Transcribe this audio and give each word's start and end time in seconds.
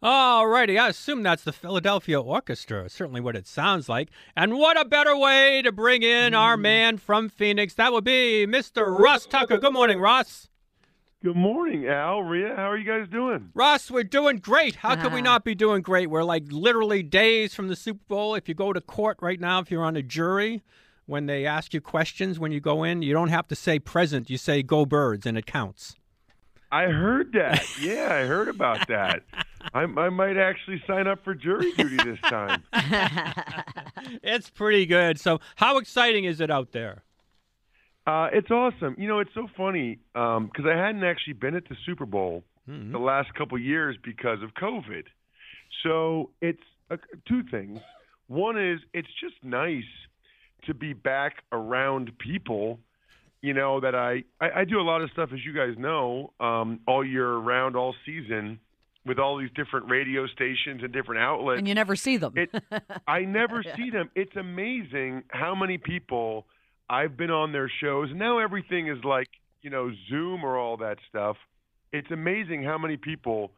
All 0.00 0.46
righty, 0.46 0.78
I 0.78 0.88
assume 0.88 1.24
that's 1.24 1.42
the 1.42 1.52
Philadelphia 1.52 2.20
Orchestra. 2.20 2.88
Certainly 2.88 3.20
what 3.20 3.34
it 3.34 3.48
sounds 3.48 3.88
like. 3.88 4.10
And 4.36 4.54
what 4.56 4.80
a 4.80 4.84
better 4.84 5.16
way 5.16 5.60
to 5.62 5.72
bring 5.72 6.02
in 6.04 6.34
our 6.34 6.56
Mm. 6.56 6.60
man 6.60 6.96
from 6.98 7.28
Phoenix. 7.28 7.74
That 7.74 7.92
would 7.92 8.04
be 8.04 8.46
Mr. 8.48 8.96
Ross 8.96 9.26
Tucker. 9.26 9.58
Good 9.58 9.72
morning, 9.72 9.98
Russ. 9.98 10.48
Good 11.20 11.34
morning, 11.34 11.88
Al, 11.88 12.22
Rhea. 12.22 12.54
How 12.54 12.70
are 12.70 12.76
you 12.76 12.84
guys 12.84 13.08
doing? 13.08 13.50
Ross, 13.54 13.90
we're 13.90 14.04
doing 14.04 14.36
great. 14.36 14.76
How 14.76 14.94
could 14.94 15.12
we 15.12 15.18
Ah. 15.18 15.24
not 15.24 15.44
be 15.44 15.56
doing 15.56 15.82
great? 15.82 16.08
We're 16.08 16.22
like 16.22 16.44
literally 16.48 17.02
days 17.02 17.52
from 17.56 17.66
the 17.66 17.74
Super 17.74 18.04
Bowl. 18.06 18.36
If 18.36 18.48
you 18.48 18.54
go 18.54 18.72
to 18.72 18.80
court 18.80 19.18
right 19.20 19.40
now, 19.40 19.58
if 19.58 19.68
you're 19.68 19.82
on 19.82 19.96
a 19.96 20.02
jury, 20.02 20.62
when 21.06 21.26
they 21.26 21.44
ask 21.44 21.74
you 21.74 21.80
questions 21.80 22.38
when 22.38 22.52
you 22.52 22.60
go 22.60 22.84
in, 22.84 23.02
you 23.02 23.12
don't 23.12 23.30
have 23.30 23.48
to 23.48 23.56
say 23.56 23.80
present. 23.80 24.30
You 24.30 24.38
say 24.38 24.62
go 24.62 24.86
birds, 24.86 25.26
and 25.26 25.36
it 25.36 25.44
counts. 25.46 25.96
I 26.70 26.84
heard 26.84 27.32
that. 27.32 27.64
Yeah, 27.80 28.10
I 28.14 28.26
heard 28.26 28.46
about 28.46 28.86
that. 28.86 29.22
I, 29.74 29.80
I 29.82 30.08
might 30.08 30.36
actually 30.36 30.82
sign 30.86 31.06
up 31.06 31.22
for 31.24 31.34
jury 31.34 31.72
duty 31.72 31.96
this 31.96 32.20
time. 32.22 32.62
It's 34.22 34.48
pretty 34.50 34.86
good. 34.86 35.18
So, 35.20 35.40
how 35.56 35.78
exciting 35.78 36.24
is 36.24 36.40
it 36.40 36.50
out 36.50 36.72
there? 36.72 37.02
Uh, 38.06 38.28
it's 38.32 38.50
awesome. 38.50 38.94
You 38.98 39.06
know, 39.08 39.18
it's 39.18 39.34
so 39.34 39.48
funny 39.56 39.98
because 40.14 40.64
I 40.66 40.76
hadn't 40.76 41.04
actually 41.04 41.34
been 41.34 41.54
at 41.54 41.68
the 41.68 41.76
Super 41.84 42.06
Bowl 42.06 42.42
Mhm. 42.68 42.92
the 42.92 42.98
last 42.98 43.34
couple 43.34 43.58
years 43.58 43.96
because 44.02 44.42
of 44.42 44.54
COVID. 44.54 45.04
So 45.82 46.30
it's 46.40 46.62
uh, 46.90 46.96
two 47.26 47.42
things. 47.44 47.80
One 48.28 48.58
is 48.58 48.80
it's 48.94 49.08
just 49.20 49.34
nice 49.42 49.84
to 50.66 50.74
be 50.74 50.92
back 50.94 51.42
around 51.52 52.16
people. 52.18 52.80
You 53.42 53.54
know 53.54 53.80
that 53.80 53.94
I, 53.94 54.24
I 54.40 54.60
I 54.60 54.64
do 54.64 54.80
a 54.80 54.82
lot 54.82 55.02
of 55.02 55.10
stuff 55.10 55.30
as 55.32 55.44
you 55.44 55.52
guys 55.52 55.76
know 55.78 56.32
um, 56.40 56.80
all 56.86 57.04
year 57.04 57.36
round, 57.36 57.76
all 57.76 57.94
season, 58.06 58.58
with 59.06 59.18
all 59.18 59.38
these 59.38 59.50
different 59.54 59.90
radio 59.90 60.26
stations 60.26 60.82
and 60.82 60.92
different 60.92 61.22
outlets. 61.22 61.58
and 61.58 61.68
you 61.68 61.74
never 61.74 61.96
see 61.96 62.16
them. 62.16 62.34
It, 62.36 62.50
I 63.06 63.20
never 63.20 63.62
see 63.62 63.90
them. 63.90 64.10
It's 64.14 64.36
amazing 64.36 65.24
how 65.28 65.54
many 65.54 65.78
people 65.78 66.46
I've 66.90 67.16
been 67.16 67.30
on 67.30 67.52
their 67.52 67.70
shows. 67.80 68.08
Now 68.14 68.38
everything 68.38 68.88
is 68.88 69.02
like, 69.04 69.28
you 69.62 69.70
know, 69.70 69.90
Zoom 70.08 70.44
or 70.44 70.58
all 70.58 70.76
that 70.78 70.98
stuff. 71.08 71.36
It's 71.92 72.10
amazing 72.10 72.64
how 72.64 72.78
many 72.78 72.96
people 72.96 73.52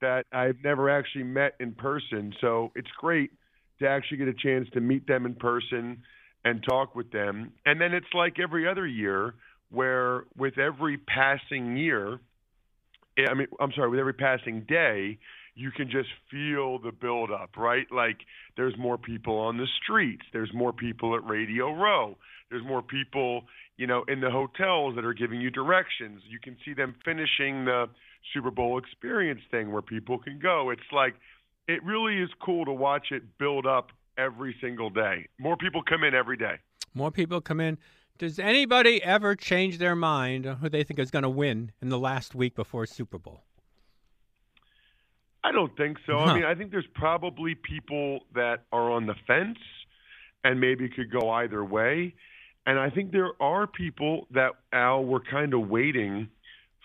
that 0.00 0.26
I've 0.32 0.56
never 0.62 0.90
actually 0.90 1.24
met 1.24 1.54
in 1.60 1.72
person. 1.72 2.34
So 2.40 2.72
it's 2.74 2.90
great 2.98 3.30
to 3.80 3.88
actually 3.88 4.18
get 4.18 4.28
a 4.28 4.34
chance 4.34 4.68
to 4.74 4.80
meet 4.80 5.06
them 5.06 5.26
in 5.26 5.34
person 5.34 6.02
and 6.44 6.62
talk 6.68 6.94
with 6.94 7.10
them. 7.12 7.52
And 7.64 7.80
then 7.80 7.92
it's 7.92 8.06
like 8.14 8.38
every 8.38 8.68
other 8.68 8.86
year 8.86 9.34
where 9.70 10.24
with 10.36 10.58
every 10.58 10.96
passing 10.98 11.76
year, 11.76 12.20
I 13.18 13.34
mean, 13.34 13.46
I'm 13.60 13.72
sorry, 13.74 13.88
with 13.88 14.00
every 14.00 14.12
passing 14.12 14.64
day, 14.68 15.18
you 15.54 15.70
can 15.70 15.90
just 15.90 16.08
feel 16.30 16.78
the 16.78 16.92
build 16.92 17.30
up, 17.30 17.56
right? 17.56 17.86
Like 17.90 18.18
there's 18.56 18.76
more 18.78 18.98
people 18.98 19.38
on 19.38 19.56
the 19.56 19.66
streets, 19.82 20.22
there's 20.32 20.52
more 20.52 20.72
people 20.72 21.16
at 21.16 21.26
Radio 21.26 21.72
Row, 21.72 22.16
there's 22.50 22.64
more 22.64 22.82
people, 22.82 23.44
you 23.78 23.86
know, 23.86 24.04
in 24.06 24.20
the 24.20 24.30
hotels 24.30 24.94
that 24.96 25.04
are 25.04 25.14
giving 25.14 25.40
you 25.40 25.50
directions. 25.50 26.20
You 26.28 26.38
can 26.38 26.56
see 26.64 26.74
them 26.74 26.94
finishing 27.04 27.64
the 27.64 27.86
Super 28.34 28.50
Bowl 28.50 28.78
experience 28.78 29.40
thing 29.50 29.72
where 29.72 29.82
people 29.82 30.18
can 30.18 30.38
go. 30.38 30.70
It's 30.70 30.92
like 30.92 31.14
it 31.68 31.82
really 31.82 32.18
is 32.18 32.28
cool 32.44 32.66
to 32.66 32.72
watch 32.72 33.08
it 33.10 33.22
build 33.38 33.66
up 33.66 33.92
every 34.18 34.54
single 34.60 34.90
day. 34.90 35.26
More 35.38 35.56
people 35.56 35.82
come 35.82 36.04
in 36.04 36.14
every 36.14 36.36
day. 36.36 36.56
More 36.94 37.10
people 37.10 37.40
come 37.40 37.60
in. 37.60 37.78
Does 38.18 38.38
anybody 38.38 39.02
ever 39.02 39.34
change 39.34 39.78
their 39.78 39.96
mind 39.96 40.46
on 40.46 40.56
who 40.56 40.68
they 40.68 40.82
think 40.84 40.98
is 40.98 41.10
going 41.10 41.22
to 41.22 41.28
win 41.28 41.72
in 41.82 41.88
the 41.88 41.98
last 41.98 42.34
week 42.34 42.54
before 42.54 42.86
Super 42.86 43.18
Bowl? 43.18 43.42
I 45.44 45.52
don't 45.52 45.76
think 45.76 45.98
so. 46.06 46.18
Huh. 46.18 46.24
I 46.24 46.34
mean, 46.34 46.44
I 46.44 46.54
think 46.54 46.70
there's 46.72 46.88
probably 46.94 47.54
people 47.54 48.20
that 48.34 48.64
are 48.72 48.90
on 48.90 49.06
the 49.06 49.14
fence 49.26 49.58
and 50.42 50.60
maybe 50.60 50.88
could 50.88 51.10
go 51.10 51.30
either 51.30 51.64
way. 51.64 52.14
And 52.66 52.78
I 52.80 52.90
think 52.90 53.12
there 53.12 53.30
are 53.40 53.66
people 53.66 54.26
that, 54.32 54.52
Al, 54.72 55.04
were 55.04 55.20
kind 55.20 55.54
of 55.54 55.68
waiting 55.68 56.28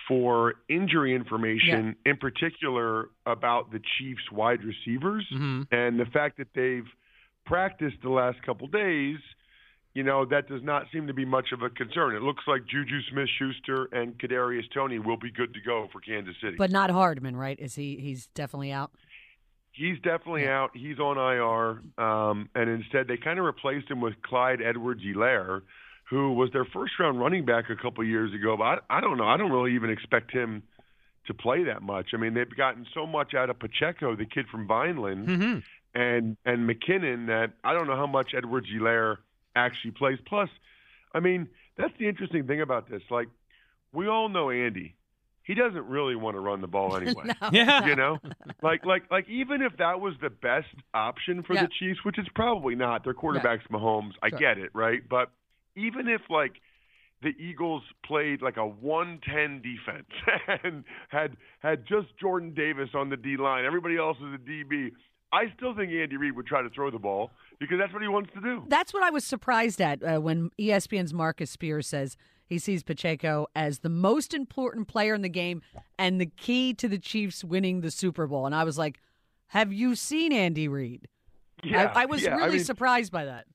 for 0.08 0.56
injury 0.70 1.16
information, 1.16 1.96
in 2.06 2.18
particular 2.18 3.10
about 3.26 3.72
the 3.72 3.80
Chiefs' 3.98 4.32
wide 4.32 4.60
receivers 4.64 5.26
Mm-hmm. 5.34 5.74
and 5.74 6.00
the 6.00 6.06
fact 6.06 6.38
that 6.38 6.48
they've 6.54 6.88
practiced 7.46 7.98
the 8.04 8.10
last 8.10 8.42
couple 8.44 8.68
days. 8.68 9.18
You 9.94 10.04
know 10.04 10.24
that 10.26 10.48
does 10.48 10.64
not 10.64 10.86
seem 10.94 11.08
to 11.08 11.14
be 11.14 11.26
much 11.26 11.52
of 11.52 11.62
a 11.64 11.70
concern. 11.70 12.16
It 12.16 12.22
looks 12.22 12.44
like 12.48 12.62
Juju 12.66 13.02
Smith-Schuster 13.12 13.90
and 13.92 14.18
Kadarius 14.18 14.72
Toney 14.74 15.00
will 15.00 15.18
be 15.18 15.32
good 15.32 15.54
to 15.54 15.60
go 15.62 15.90
for 15.92 16.00
Kansas 16.00 16.36
City. 16.42 16.56
but 16.58 16.72
not 16.72 16.90
Hardman, 16.90 17.36
right? 17.36 17.60
Is 17.60 17.76
he? 17.76 17.98
He's 18.00 18.28
definitely 18.28 18.72
out. 18.72 18.92
He's 19.74 19.98
definitely 20.00 20.48
out. 20.48 20.72
He's 20.74 21.00
on 21.00 21.18
IR. 21.18 21.82
Um, 22.04 22.50
and 22.56 22.70
instead, 22.70 23.08
they 23.08 23.18
kind 23.18 23.38
of 23.40 23.46
replaced 23.46 23.90
him 23.90 24.02
with 24.02 24.14
Clyde 24.22 24.62
Edwards-Helaire, 24.62 25.62
who 26.10 26.34
was 26.34 26.50
their 26.52 26.66
first 26.66 26.94
round 27.00 27.20
running 27.20 27.46
back 27.46 27.70
a 27.70 27.76
couple 27.82 28.04
years 28.06 28.34
ago. 28.34 28.56
But 28.58 28.84
I, 28.90 28.98
I 28.98 29.02
don't 29.02 29.18
know. 29.18 29.28
I 29.28 29.38
don't 29.38 29.52
really 29.52 29.76
even 29.76 29.90
expect 29.90 30.32
him 30.32 30.64
to 31.28 31.34
play 31.34 31.64
that 31.66 31.82
much. 31.82 32.08
I 32.14 32.18
mean, 32.18 32.34
they've 32.34 32.50
gotten 32.56 32.86
so 32.94 33.06
much 33.06 33.34
out 33.34 33.50
of 33.50 33.60
Pacheco, 33.60 34.16
the 34.16 34.26
kid 34.26 34.46
from 34.52 34.68
Vineland, 34.68 35.28
Mm-hmm. 35.28 35.60
and 36.00 36.38
and 36.46 36.70
McKinnon 36.70 37.28
that 37.28 37.54
I 37.64 37.74
don't 37.74 37.88
know 37.88 37.96
how 37.96 38.08
much 38.08 38.34
Edwards-Helaire 38.36 39.18
actually 39.56 39.92
plays. 39.92 40.18
Plus, 40.28 40.50
I 41.14 41.20
mean, 41.20 41.48
that's 41.78 41.94
the 42.00 42.08
interesting 42.08 42.48
thing 42.48 42.62
about 42.62 42.90
this. 42.90 43.02
Like, 43.10 43.28
we 43.94 44.08
all 44.08 44.30
know 44.30 44.50
Andy. 44.50 44.96
He 45.44 45.56
doesn't 45.56 45.86
really 45.88 46.16
want 46.16 46.36
to 46.36 46.40
run 46.40 46.62
the 46.62 46.68
ball 46.68 46.96
anyway 47.02 47.26
Yeah. 47.52 47.86
you 47.88 47.96
know 47.96 48.20
like 48.62 48.86
like 48.86 49.10
like 49.10 49.28
even 49.28 49.62
if 49.64 49.76
that 49.78 50.00
was 50.00 50.14
the 50.22 50.30
best 50.30 50.68
option 50.94 51.42
for 51.44 51.56
Yeah. 51.56 51.64
the 51.64 51.70
chiefs 51.80 52.00
which 52.06 52.18
it's 52.20 52.30
probably 52.36 52.76
not 52.76 53.04
their 53.04 53.16
quarterback's 53.16 53.66
mahomes 53.72 54.12
i 54.22 54.30
Sure. 54.30 54.38
get 54.40 54.58
it 54.60 54.70
right 54.74 55.02
but 55.10 55.32
even 55.76 56.08
if 56.08 56.22
like 56.30 56.54
the 57.24 57.30
eagles 57.40 57.82
played 58.06 58.42
like 58.44 58.58
a 58.58 58.66
110 58.66 59.62
defense 59.64 60.08
and 60.64 60.84
had 61.10 61.36
had 61.60 61.86
just 61.88 62.08
jordan 62.20 62.54
davis 62.54 62.90
on 62.94 63.10
the 63.10 63.18
d 63.18 63.36
line 63.36 63.66
everybody 63.66 63.98
else 63.98 64.18
is 64.20 64.36
a 64.36 64.38
db 64.50 64.92
i 65.34 65.46
still 65.58 65.76
think 65.76 65.92
andy 65.92 66.18
reid 66.18 66.36
would 66.36 66.46
try 66.48 66.62
to 66.62 66.70
throw 66.70 66.92
the 66.92 67.00
ball 67.00 67.32
because 67.62 67.78
that's 67.78 67.94
what 67.94 68.02
he 68.02 68.08
wants 68.08 68.32
to 68.34 68.42
do 68.42 68.64
That's 68.68 68.94
what 68.94 69.04
I 69.04 69.12
was 69.12 69.24
surprised 69.24 69.80
at 69.80 70.04
uh, 70.04 70.20
when 70.20 70.50
ESPN's 70.60 71.14
Marcus 71.14 71.52
Spears 71.52 71.88
says 71.88 72.18
he 72.46 72.58
sees 72.58 72.84
Pacheco 72.84 73.48
as 73.56 73.80
the 73.80 73.90
most 73.90 74.34
important 74.34 74.88
player 74.88 75.14
in 75.14 75.22
the 75.22 75.30
game 75.30 75.62
and 75.98 76.20
the 76.20 76.26
key 76.26 76.74
to 76.74 76.90
the 76.90 76.98
Chiefs 76.98 77.44
winning 77.44 77.80
the 77.80 77.92
Super 77.92 78.28
Bowl. 78.28 78.46
And 78.46 78.54
I 78.54 78.66
was 78.66 78.78
like, 78.78 79.00
"Have 79.48 79.72
you 79.72 79.96
seen 79.96 80.34
Andy 80.34 80.68
Reid?" 80.68 81.08
yeah 81.64 81.94
I, 81.96 82.02
I 82.02 82.06
was 82.06 82.24
yeah. 82.24 82.36
really 82.36 82.58
mean, 82.58 82.64
surprised 82.66 83.12
by 83.12 83.26
that. 83.26 83.46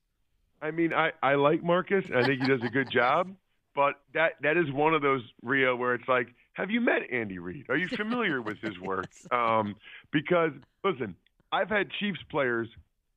I 0.63 0.71
mean, 0.71 0.95
I, 0.95 1.13
I 1.23 1.35
like 1.35 1.63
Marcus. 1.63 2.05
I 2.15 2.25
think 2.25 2.41
he 2.41 2.49
does 2.49 2.63
a 2.63 2.71
good 2.71 2.91
job. 2.91 3.35
But 3.75 3.97
that 4.15 4.33
that 4.41 4.57
is 4.57 4.73
one 4.73 4.95
of 4.95 5.03
those 5.03 5.21
Rio 5.43 5.77
where 5.77 5.95
it's 5.95 6.09
like, 6.09 6.29
have 6.55 6.71
you 6.71 6.81
met 6.81 7.03
Andy 7.13 7.39
Reid? 7.39 7.67
Are 7.69 7.77
you 7.77 7.89
familiar 7.89 8.41
with 8.41 8.59
his 8.63 8.79
work? 8.81 9.09
Um, 9.31 9.75
because 10.13 10.53
listen, 10.83 11.15
I've 11.53 11.69
had 11.69 11.91
Chiefs 11.91 12.21
players 12.31 12.69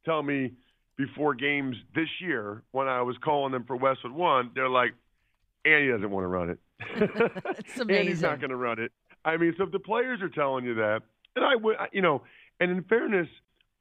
tell 0.04 0.22
me 0.22 0.52
before 1.00 1.34
games 1.34 1.78
this 1.96 2.10
year 2.20 2.62
when 2.72 2.90
I 2.90 3.02
was 3.02 3.16
calling 3.24 3.54
them 3.54 3.64
for 3.64 3.78
Westwood 3.78 4.12
One, 4.12 4.52
they're 4.54 4.68
like, 4.70 4.94
Andy 5.66 5.88
doesn't 5.90 6.12
want 6.12 6.26
to 6.26 6.28
run 6.28 6.50
it. 6.50 6.60
It's 7.58 7.80
Andy's 7.90 8.22
not 8.22 8.40
going 8.42 8.50
to 8.50 8.58
run 8.58 8.80
it. 8.80 8.92
I 9.24 9.38
mean, 9.38 9.54
so 9.58 9.64
if 9.64 9.72
the 9.72 9.80
players 9.80 10.22
are 10.22 10.28
telling 10.30 10.66
you 10.66 10.76
that, 10.76 11.02
and 11.38 11.46
I 11.46 11.56
would, 11.56 11.78
you 11.94 12.02
know, 12.02 12.24
and 12.60 12.70
in 12.70 12.84
fairness, 12.84 13.28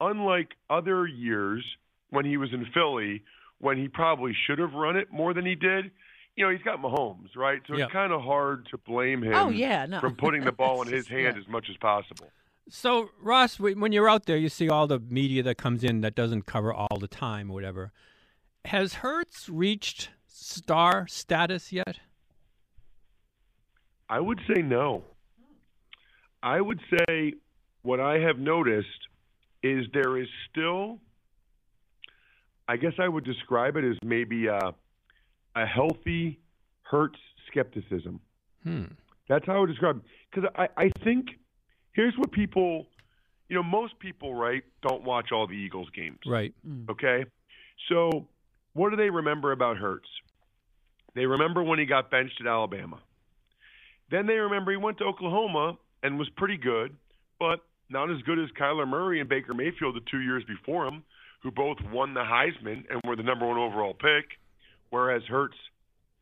unlike 0.00 0.50
other 0.70 1.06
years 1.06 1.64
when 2.10 2.24
he 2.24 2.36
was 2.36 2.50
in 2.52 2.66
Philly, 2.72 3.22
when 3.58 3.76
he 3.78 3.88
probably 3.88 4.32
should 4.46 4.60
have 4.60 4.72
run 4.74 4.96
it 4.96 5.10
more 5.12 5.34
than 5.34 5.44
he 5.44 5.56
did, 5.56 5.90
you 6.36 6.44
know, 6.44 6.52
he's 6.52 6.62
got 6.62 6.80
Mahomes, 6.80 7.34
right? 7.36 7.60
So 7.66 7.76
Yeah. 7.76 7.84
it's 7.84 7.92
kind 7.92 8.12
of 8.12 8.22
hard 8.22 8.66
to 8.70 8.78
blame 8.78 9.24
him 9.24 9.34
Oh 9.34 9.48
yeah, 9.50 9.86
no. 9.86 9.98
from 10.00 10.14
putting 10.14 10.44
the 10.44 10.52
ball 10.52 10.82
in 10.82 10.88
his 10.92 11.08
hand 11.08 11.34
Yeah. 11.36 11.40
as 11.42 11.48
much 11.48 11.66
as 11.68 11.76
possible. 11.78 12.30
So, 12.70 13.10
Ross, 13.20 13.58
when 13.58 13.92
you're 13.92 14.10
out 14.10 14.26
there, 14.26 14.36
you 14.36 14.48
see 14.48 14.68
all 14.68 14.86
the 14.86 14.98
media 14.98 15.42
that 15.42 15.56
comes 15.56 15.82
in 15.82 16.02
that 16.02 16.14
doesn't 16.14 16.42
cover 16.42 16.72
all 16.72 16.98
the 17.00 17.08
time 17.08 17.50
or 17.50 17.54
whatever. 17.54 17.92
Has 18.66 18.94
Hurts 18.94 19.48
reached 19.48 20.10
star 20.26 21.06
status 21.06 21.72
yet? 21.72 22.00
I 24.10 24.20
would 24.20 24.40
say 24.46 24.62
no. 24.62 25.04
I 26.42 26.60
would 26.60 26.80
say 26.90 27.34
what 27.82 28.00
I 28.00 28.18
have 28.18 28.38
noticed 28.38 29.08
is 29.62 29.86
there 29.92 30.18
is 30.18 30.28
still, 30.50 30.98
I 32.68 32.76
guess 32.76 32.92
I 32.98 33.08
would 33.08 33.24
describe 33.24 33.76
it 33.76 33.84
as 33.84 33.96
maybe 34.04 34.46
a, 34.46 34.74
a 35.56 35.66
healthy 35.66 36.38
Hurts 36.82 37.18
skepticism. 37.50 38.20
Hmm. 38.62 38.84
That's 39.28 39.46
how 39.46 39.56
I 39.56 39.60
would 39.60 39.70
describe 39.70 39.96
it. 39.96 40.02
Because 40.30 40.50
I, 40.54 40.68
I 40.76 40.90
think 41.02 41.28
here's 41.98 42.14
what 42.16 42.30
people, 42.30 42.86
you 43.48 43.56
know, 43.56 43.62
most 43.64 43.98
people, 43.98 44.32
right, 44.32 44.62
don't 44.82 45.02
watch 45.02 45.32
all 45.32 45.48
the 45.48 45.54
Eagles 45.54 45.88
games. 45.96 46.20
Right. 46.24 46.54
Mm. 46.64 46.88
Okay? 46.88 47.24
So 47.88 48.28
what 48.74 48.90
do 48.90 48.96
they 48.96 49.10
remember 49.10 49.50
about 49.50 49.78
Hurts? 49.78 50.08
They 51.16 51.26
remember 51.26 51.60
when 51.60 51.80
he 51.80 51.86
got 51.86 52.08
benched 52.08 52.40
at 52.40 52.46
Alabama. 52.46 53.00
Then 54.12 54.28
they 54.28 54.34
remember 54.34 54.70
he 54.70 54.76
went 54.76 54.98
to 54.98 55.04
Oklahoma 55.04 55.76
and 56.04 56.20
was 56.20 56.28
pretty 56.36 56.56
good, 56.56 56.94
but 57.40 57.58
not 57.90 58.12
as 58.12 58.22
good 58.22 58.38
as 58.38 58.48
Kyler 58.56 58.86
Murray 58.86 59.18
and 59.18 59.28
Baker 59.28 59.52
Mayfield 59.52 59.96
the 59.96 60.08
two 60.08 60.20
years 60.20 60.44
before 60.44 60.86
him, 60.86 61.02
who 61.42 61.50
both 61.50 61.78
won 61.92 62.14
the 62.14 62.20
Heisman 62.20 62.84
and 62.88 63.00
were 63.04 63.16
the 63.16 63.24
number 63.24 63.44
one 63.44 63.58
overall 63.58 63.94
pick, 63.94 64.38
whereas 64.90 65.22
Hurts, 65.28 65.56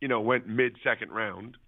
you 0.00 0.08
know, 0.08 0.23
went 0.23 0.49
mid 0.49 0.75
second 0.82 1.11
round. 1.11 1.58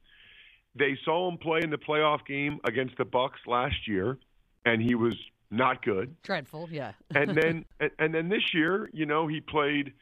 They 0.79 0.99
saw 1.05 1.29
him 1.29 1.39
play 1.39 1.61
in 1.63 1.71
the 1.71 1.79
playoff 1.79 2.25
game 2.27 2.61
against 2.65 2.97
the 2.97 3.05
Bucs 3.05 3.47
last 3.47 3.87
year, 3.87 4.19
and 4.65 4.81
he 4.81 4.95
was 4.95 5.15
not 5.51 5.85
good. 5.85 6.15
Dreadful, 6.23 6.69
yeah. 6.71 6.93
and 7.15 7.37
then 7.43 7.65
and, 7.99 8.15
then 8.15 8.29
this 8.29 8.55
year, 8.55 8.91
you 8.93 9.07
know, 9.07 9.27
he 9.27 9.41
played 9.41 9.93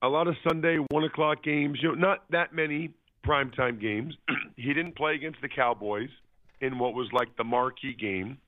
a 0.00 0.08
lot 0.08 0.28
of 0.28 0.36
Sunday 0.48 0.78
one 0.90 1.04
o'clock 1.04 1.42
games. 1.42 1.78
You 1.82 1.90
know, 1.90 1.94
not 1.94 2.30
that 2.30 2.54
many 2.54 2.90
primetime 3.26 3.80
games. 3.80 4.14
he 4.56 4.72
didn't 4.72 4.96
play 4.96 5.14
against 5.14 5.40
the 5.42 5.48
Cowboys 5.48 6.10
in 6.60 6.78
what 6.78 6.94
was 6.94 7.08
like 7.12 7.36
the 7.36 7.44
marquee 7.44 7.94
game. 7.94 8.38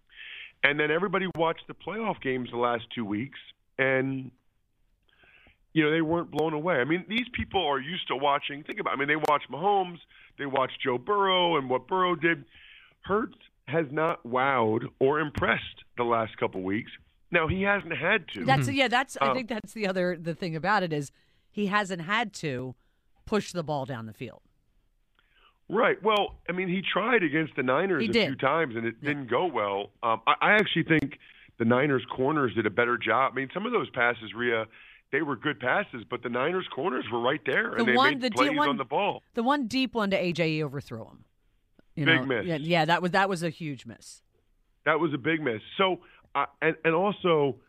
And 0.62 0.80
then 0.80 0.90
everybody 0.90 1.26
watched 1.36 1.66
the 1.68 1.74
playoff 1.74 2.20
games 2.22 2.48
the 2.50 2.56
last 2.56 2.84
two 2.94 3.04
weeks, 3.04 3.38
and 3.78 4.30
you 5.74 5.84
know 5.84 5.90
they 5.90 6.00
weren't 6.00 6.30
blown 6.30 6.54
away. 6.54 6.76
I 6.76 6.84
mean, 6.84 7.04
these 7.08 7.26
people 7.34 7.64
are 7.66 7.78
used 7.78 8.08
to 8.08 8.16
watching. 8.16 8.62
Think 8.64 8.80
about. 8.80 8.92
It. 8.92 8.96
I 8.96 8.98
mean, 9.00 9.08
they 9.08 9.16
watch 9.16 9.42
Mahomes, 9.52 9.98
they 10.38 10.46
watch 10.46 10.70
Joe 10.82 10.96
Burrow, 10.96 11.56
and 11.58 11.68
what 11.68 11.86
Burrow 11.86 12.14
did. 12.16 12.44
Hurts 13.02 13.36
has 13.68 13.84
not 13.90 14.26
wowed 14.26 14.84
or 14.98 15.20
impressed 15.20 15.84
the 15.98 16.04
last 16.04 16.38
couple 16.38 16.62
weeks. 16.62 16.90
Now 17.30 17.48
he 17.48 17.60
hasn't 17.62 17.94
had 17.94 18.26
to. 18.28 18.44
That's 18.46 18.66
yeah. 18.70 18.88
That's 18.88 19.18
I 19.20 19.28
Um, 19.28 19.34
think 19.34 19.48
that's 19.48 19.74
the 19.74 19.86
other 19.86 20.16
the 20.16 20.34
thing 20.34 20.56
about 20.56 20.82
it 20.82 20.92
is 20.92 21.10
he 21.50 21.66
hasn't 21.66 22.00
had 22.02 22.32
to 22.34 22.74
push 23.26 23.52
the 23.52 23.62
ball 23.62 23.84
down 23.84 24.06
the 24.06 24.12
field. 24.14 24.40
Right. 25.68 26.02
Well, 26.02 26.36
I 26.48 26.52
mean, 26.52 26.68
he 26.68 26.82
tried 26.82 27.22
against 27.22 27.56
the 27.56 27.62
Niners 27.62 28.02
He 28.02 28.10
a 28.10 28.12
did. 28.12 28.26
few 28.28 28.36
times, 28.36 28.76
and 28.76 28.86
it 28.86 29.02
didn't 29.02 29.28
go 29.30 29.46
well. 29.46 29.90
Um, 30.02 30.20
I, 30.26 30.34
I 30.40 30.52
actually 30.52 30.84
think 30.84 31.18
the 31.58 31.64
Niners 31.64 32.04
corners 32.14 32.54
did 32.54 32.66
a 32.66 32.70
better 32.70 32.98
job. 32.98 33.32
I 33.32 33.36
mean, 33.36 33.48
some 33.54 33.64
of 33.64 33.72
those 33.72 33.88
passes, 33.90 34.34
Rhea, 34.34 34.66
they 35.14 35.22
were 35.22 35.36
good 35.36 35.60
passes, 35.60 36.02
but 36.10 36.24
the 36.24 36.28
Niners 36.28 36.66
corners 36.74 37.04
were 37.12 37.20
right 37.20 37.40
there, 37.46 37.70
The 37.70 37.76
and 37.76 37.88
they 37.88 37.94
one- 37.96 38.14
made 38.14 38.20
the 38.20 38.30
plays 38.32 38.50
one- 38.56 38.68
on 38.70 38.76
the 38.78 38.84
ball. 38.84 39.22
The 39.34 39.44
one 39.44 39.68
deep 39.68 39.94
one 39.94 40.10
to 40.10 40.16
AJ 40.20 40.60
overthrew 40.60 41.04
him. 41.04 41.24
You 41.94 42.04
Big 42.04 42.20
know, 42.22 42.26
miss. 42.26 42.46
Yeah, 42.46 42.56
yeah, 42.56 42.84
that 42.86 43.00
was 43.00 43.12
that 43.12 43.28
was 43.28 43.44
a 43.44 43.50
huge 43.50 43.86
miss. 43.86 44.22
That 44.84 44.98
was 44.98 45.14
a 45.14 45.18
big 45.18 45.40
miss. 45.40 45.62
So, 45.78 46.00
uh, 46.34 46.46
and 46.60 46.74
and 46.84 46.96
also, 46.96 47.60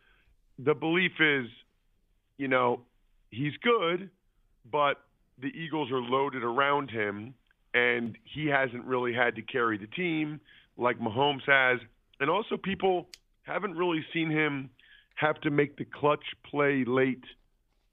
the 0.57 0.74
belief 0.74 1.12
is, 1.19 1.45
you 2.39 2.47
know, 2.47 2.81
he's 3.30 3.56
good, 3.57 4.09
but 4.71 5.00
the 5.38 5.50
Eagles 5.50 5.92
are 5.92 6.01
loaded 6.01 6.42
around 6.44 6.89
him, 6.89 7.36
and 7.75 8.18
he 8.24 8.47
hasn't 8.47 8.86
really 8.86 9.13
had 9.13 9.36
to 9.36 9.44
carry 9.44 9.77
the 9.77 9.86
team 9.88 10.39
like 10.77 10.97
Mahomes 11.00 11.44
has, 11.45 11.80
and 12.19 12.27
also 12.27 12.57
people 12.57 13.07
haven't 13.44 13.75
really 13.77 14.03
seen 14.13 14.31
him 14.31 14.71
have 15.15 15.39
to 15.41 15.50
make 15.50 15.77
the 15.77 15.85
clutch 15.85 16.23
play 16.50 16.83
late 16.85 17.23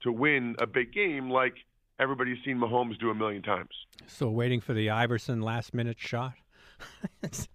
to 0.03 0.11
win 0.11 0.55
a 0.59 0.67
big 0.67 0.93
game 0.93 1.29
like 1.29 1.53
everybody's 1.99 2.37
seen 2.43 2.57
Mahomes 2.57 2.99
do 2.99 3.09
a 3.09 3.15
million 3.15 3.41
times. 3.41 3.69
So 4.07 4.29
waiting 4.29 4.59
for 4.61 4.73
the 4.73 4.89
Iverson 4.89 5.41
last 5.41 5.73
minute 5.73 5.97
shot. 5.99 6.33
it's 7.23 7.47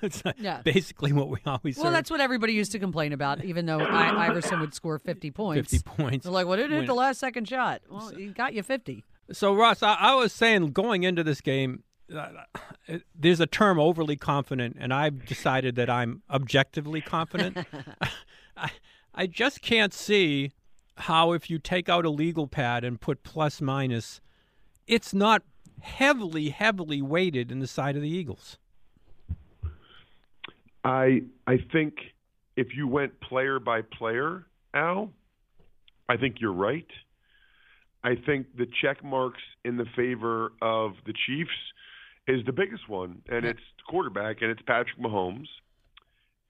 it's 0.00 0.22
Yeah. 0.38 0.62
basically 0.62 1.12
what 1.12 1.28
we 1.28 1.38
always 1.46 1.76
Well, 1.76 1.86
heard. 1.86 1.94
that's 1.94 2.10
what 2.10 2.20
everybody 2.20 2.54
used 2.54 2.72
to 2.72 2.78
complain 2.78 3.12
about. 3.12 3.44
Even 3.44 3.66
though 3.66 3.80
I, 3.80 4.26
Iverson 4.28 4.60
would 4.60 4.74
score 4.74 4.98
fifty 4.98 5.30
points, 5.30 5.70
50 5.70 5.84
points. 6.02 6.24
They're 6.24 6.32
like, 6.32 6.46
"Well, 6.46 6.58
it 6.58 6.70
hit 6.70 6.86
the 6.86 6.94
last 6.94 7.20
second 7.20 7.48
shot." 7.48 7.82
Well, 7.90 8.08
he 8.16 8.28
got 8.28 8.54
you 8.54 8.62
fifty. 8.62 9.04
So 9.32 9.54
Ross, 9.54 9.82
I, 9.82 9.94
I 9.94 10.14
was 10.14 10.32
saying 10.32 10.72
going 10.72 11.04
into 11.04 11.22
this 11.22 11.40
game, 11.40 11.84
uh, 12.14 12.28
there's 13.14 13.40
a 13.40 13.46
term 13.46 13.78
overly 13.78 14.16
confident, 14.16 14.76
and 14.80 14.92
I've 14.92 15.24
decided 15.26 15.76
that 15.76 15.88
I'm 15.90 16.22
objectively 16.30 17.00
confident. 17.00 17.58
I, 18.56 18.70
I 19.14 19.26
just 19.26 19.62
can't 19.62 19.92
see 19.92 20.52
how 20.96 21.32
if 21.32 21.50
you 21.50 21.58
take 21.58 21.88
out 21.88 22.04
a 22.04 22.10
legal 22.10 22.46
pad 22.46 22.84
and 22.84 23.00
put 23.00 23.22
plus 23.22 23.60
minus, 23.60 24.20
it's 24.86 25.14
not 25.14 25.42
heavily, 25.80 26.50
heavily 26.50 27.02
weighted 27.02 27.50
in 27.50 27.60
the 27.60 27.66
side 27.66 27.96
of 27.96 28.02
the 28.02 28.08
Eagles. 28.08 28.58
I 30.84 31.22
I 31.46 31.58
think 31.72 31.94
if 32.56 32.68
you 32.74 32.88
went 32.88 33.20
player 33.20 33.58
by 33.58 33.82
player, 33.82 34.46
Al, 34.74 35.10
I 36.08 36.16
think 36.16 36.36
you're 36.40 36.52
right. 36.52 36.86
I 38.04 38.16
think 38.16 38.46
the 38.56 38.66
check 38.82 39.04
marks 39.04 39.40
in 39.64 39.76
the 39.76 39.86
favor 39.96 40.52
of 40.60 40.92
the 41.06 41.14
Chiefs 41.26 41.50
is 42.26 42.44
the 42.46 42.52
biggest 42.52 42.88
one, 42.88 43.22
and 43.28 43.44
it's 43.44 43.60
quarterback, 43.88 44.42
and 44.42 44.50
it's 44.50 44.62
Patrick 44.62 44.98
Mahomes. 45.00 45.46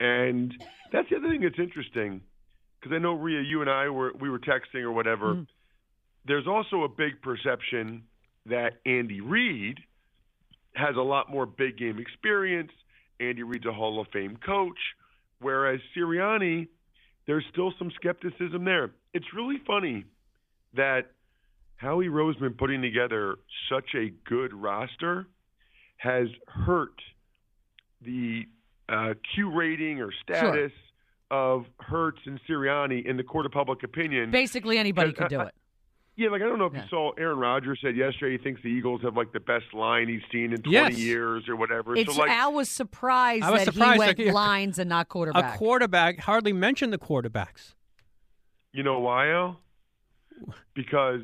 And 0.02 0.52
that's 0.90 1.08
the 1.10 1.16
other 1.16 1.28
thing 1.28 1.43
that's 1.43 1.58
interesting, 1.60 2.22
because 2.81 2.93
I 2.93 2.99
know 2.99 3.12
Rhea, 3.14 3.40
you 3.40 3.60
and 3.60 3.70
I 3.70 3.88
were 3.88 4.12
we 4.19 4.28
were 4.28 4.40
texting 4.40 4.82
or 4.82 4.90
whatever. 4.90 5.34
Mhm. 5.34 5.46
There's 6.25 6.49
also 6.49 6.82
a 6.82 6.88
big 6.88 7.22
perception 7.22 8.02
that 8.46 8.81
Andy 8.84 9.20
Reid 9.20 9.78
has 10.75 10.96
a 10.96 11.02
lot 11.02 11.31
more 11.31 11.46
big 11.46 11.76
game 11.76 11.99
experience. 12.00 12.72
Andy 13.20 13.44
Reid's 13.44 13.66
a 13.66 13.72
Hall 13.72 14.00
of 14.00 14.08
Fame 14.08 14.37
coach, 14.38 14.78
whereas 15.38 15.81
Sirianni, 15.94 16.69
there's 17.26 17.46
still 17.46 17.72
some 17.78 17.93
skepticism 17.93 18.64
there. 18.64 18.90
It's 19.14 19.32
really 19.32 19.58
funny 19.58 20.04
that 20.75 21.12
Howie 21.76 22.08
Roseman 22.08 22.56
putting 22.56 22.82
together 22.82 23.37
such 23.69 23.94
a 23.94 24.08
good 24.25 24.52
roster 24.52 25.28
has 25.99 26.28
hurt 26.49 27.00
the 28.00 28.49
uh, 28.88 29.14
Q 29.34 29.50
rating 29.50 30.00
or 30.00 30.11
status 30.23 30.73
of 31.31 31.64
Hurts 31.81 32.20
and 32.26 32.38
Sirianni 32.49 33.06
in 33.06 33.17
the 33.17 33.23
court 33.23 33.46
of 33.46 33.52
public 33.52 33.82
opinion. 33.82 34.31
Basically, 34.31 34.79
anybody 34.79 35.12
could 35.12 35.29
do 35.29 35.40
I- 35.40 35.46
it. 35.46 35.55
Yeah, 36.14 36.29
like 36.29 36.43
I 36.43 36.44
don't 36.44 36.58
know 36.58 36.67
if 36.67 36.75
Yeah. 36.75 36.82
you 36.82 36.88
saw 36.90 37.12
Aaron 37.12 37.38
Rodgers 37.38 37.79
said 37.82 37.96
yesterday 37.96 38.37
he 38.37 38.44
thinks 38.44 38.61
the 38.61 38.69
Eagles 38.69 39.00
have 39.00 39.17
like 39.17 39.32
the 39.32 39.40
best 39.40 39.73
line 39.73 40.08
he's 40.08 40.20
seen 40.31 40.52
in 40.52 40.61
20 40.61 40.70
Yes. 40.70 40.99
years 40.99 41.49
or 41.49 41.56
whatever. 41.56 41.96
It's 41.96 42.14
so 42.14 42.20
like 42.20 42.31
Al 42.31 42.52
was 42.52 42.69
surprised 42.69 43.44
I 43.44 43.50
was 43.50 43.64
that 43.64 43.73
surprised 43.73 43.93
he 43.94 43.99
went 43.99 44.17
that 44.19 44.23
he- 44.25 44.31
lines 44.31 44.79
and 44.79 44.90
not 44.90 45.08
quarterback. 45.08 45.55
A 45.55 45.58
quarterback 45.58 46.19
hardly 46.20 46.52
mentioned 46.52 46.93
the 46.93 46.99
quarterbacks. 46.99 47.75
You 48.75 48.82
know 48.82 49.00
why, 49.00 49.31
Al? 49.31 49.58
Because 50.75 51.23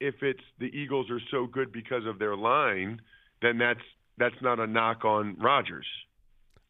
if 0.00 0.16
it's 0.22 0.42
the 0.58 0.66
Eagles 0.76 1.08
are 1.08 1.20
so 1.30 1.46
good 1.46 1.70
because 1.70 2.04
of 2.04 2.18
their 2.18 2.36
line, 2.36 3.00
then 3.42 3.58
that's 3.58 3.80
that's 4.18 4.40
not 4.42 4.58
a 4.58 4.66
knock 4.66 5.04
on 5.04 5.36
Rodgers, 5.38 5.86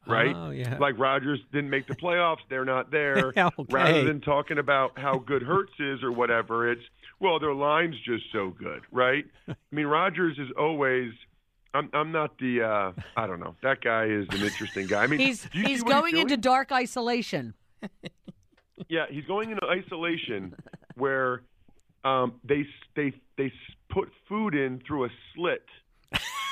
right? 0.06 0.35
Oh, 0.35 0.50
yeah. 0.50 0.79
Like 0.79 0.99
Rodgers 0.99 1.41
didn't 1.53 1.70
make 1.70 1.87
the 1.87 1.94
playoffs, 1.94 2.38
they're 2.49 2.64
not 2.64 2.91
there. 2.91 3.32
Okay. 3.58 3.64
Rather 3.70 4.05
than 4.05 4.20
talking 4.20 4.58
about 4.58 4.98
how 4.98 5.19
good 5.19 5.43
Hurts 5.43 5.72
is 5.79 6.03
or 6.03 6.10
whatever, 6.13 6.70
it's 6.70 6.82
well, 7.20 7.39
their 7.39 7.55
line's 7.55 7.96
just 8.05 8.25
so 8.32 8.51
good, 8.51 8.82
right? 8.91 9.25
I 9.48 9.55
mean, 9.70 9.86
Rodgers 9.86 10.39
is 10.39 10.48
always. 10.58 11.13
I'm 11.75 11.91
I'm 11.93 12.13
not 12.13 12.39
the 12.39 12.63
uh 12.63 12.93
I 13.17 13.27
don't 13.27 13.41
know. 13.41 13.55
That 13.63 13.81
guy 13.82 14.05
is 14.06 14.27
an 14.31 14.43
interesting 14.43 14.86
guy. 14.86 15.03
I 15.03 15.06
mean, 15.06 15.20
he's 15.20 15.43
do 15.43 15.58
you 15.58 15.65
see 15.65 15.70
he's 15.72 15.82
going 15.82 16.13
doing? 16.13 16.22
into 16.22 16.36
dark 16.36 16.72
isolation. 16.72 17.55
Yeah, 18.89 19.06
he's 19.10 19.25
going 19.25 19.51
into 19.51 19.67
isolation 19.67 20.55
where 20.96 21.43
um, 22.05 22.34
they 22.44 22.67
they 22.94 23.13
they 23.36 23.53
put 23.91 24.10
food 24.29 24.55
in 24.55 24.81
through 24.86 25.06
a 25.06 25.08
slit 25.34 25.65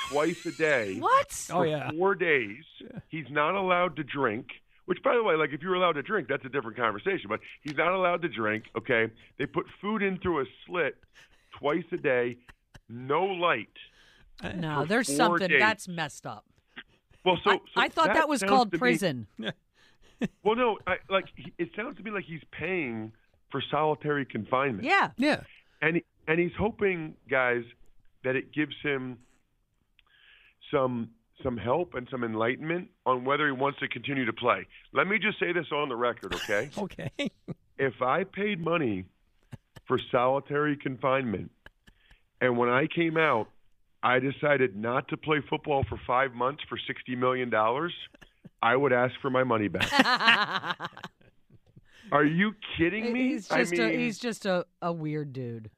twice 0.09 0.45
a 0.45 0.51
day 0.51 0.97
What? 0.99 1.47
Oh, 1.51 1.63
yeah. 1.63 1.91
four 1.91 2.15
days. 2.15 2.63
He's 3.09 3.25
not 3.29 3.55
allowed 3.55 3.95
to 3.97 4.03
drink. 4.03 4.47
Which, 4.85 5.01
by 5.03 5.15
the 5.15 5.23
way, 5.23 5.35
like 5.35 5.51
if 5.51 5.61
you're 5.61 5.73
allowed 5.73 5.93
to 5.93 6.03
drink, 6.03 6.27
that's 6.27 6.45
a 6.45 6.49
different 6.49 6.77
conversation. 6.77 7.25
But 7.27 7.39
he's 7.63 7.75
not 7.75 7.91
allowed 7.93 8.21
to 8.21 8.29
drink. 8.29 8.65
Okay, 8.77 9.07
they 9.39 9.47
put 9.47 9.65
food 9.81 10.03
in 10.03 10.19
through 10.19 10.41
a 10.41 10.45
slit 10.65 10.95
twice 11.59 11.85
a 11.91 11.97
day, 11.97 12.37
no 12.87 13.23
light. 13.25 13.69
Eh. 14.43 14.51
No, 14.53 14.81
for 14.81 14.87
there's 14.87 15.07
four 15.07 15.15
something 15.15 15.47
days. 15.47 15.59
that's 15.59 15.87
messed 15.87 16.27
up. 16.27 16.45
Well, 17.23 17.39
so, 17.43 17.51
I, 17.51 17.55
so 17.55 17.61
I 17.77 17.89
thought 17.89 18.13
that, 18.13 18.29
was 18.29 18.43
called 18.43 18.71
to 18.71 18.75
me- 18.75 18.79
prison. 18.79 19.27
well, 20.43 20.55
no, 20.55 20.77
I, 20.85 20.97
like 21.09 21.25
it 21.57 21.69
sounds 21.75 21.97
to 21.97 22.03
me 22.03 22.11
like 22.11 22.25
he's 22.25 22.43
paying 22.51 23.11
for 23.49 23.63
solitary 23.71 24.25
confinement. 24.25 24.83
Yeah. 24.83 25.11
Yeah. 25.17 25.41
and 25.81 26.01
and 26.27 26.39
he's 26.39 26.53
hoping, 26.57 27.15
guys, 27.27 27.63
that 28.23 28.35
it 28.35 28.51
gives 28.53 28.75
him 28.83 29.17
some 30.71 31.09
some 31.43 31.57
help 31.57 31.93
and 31.95 32.07
some 32.09 32.23
enlightenment 32.23 32.87
on 33.05 33.25
whether 33.25 33.45
he 33.45 33.51
wants 33.51 33.77
to 33.79 33.87
continue 33.89 34.25
to 34.25 34.33
play. 34.33 34.65
Let 34.93 35.05
me 35.07 35.19
just 35.19 35.37
say 35.39 35.51
this 35.51 35.65
on 35.71 35.89
the 35.89 35.95
record, 35.95 36.33
okay? 36.33 36.69
Okay. 36.77 37.09
if 37.77 38.01
I 38.01 38.23
paid 38.23 38.61
money 38.63 39.03
for 39.85 39.99
solitary 40.11 40.77
confinement, 40.77 41.51
and 42.41 42.57
when 42.57 42.69
I 42.69 42.87
came 42.87 43.17
out, 43.17 43.49
I 44.01 44.19
decided 44.19 44.75
not 44.77 45.07
to 45.09 45.17
play 45.17 45.37
football 45.49 45.83
for 45.89 45.99
five 46.07 46.33
months 46.33 46.63
for 46.69 46.77
sixty 46.87 47.15
million 47.15 47.49
dollars, 47.49 47.93
I 48.61 48.75
would 48.75 48.93
ask 48.93 49.13
for 49.21 49.29
my 49.29 49.43
money 49.43 49.67
back. 49.67 49.91
Are 52.11 52.23
you 52.25 52.53
kidding 52.77 53.11
me? 53.11 53.29
he's 53.29 53.47
just 53.47 53.73
I 53.73 53.77
mean, 53.77 53.81
a 53.95 53.97
he's 53.97 54.19
just 54.19 54.45
a, 54.45 54.65
a 54.81 54.93
weird 54.93 55.33
dude. 55.33 55.69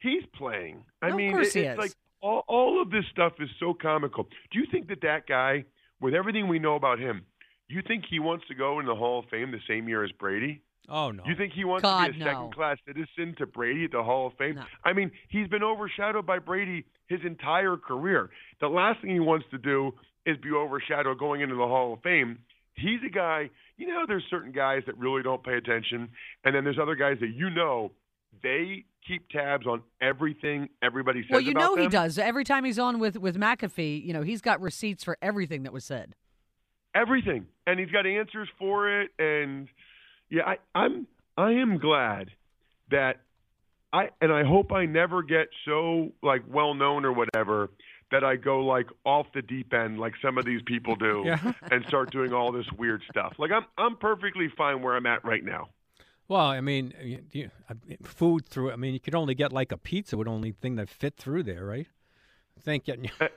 He's 0.00 0.24
playing. 0.34 0.84
I 1.00 1.08
Of 1.10 1.16
mean, 1.16 1.32
course 1.32 1.54
it- 1.54 1.60
he 1.60 1.64
it's 1.66 1.72
is. 1.74 1.78
like 1.78 1.92
all, 2.26 2.42
all 2.48 2.82
of 2.82 2.90
this 2.90 3.04
stuff 3.12 3.34
is 3.40 3.50
so 3.60 3.74
comical. 3.74 4.24
Do 4.50 4.58
you 4.58 4.66
think 4.72 4.88
that 4.88 5.00
that 5.02 5.26
guy, 5.26 5.64
with 6.00 6.14
everything 6.14 6.48
we 6.48 6.58
know 6.58 6.74
about 6.74 6.98
him, 6.98 7.16
You 7.68 7.82
think 7.86 8.04
he 8.08 8.20
wants 8.20 8.46
to 8.48 8.54
go 8.54 8.78
in 8.80 8.86
the 8.86 8.94
Hall 8.94 9.20
of 9.20 9.24
Fame 9.28 9.50
the 9.50 9.60
same 9.68 9.88
year 9.88 10.04
as 10.04 10.12
Brady? 10.12 10.62
Oh 10.88 11.10
no. 11.10 11.24
You 11.26 11.34
think 11.34 11.52
he 11.52 11.64
wants 11.64 11.82
God, 11.82 12.06
to 12.06 12.12
be 12.12 12.20
a 12.20 12.24
no. 12.24 12.30
second 12.30 12.54
class 12.54 12.76
citizen 12.86 13.34
to 13.38 13.46
Brady 13.46 13.84
at 13.84 13.90
the 13.90 14.04
Hall 14.04 14.28
of 14.28 14.34
Fame? 14.38 14.54
No. 14.56 14.64
I 14.84 14.92
mean, 14.92 15.10
he's 15.28 15.48
been 15.48 15.64
overshadowed 15.64 16.26
by 16.26 16.38
Brady 16.38 16.84
his 17.08 17.20
entire 17.24 17.76
career. 17.76 18.30
The 18.60 18.68
last 18.68 19.00
thing 19.00 19.10
he 19.10 19.20
wants 19.20 19.46
to 19.50 19.58
do 19.58 19.92
is 20.24 20.36
be 20.38 20.50
overshadowed 20.52 21.18
going 21.18 21.40
into 21.40 21.56
the 21.56 21.66
Hall 21.66 21.94
of 21.94 22.02
Fame. 22.02 22.38
He's 22.74 23.00
a 23.04 23.10
guy, 23.10 23.50
you 23.78 23.88
know, 23.88 24.04
there's 24.06 24.24
certain 24.30 24.52
guys 24.52 24.82
that 24.86 24.96
really 24.98 25.22
don't 25.22 25.42
pay 25.42 25.54
attention, 25.54 26.10
and 26.44 26.54
then 26.54 26.62
there's 26.62 26.78
other 26.78 26.94
guys 26.94 27.16
that 27.20 27.32
you 27.34 27.50
know 27.50 27.92
they 28.42 28.84
keep 29.06 29.28
tabs 29.28 29.66
on 29.66 29.82
everything 30.00 30.68
everybody 30.82 31.22
says 31.22 31.30
Well, 31.30 31.40
you 31.40 31.52
about 31.52 31.76
know 31.76 31.82
he 31.82 31.88
does. 31.88 32.18
Every 32.18 32.44
time 32.44 32.64
he's 32.64 32.78
on 32.78 32.98
with 32.98 33.16
with 33.18 33.36
McAfee, 33.36 34.04
you 34.04 34.12
know 34.12 34.22
he's 34.22 34.40
got 34.40 34.60
receipts 34.60 35.04
for 35.04 35.16
everything 35.22 35.62
that 35.64 35.72
was 35.72 35.84
said. 35.84 36.14
everything, 36.94 37.46
and 37.66 37.78
he's 37.78 37.90
got 37.90 38.06
answers 38.06 38.48
for 38.58 39.00
it. 39.00 39.10
And 39.18 39.68
yeah, 40.30 40.42
I, 40.46 40.56
I'm 40.74 41.06
I 41.36 41.52
am 41.52 41.78
glad 41.78 42.30
that 42.90 43.20
I 43.92 44.10
and 44.20 44.32
I 44.32 44.44
hope 44.44 44.72
I 44.72 44.86
never 44.86 45.22
get 45.22 45.48
so 45.64 46.12
like 46.22 46.42
well 46.48 46.74
known 46.74 47.04
or 47.04 47.12
whatever 47.12 47.70
that 48.12 48.22
I 48.22 48.36
go 48.36 48.60
like 48.60 48.86
off 49.04 49.26
the 49.34 49.42
deep 49.42 49.74
end 49.74 49.98
like 49.98 50.14
some 50.22 50.38
of 50.38 50.44
these 50.44 50.62
people 50.64 50.94
do 50.94 51.22
Yeah. 51.26 51.52
and 51.72 51.84
start 51.86 52.12
doing 52.12 52.32
all 52.32 52.52
this 52.52 52.66
weird 52.78 53.02
stuff. 53.10 53.34
Like 53.38 53.50
I'm 53.50 53.66
I'm 53.76 53.96
perfectly 53.96 54.48
fine 54.56 54.80
where 54.82 54.96
I'm 54.96 55.06
at 55.06 55.24
right 55.24 55.44
now. 55.44 55.68
Well, 56.28 56.40
I 56.46 56.60
mean, 56.60 56.92
you, 57.02 57.22
you, 57.32 57.50
food 58.02 58.48
through. 58.48 58.72
I 58.72 58.76
mean, 58.76 58.94
you 58.94 59.00
could 59.00 59.14
only 59.14 59.34
get 59.34 59.52
like 59.52 59.70
a 59.72 59.76
pizza 59.78 60.16
would 60.16 60.28
only 60.28 60.52
thing 60.52 60.76
that 60.76 60.88
fit 60.88 61.16
through 61.16 61.44
there, 61.44 61.64
right? 61.64 61.86
Thank 62.62 62.84
getting 62.86 63.10
Uh, 63.20 63.28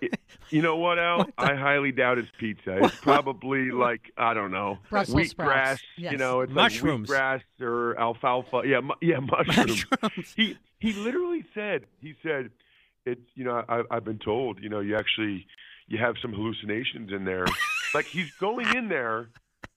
You 0.50 0.62
know 0.62 0.77
what, 0.77 0.98
Al? 1.10 1.27
I 1.38 1.53
highly 1.55 1.91
doubt 1.91 2.17
it's 2.17 2.29
pizza. 2.39 2.77
It's 2.84 2.96
probably 3.01 3.69
like 3.69 4.12
I 4.17 4.34
don't 4.34 4.50
know, 4.51 4.79
Brussels 4.89 5.29
sprouts. 5.29 5.51
wheatgrass. 5.53 5.79
Yes. 5.98 6.12
You 6.13 6.17
know, 6.17 6.41
it's 6.41 6.51
Mushrooms. 6.53 7.10
like 7.10 7.19
wheatgrass 7.19 7.41
or 7.62 8.00
alfalfa. 8.00 8.62
Yeah, 8.65 8.79
mu- 8.79 8.93
yeah, 9.01 9.19
mushrooms. 9.19 9.86
mushrooms. 10.01 10.34
he 10.36 10.58
he 10.79 10.93
literally 10.93 11.43
said 11.53 11.86
he 12.01 12.15
said 12.24 12.50
it's 13.05 13.22
you 13.36 13.43
know 13.43 13.62
I, 13.69 13.84
I've 13.91 14.05
been 14.05 14.19
told 14.19 14.63
you 14.63 14.69
know 14.69 14.79
you 14.79 14.96
actually 14.96 15.46
you 15.88 15.98
have 15.98 16.15
some 16.22 16.31
hallucinations 16.34 17.12
in 17.12 17.25
there. 17.25 17.46
like 17.93 18.05
he's 18.05 18.31
going 18.39 18.67
in 18.75 18.88
there. 18.88 19.29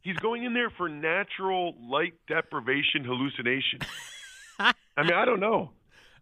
He's 0.02 0.16
going 0.16 0.44
in 0.44 0.52
there 0.52 0.70
for 0.70 0.88
natural 0.88 1.74
light 1.80 2.14
deprivation 2.28 3.04
hallucination. 3.04 3.80
I 4.58 5.02
mean, 5.02 5.12
I 5.12 5.24
don't 5.24 5.40
know. 5.40 5.70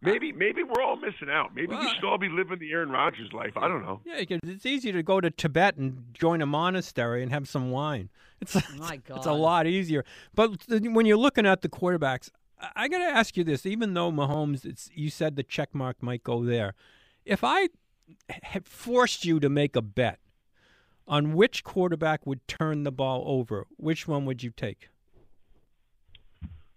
Maybe 0.02 0.32
maybe 0.32 0.62
we're 0.62 0.82
all 0.82 0.96
missing 0.96 1.28
out. 1.30 1.54
Maybe 1.54 1.75
we 1.75 1.94
should 1.94 2.04
all 2.04 2.16
be 2.16 2.30
living 2.30 2.58
the 2.58 2.72
Aaron 2.72 2.90
Rodgers 2.90 3.32
life. 3.34 3.56
I 3.56 3.68
don't 3.68 3.82
know. 3.82 4.00
Yeah, 4.06 4.25
it's 4.42 4.64
easy 4.64 4.92
to 4.92 5.02
go 5.02 5.20
to 5.20 5.30
Tibet 5.30 5.76
and 5.76 6.04
join 6.14 6.40
a 6.40 6.46
monastery 6.46 7.22
and 7.22 7.30
have 7.32 7.46
some 7.46 7.70
wine. 7.70 8.08
It's 8.40 8.54
My 8.78 9.00
it's 9.14 9.26
a 9.26 9.32
lot 9.32 9.66
easier. 9.66 10.04
But 10.34 10.52
when 10.68 11.04
you're 11.04 11.18
looking 11.18 11.44
at 11.44 11.60
the 11.60 11.68
quarterbacks, 11.68 12.30
I, 12.58 12.70
I 12.76 12.88
got 12.88 12.99
to 12.99 13.04
ask 13.04 13.37
you 13.37 13.44
this: 13.44 13.66
even 13.66 13.92
though 13.92 14.10
Mahomes, 14.10 14.64
it's, 14.64 14.90
you 14.94 15.10
said 15.10 15.37
the 15.37 15.42
check 15.42 15.75
mark 15.75 16.02
might 16.02 16.25
go 16.25 16.44
there, 16.44 16.75
if 17.26 17.44
I 17.44 17.68
had 18.42 18.66
forced 18.66 19.26
you 19.26 19.38
to 19.38 19.50
make 19.50 19.76
a 19.76 19.82
bet 19.82 20.18
on 21.11 21.35
which 21.35 21.64
quarterback 21.64 22.25
would 22.25 22.47
turn 22.47 22.85
the 22.85 22.93
ball 22.93 23.25
over, 23.26 23.67
which 23.76 24.07
one 24.07 24.25
would 24.25 24.43
you 24.45 24.52
take? 24.57 24.88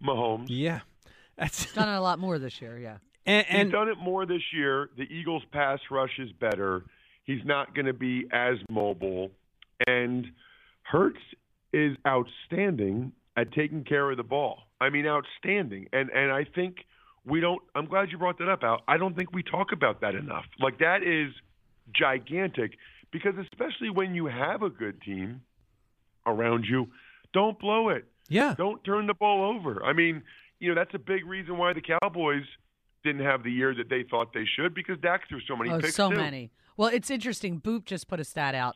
Mahomes. 0.03 0.47
Yeah, 0.49 0.81
that's 1.37 1.71
Done 1.73 1.87
it 1.87 1.95
a 1.95 2.01
lot 2.01 2.19
more 2.19 2.39
this 2.39 2.59
year. 2.59 2.77
Yeah. 2.77 2.97
and, 3.25 3.45
He's 3.47 3.71
done 3.71 3.87
it 3.87 3.97
more 3.99 4.25
this 4.25 4.41
year. 4.51 4.89
The 4.97 5.03
Eagles' 5.03 5.43
pass 5.53 5.79
rush 5.89 6.19
is 6.19 6.31
better. 6.33 6.83
He's 7.23 7.45
not 7.45 7.73
going 7.73 7.85
to 7.85 7.93
be 7.93 8.25
as 8.33 8.57
mobile. 8.69 9.29
And 9.87 10.25
Hurts 10.81 11.21
is 11.71 11.95
outstanding 12.05 13.13
at 13.37 13.53
taking 13.53 13.83
care 13.83 14.11
of 14.11 14.17
the 14.17 14.23
ball. 14.23 14.63
I 14.81 14.89
mean, 14.89 15.05
outstanding. 15.07 15.87
And 15.93 16.09
and 16.09 16.31
I 16.31 16.43
think 16.43 16.77
we 17.23 17.39
don't. 17.39 17.61
I'm 17.75 17.85
glad 17.85 18.09
you 18.11 18.17
brought 18.17 18.39
that 18.39 18.49
up, 18.49 18.63
Al. 18.63 18.81
I 18.87 18.97
don't 18.97 19.15
think 19.15 19.31
we 19.31 19.43
talk 19.43 19.71
about 19.71 20.01
that 20.01 20.15
enough. 20.15 20.45
Like 20.59 20.79
that 20.79 21.03
is 21.03 21.31
gigantic 21.93 22.77
because 23.13 23.35
especially 23.37 23.89
when 23.89 24.13
you 24.13 24.25
have 24.25 24.61
a 24.63 24.69
good 24.69 25.01
team 25.01 25.41
around 26.25 26.65
you, 26.69 26.87
don't 27.33 27.57
blow 27.59 27.89
it. 27.89 28.05
yeah, 28.29 28.55
Don't 28.57 28.83
turn 28.83 29.07
the 29.07 29.13
ball 29.13 29.55
over. 29.55 29.83
I 29.83 29.93
mean, 29.93 30.23
you 30.59 30.69
know, 30.69 30.75
that's 30.75 30.93
a 30.93 30.99
big 30.99 31.25
reason 31.25 31.57
why 31.57 31.73
the 31.73 31.81
Cowboys 31.81 32.43
didn't 33.03 33.23
have 33.25 33.43
the 33.43 33.51
year 33.51 33.73
that 33.75 33.89
they 33.89 34.03
thought 34.09 34.33
they 34.33 34.45
should 34.55 34.73
because 34.73 34.97
Dak 34.99 35.27
threw 35.29 35.39
so 35.47 35.55
many 35.55 35.69
Oh, 35.69 35.79
picks. 35.79 35.95
so 35.95 36.09
too. 36.09 36.15
many. 36.17 36.51
Well, 36.77 36.89
it's 36.89 37.09
interesting. 37.11 37.59
Boop 37.61 37.85
just 37.85 38.07
put 38.07 38.19
a 38.19 38.23
stat 38.23 38.55
out. 38.55 38.75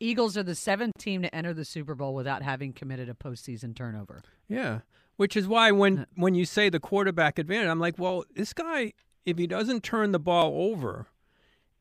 Eagles 0.00 0.36
are 0.36 0.42
the 0.42 0.54
seventh 0.54 0.96
team 0.98 1.22
to 1.22 1.34
enter 1.34 1.52
the 1.52 1.64
Super 1.64 1.94
Bowl 1.94 2.14
without 2.14 2.42
having 2.42 2.72
committed 2.72 3.08
a 3.08 3.14
postseason 3.14 3.74
turnover. 3.76 4.22
Yeah, 4.48 4.80
which 5.16 5.36
is 5.36 5.46
why 5.48 5.70
when 5.72 6.06
when 6.14 6.34
you 6.34 6.44
say 6.44 6.68
the 6.70 6.80
quarterback 6.80 7.38
advantage, 7.38 7.68
I'm 7.68 7.80
like, 7.80 7.98
well, 7.98 8.24
this 8.34 8.52
guy, 8.52 8.92
if 9.26 9.36
he 9.38 9.46
doesn't 9.48 9.82
turn 9.82 10.12
the 10.12 10.18
ball 10.20 10.52
over, 10.70 11.08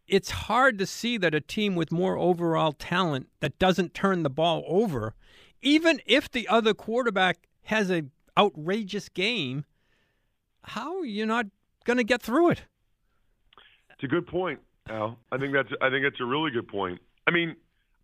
it's 0.07 0.31
hard 0.31 0.77
to 0.79 0.85
see 0.85 1.17
that 1.17 1.35
a 1.35 1.41
team 1.41 1.75
with 1.75 1.91
more 1.91 2.17
overall 2.17 2.71
talent 2.71 3.27
that 3.41 3.57
doesn't 3.59 3.93
turn 3.93 4.23
the 4.23 4.29
ball 4.29 4.63
over, 4.67 5.13
even 5.61 5.99
if 6.05 6.29
the 6.31 6.47
other 6.47 6.73
quarterback 6.73 7.47
has 7.63 7.91
a 7.91 8.03
outrageous 8.37 9.09
game, 9.09 9.65
how 10.63 10.99
are 10.99 11.05
you 11.05 11.25
not 11.25 11.47
going 11.85 11.97
to 11.97 12.03
get 12.03 12.21
through 12.21 12.49
it? 12.51 12.63
It's 13.91 14.03
a 14.03 14.07
good 14.07 14.27
point, 14.27 14.59
Al. 14.89 15.17
I 15.31 15.37
think 15.37 15.53
that's 15.53 15.69
I 15.81 15.89
think 15.89 16.05
that's 16.05 16.21
a 16.21 16.25
really 16.25 16.51
good 16.51 16.67
point. 16.67 16.99
I 17.25 17.31
mean, 17.31 17.55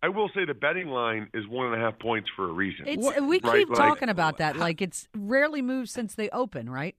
I 0.02 0.08
will 0.08 0.28
say 0.34 0.44
the 0.44 0.52
betting 0.54 0.88
line 0.88 1.30
is 1.32 1.46
one 1.46 1.66
and 1.72 1.74
a 1.74 1.78
half 1.78 1.98
points 1.98 2.28
for 2.36 2.50
a 2.50 2.52
reason. 2.52 2.86
It's 2.86 3.02
What- 3.02 3.22
we 3.22 3.40
Right, 3.40 3.60
keep 3.60 3.68
like- 3.70 3.78
talking 3.78 4.08
about 4.08 4.38
that. 4.38 4.56
Like 4.56 4.82
it's 4.82 5.08
rarely 5.16 5.62
moved 5.62 5.88
since 5.90 6.14
they 6.14 6.28
open, 6.30 6.68
right? 6.68 6.96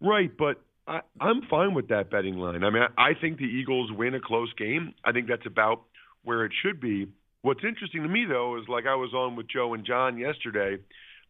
Right, 0.00 0.34
but 0.36 0.62
I, 0.86 1.00
I'm 1.20 1.42
fine 1.48 1.74
with 1.74 1.88
that 1.88 2.10
betting 2.10 2.36
line. 2.36 2.62
I 2.62 2.70
mean, 2.70 2.82
I, 2.96 3.10
I 3.10 3.14
think 3.18 3.38
the 3.38 3.44
Eagles 3.44 3.90
win 3.92 4.14
a 4.14 4.20
close 4.20 4.52
game. 4.54 4.94
I 5.04 5.12
think 5.12 5.28
that's 5.28 5.46
about 5.46 5.82
where 6.24 6.44
it 6.44 6.52
should 6.62 6.80
be. 6.80 7.08
What's 7.42 7.64
interesting 7.64 8.02
to 8.02 8.08
me, 8.08 8.24
though, 8.28 8.58
is 8.58 8.68
like 8.68 8.84
I 8.86 8.94
was 8.94 9.12
on 9.14 9.36
with 9.36 9.46
Joe 9.48 9.74
and 9.74 9.84
John 9.84 10.18
yesterday. 10.18 10.78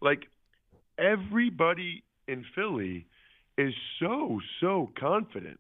Like 0.01 0.25
everybody 0.99 2.05
in 2.29 2.45
Philly 2.55 3.07
is 3.59 3.75
so 4.01 4.41
so 4.61 4.91
confident. 4.99 5.59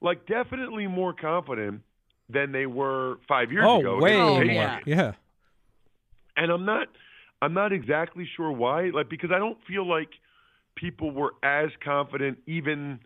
Like 0.00 0.26
definitely 0.26 0.86
more 0.86 1.12
confident 1.12 1.82
than 2.28 2.52
they 2.52 2.66
were 2.66 3.18
five 3.28 3.52
years 3.52 3.64
oh, 3.66 3.80
ago. 3.80 3.98
way 3.98 4.14
Oh, 4.16 4.34
more. 4.34 4.44
Yeah. 4.44 4.78
yeah. 4.86 5.12
and 6.36 6.50
I'm 6.50 6.64
not 6.64 6.88
I'm 7.40 7.54
not 7.54 7.72
exactly 7.72 8.28
sure 8.36 8.50
why. 8.52 8.90
Like 8.90 9.08
because 9.08 9.30
I 9.32 9.38
don't 9.38 9.58
feel 9.66 9.86
like 9.88 10.10
people 10.74 11.10
were 11.10 11.34
as 11.42 11.70
confident 11.84 12.38
even 12.46 13.00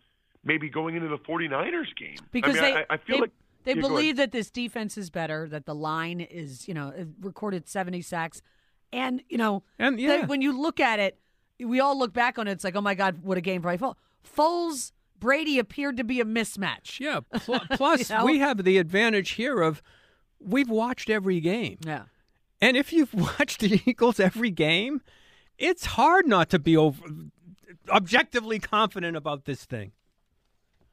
maybe 0.46 0.70
going 0.70 0.94
into 0.94 1.08
the 1.08 1.18
49ers 1.18 1.94
game. 1.98 2.16
Because 2.30 2.56
I 2.58 2.62
mean, 2.62 2.74
they 2.74 2.80
I, 2.80 2.84
I 2.90 2.96
feel 2.96 3.16
they, 3.16 3.20
like 3.22 3.30
they 3.64 3.74
Yeah, 3.74 3.80
believe 3.80 4.16
that 4.16 4.32
this 4.32 4.50
defense 4.50 4.96
is 4.96 5.10
better, 5.10 5.48
that 5.48 5.66
the 5.66 5.74
line 5.74 6.20
is, 6.20 6.66
you 6.68 6.74
know, 6.74 6.92
recorded 7.20 7.68
70 7.68 8.00
sacks. 8.02 8.40
And, 8.92 9.22
you 9.28 9.36
know, 9.38 9.64
And 9.78 9.96
that 9.98 10.02
yeah, 10.02 10.26
when 10.26 10.40
you 10.40 10.58
look 10.58 10.78
at 10.80 11.00
it, 11.00 11.18
we 11.58 11.80
all 11.80 11.98
look 11.98 12.12
back 12.12 12.38
on 12.38 12.46
it, 12.48 12.52
it's 12.52 12.64
like, 12.64 12.76
oh 12.76 12.80
my 12.80 12.94
God, 12.94 13.22
what 13.22 13.36
a 13.36 13.40
game 13.40 13.60
for 13.62 13.76
Foles. 13.76 13.94
Foles, 14.36 14.92
Brady 15.18 15.58
appeared 15.58 15.96
to 15.96 16.04
be 16.04 16.20
a 16.20 16.24
mismatch. 16.24 17.00
yeah. 17.00 17.20
Pl- 17.40 17.60
plus, 17.72 18.10
You 18.10 18.16
know? 18.16 18.24
we 18.24 18.38
have 18.38 18.62
the 18.62 18.78
advantage 18.78 19.30
here 19.30 19.60
of 19.60 19.82
we've 20.38 20.68
watched 20.70 21.10
every 21.10 21.40
game. 21.40 21.78
Yeah. 21.84 22.02
And 22.60 22.76
if 22.76 22.92
you've 22.92 23.12
watched 23.38 23.60
the 23.60 23.80
Eagles 23.84 24.20
every 24.20 24.50
game, 24.50 25.00
it's 25.58 25.86
hard 25.86 26.26
not 26.26 26.50
to 26.50 26.58
be 26.58 26.76
over, 26.76 27.02
objectively 27.88 28.58
confident 28.58 29.16
about 29.16 29.44
this 29.46 29.64
thing. 29.64 29.92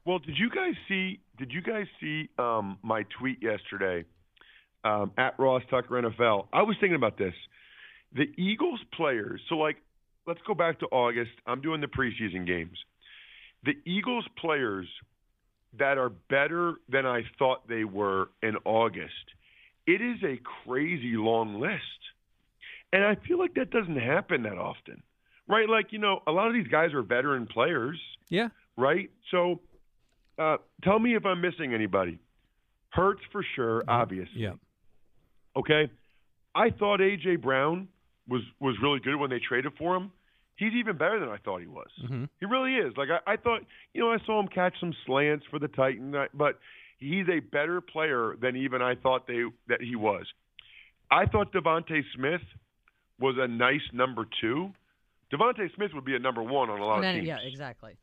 Well, 0.06 0.18
did 0.18 0.36
you 0.36 0.50
guys 0.50 0.74
see? 0.88 1.20
Did 1.38 1.52
you 1.52 1.62
guys 1.62 1.86
see 2.00 2.28
um, 2.38 2.78
my 2.82 3.04
tweet 3.18 3.42
yesterday 3.42 4.04
um, 4.84 5.12
at 5.16 5.38
Ross 5.38 5.62
Tucker 5.70 5.94
NFL? 6.02 6.46
I 6.52 6.62
was 6.62 6.76
thinking 6.78 6.96
about 6.96 7.16
this. 7.18 7.34
The 8.14 8.26
Eagles 8.36 8.80
players. 8.96 9.40
So, 9.48 9.56
like, 9.56 9.76
let's 10.26 10.40
go 10.46 10.54
back 10.54 10.80
to 10.80 10.86
August. 10.86 11.32
I'm 11.46 11.60
doing 11.60 11.80
the 11.80 11.86
preseason 11.86 12.46
games. 12.46 12.76
The 13.64 13.72
Eagles 13.86 14.26
players 14.38 14.86
that 15.78 15.98
are 15.98 16.10
better 16.10 16.74
than 16.88 17.06
I 17.06 17.22
thought 17.38 17.66
they 17.66 17.84
were 17.84 18.28
in 18.42 18.56
August. 18.64 19.12
It 19.86 20.00
is 20.00 20.22
a 20.22 20.38
crazy 20.66 21.14
long 21.16 21.60
list, 21.60 21.80
and 22.92 23.02
I 23.04 23.16
feel 23.26 23.38
like 23.38 23.54
that 23.54 23.70
doesn't 23.70 23.96
happen 23.98 24.44
that 24.44 24.56
often, 24.58 25.02
right? 25.48 25.68
Like, 25.68 25.92
you 25.92 25.98
know, 25.98 26.20
a 26.26 26.30
lot 26.32 26.46
of 26.46 26.54
these 26.54 26.68
guys 26.68 26.94
are 26.94 27.02
veteran 27.02 27.46
players 27.46 27.98
Yeah. 28.28 28.48
right? 28.76 29.10
So, 29.30 29.60
uh, 30.38 30.56
tell 30.82 30.98
me 30.98 31.14
if 31.14 31.24
I'm 31.24 31.40
missing 31.40 31.74
anybody. 31.74 32.18
Hurts 32.90 33.22
for 33.32 33.44
sure, 33.56 33.82
obviously. 33.88 34.40
Yeah. 34.42 34.52
Okay. 35.56 35.90
I 36.54 36.70
thought 36.70 37.00
AJ 37.00 37.42
Brown 37.42 37.88
was 38.28 38.42
was 38.60 38.76
really 38.82 39.00
good 39.00 39.16
when 39.16 39.30
they 39.30 39.40
traded 39.40 39.72
for 39.78 39.96
him. 39.96 40.12
He's 40.56 40.72
even 40.74 40.96
better 40.96 41.18
than 41.18 41.28
I 41.28 41.38
thought 41.38 41.60
he 41.60 41.66
was. 41.66 41.88
Mhm. 42.08 42.28
He 42.38 42.46
really 42.46 42.74
is. 42.76 42.96
Like 42.96 43.08
I, 43.10 43.32
I 43.32 43.36
thought, 43.36 43.62
you 43.92 44.00
know, 44.00 44.12
I 44.12 44.18
saw 44.24 44.38
him 44.40 44.46
catch 44.48 44.78
some 44.78 44.94
slants 45.04 45.44
for 45.50 45.58
the 45.58 45.66
Titans, 45.68 46.14
I- 46.14 46.28
but 46.32 46.60
he's 46.98 47.28
a 47.28 47.40
better 47.40 47.80
player 47.80 48.36
than 48.40 48.54
even 48.56 48.80
I 48.80 48.94
thought 48.94 49.26
they 49.26 49.42
that 49.66 49.80
he 49.82 49.96
was. 49.96 50.26
I 51.10 51.26
thought 51.26 51.52
DeVonta 51.52 52.02
Smith 52.14 52.40
was 53.18 53.36
a 53.38 53.48
nice 53.48 53.82
number 53.92 54.26
two, 54.40 54.72
DeVonta 55.32 55.72
Smith 55.74 55.90
would 55.94 56.04
be 56.04 56.14
a 56.14 56.18
number 56.20 56.42
one 56.42 56.70
on 56.70 56.80
a 56.80 56.84
lot 56.84 56.98
of 56.98 57.02
teams. 57.16 57.26
yeah, 57.26 57.38
exactly. 57.38 57.96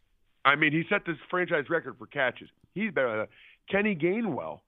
I 0.43 0.55
mean, 0.55 0.71
he 0.71 0.83
set 0.89 1.05
this 1.05 1.17
franchise 1.29 1.65
record 1.69 1.95
for 1.97 2.07
catches. 2.07 2.49
He's 2.73 2.91
better 2.91 3.09
than 3.09 3.17
that. 3.19 3.29
Kenny 3.69 3.95
Gainwell, 3.95 4.59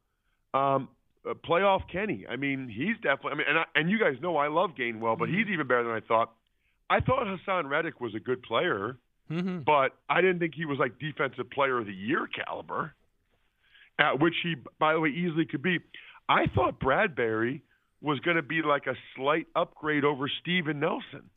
um, 0.54 0.90
uh, 1.28 1.34
playoff 1.34 1.82
Kenny. 1.92 2.26
I 2.30 2.36
mean, 2.36 2.70
he's 2.70 2.96
definitely. 2.98 3.32
I 3.32 3.36
mean, 3.36 3.48
and 3.50 3.60
I, 3.60 3.64
and 3.76 3.90
you 3.90 4.00
guys 4.00 4.16
know 4.22 4.38
I 4.38 4.48
love 4.48 4.72
Gainwell, 4.80 5.18
but 5.18 5.30
he's 5.30 5.48
even 5.52 5.68
better 5.68 5.84
than 5.84 5.94
I 5.94 6.02
thought. 6.02 6.32
I 6.90 7.00
thought 7.00 7.26
Haason 7.26 7.70
Reddick 7.70 8.00
was 8.00 8.14
a 8.14 8.20
good 8.20 8.44
player, 8.44 8.98
hmm 9.30 9.60
but 9.66 9.96
I 10.10 10.22
didn't 10.22 10.40
think 10.40 10.54
he 10.56 10.66
was 10.66 10.78
like 10.80 11.00
defensive 11.00 11.50
player 11.50 11.80
of 11.80 11.86
the 11.86 11.94
year 11.94 12.28
caliber, 12.28 12.94
at 13.98 14.20
which 14.20 14.36
he, 14.44 14.56
by 14.80 14.94
the 14.94 15.00
way, 15.00 15.10
easily 15.10 15.46
could 15.46 15.64
be. 15.64 15.80
I 16.30 16.46
thought 16.54 16.80
Bradberry 16.80 17.62
was 18.02 18.20
going 18.20 18.36
to 18.36 18.44
be 18.44 18.62
like 18.62 18.86
a 18.88 18.96
slight 19.16 19.48
upgrade 19.56 20.04
over 20.04 20.30
Steven 20.42 20.80
Nelson. 20.80 21.30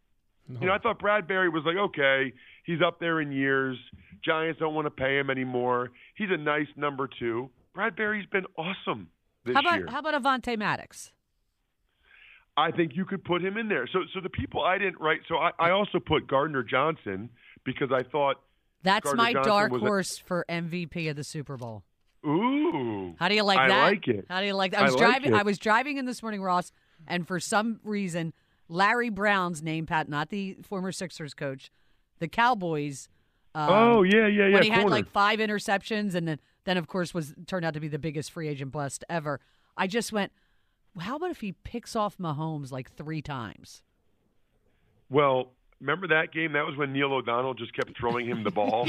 Uh-huh. 0.49 0.59
You 0.61 0.67
know, 0.69 0.73
I 0.75 0.79
thought 0.79 1.01
Bradberry 1.01 1.53
was 1.53 1.65
like, 1.67 1.77
okay, 1.77 2.33
he's 2.65 2.81
up 2.81 3.01
there 3.01 3.21
in 3.21 3.33
years. 3.33 3.77
Giants 4.25 4.59
don't 4.61 4.75
want 4.75 4.87
to 4.87 4.91
pay 4.91 5.19
him 5.19 5.31
anymore. 5.31 5.91
He's 6.15 6.29
a 6.31 6.37
nice 6.37 6.69
number 6.77 7.09
two. 7.19 7.51
Bradberry's 7.77 8.27
been 8.27 8.47
awesome 8.57 9.09
this 9.45 9.55
How 9.55 9.61
about 9.61 9.79
year. 9.79 9.87
how 9.89 9.99
about 10.01 10.21
Avonte 10.23 10.59
Maddox? 10.59 11.13
I 12.57 12.71
think 12.71 12.93
you 12.97 13.05
could 13.05 13.23
put 13.25 13.43
him 13.45 13.57
in 13.59 13.69
there. 13.69 13.87
So, 13.93 14.01
so 14.15 14.21
the 14.21 14.31
people 14.31 14.63
I 14.65 14.79
didn't 14.79 14.99
write. 15.01 15.21
So 15.29 15.37
I, 15.37 15.51
I 15.59 15.71
also 15.71 15.99
put 16.01 16.27
Gardner 16.27 16.63
Johnson 16.63 17.29
because 17.65 17.91
I 17.93 18.03
thought, 18.03 18.37
That's 18.83 19.05
Gardner 19.05 19.23
my 19.23 19.33
Johnson 19.35 19.53
dark 19.53 19.73
was 19.73 19.83
a- 19.83 19.85
horse 19.85 20.19
for 20.19 20.47
MVP 20.49 21.11
of 21.11 21.17
the 21.17 21.25
Super 21.25 21.57
Bowl. 21.59 21.83
ooh, 22.25 23.15
How 23.19 23.29
do 23.29 23.35
you 23.35 23.43
like 23.43 23.59
I 23.59 23.69
that? 23.69 23.79
I 23.79 23.89
like 23.91 24.09
it. 24.09 24.25
How 24.29 24.41
do 24.41 24.47
you 24.47 24.55
like 24.55 24.71
that? 24.73 24.79
I 24.81 24.83
I 24.83 24.85
was 24.87 24.95
like 24.95 25.01
driving. 25.05 25.35
it. 25.35 25.37
I 25.39 25.43
was 25.43 25.59
driving 25.59 25.97
in 25.99 26.07
this 26.07 26.23
morning, 26.23 26.41
Ross, 26.41 26.73
and 27.07 27.27
for 27.29 27.39
some 27.39 27.79
reason, 27.85 28.33
Larry 28.69 29.11
Brown's 29.11 29.63
name, 29.63 29.87
Pat, 29.87 30.09
not 30.09 30.31
the 30.31 30.57
former 30.63 30.93
Sixers 30.93 31.35
coach, 31.35 31.71
the 32.19 32.29
Cowboys. 32.29 33.09
Um, 33.55 33.69
oh 33.71 34.03
yeah, 34.03 34.27
yeah, 34.27 34.47
yeah. 34.47 34.55
when 34.55 34.63
he 34.63 34.71
had 34.71 34.89
like 34.89 35.09
five 35.09 35.39
interceptions, 35.39 36.15
and 36.15 36.27
then, 36.29 36.41
then 36.65 36.77
of 36.77 36.89
course 36.89 37.15
was 37.15 37.35
turned 37.47 37.65
out 37.65 37.75
to 37.75 37.81
be 37.81 37.89
the 37.89 37.99
biggest 37.99 38.31
free 38.33 38.49
agent 38.49 38.73
bust 38.73 39.05
ever. 39.09 39.41
I 39.77 39.87
just 39.87 40.13
went, 40.13 40.33
how 40.99 41.17
about 41.17 41.31
if 41.31 41.41
he 41.41 41.53
picks 41.53 41.95
off 41.95 42.19
Mahomes 42.19 42.73
like 42.73 42.93
three 42.93 43.23
times? 43.23 43.83
Well, 45.09 45.53
remember 45.81 46.09
that 46.09 46.33
game? 46.33 46.53
That 46.53 46.67
was 46.67 46.77
when 46.77 46.93
Neil 46.93 47.13
O'Donnell 47.13 47.55
just 47.55 47.75
kept 47.75 47.97
throwing 47.99 48.27
him 48.27 48.45
the 48.45 48.51
ball. 48.51 48.89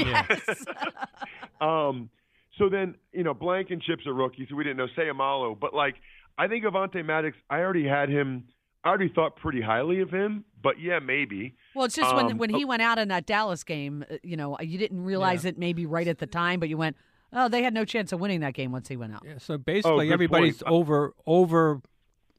um, 1.60 2.10
so 2.56 2.68
then, 2.68 2.96
you 3.12 3.22
know, 3.22 3.34
Blankenship's 3.34 4.06
a 4.06 4.12
rookie, 4.12 4.46
so 4.48 4.56
we 4.56 4.64
didn't 4.64 4.78
know 4.78 4.88
Seumalo. 4.96 5.58
But, 5.58 5.74
like, 5.74 5.96
I 6.36 6.48
think 6.48 6.64
Avonte 6.64 7.04
Maddox, 7.04 7.36
I 7.48 7.58
already 7.58 7.86
had 7.86 8.08
him, 8.08 8.44
I 8.88 8.90
already 8.90 9.08
thought 9.08 9.36
pretty 9.36 9.60
highly 9.60 10.00
of 10.00 10.10
him, 10.10 10.44
but 10.62 10.80
yeah, 10.80 10.98
maybe. 10.98 11.54
Well, 11.74 11.84
it's 11.84 11.94
just 11.94 12.14
when 12.14 12.32
Um, 12.32 12.38
when 12.38 12.50
he 12.50 12.64
went 12.64 12.82
out 12.82 12.98
in 12.98 13.08
that 13.08 13.26
Dallas 13.26 13.62
game, 13.64 14.04
uh, 14.10 14.16
you 14.22 14.36
know, 14.36 14.56
you 14.60 14.78
didn't 14.78 15.04
realize 15.04 15.44
it 15.44 15.58
maybe 15.58 15.86
right 15.86 16.08
at 16.08 16.18
the 16.18 16.26
time, 16.26 16.58
but 16.60 16.68
you 16.68 16.76
went, 16.76 16.96
oh, 17.32 17.48
they 17.48 17.62
had 17.62 17.74
no 17.74 17.84
chance 17.84 18.12
of 18.12 18.20
winning 18.20 18.40
that 18.40 18.54
game 18.54 18.72
once 18.72 18.88
he 18.88 18.96
went 18.96 19.14
out. 19.14 19.22
Yeah, 19.24 19.38
so 19.38 19.58
basically, 19.58 20.06
good 20.06 20.14
everybody's 20.14 20.62
point. 20.62 20.72
over 20.74 21.14
over 21.26 21.80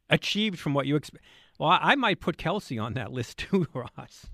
achieved 0.09 0.59
from 0.59 0.73
what 0.73 0.85
you 0.87 0.95
expect. 0.95 1.23
Well, 1.59 1.69
I, 1.69 1.79
I 1.91 1.95
might 1.95 2.19
put 2.19 2.37
Kelce 2.37 2.81
on 2.81 2.93
that 2.93 3.11
list 3.11 3.37
too, 3.37 3.67
Ross. 3.73 4.27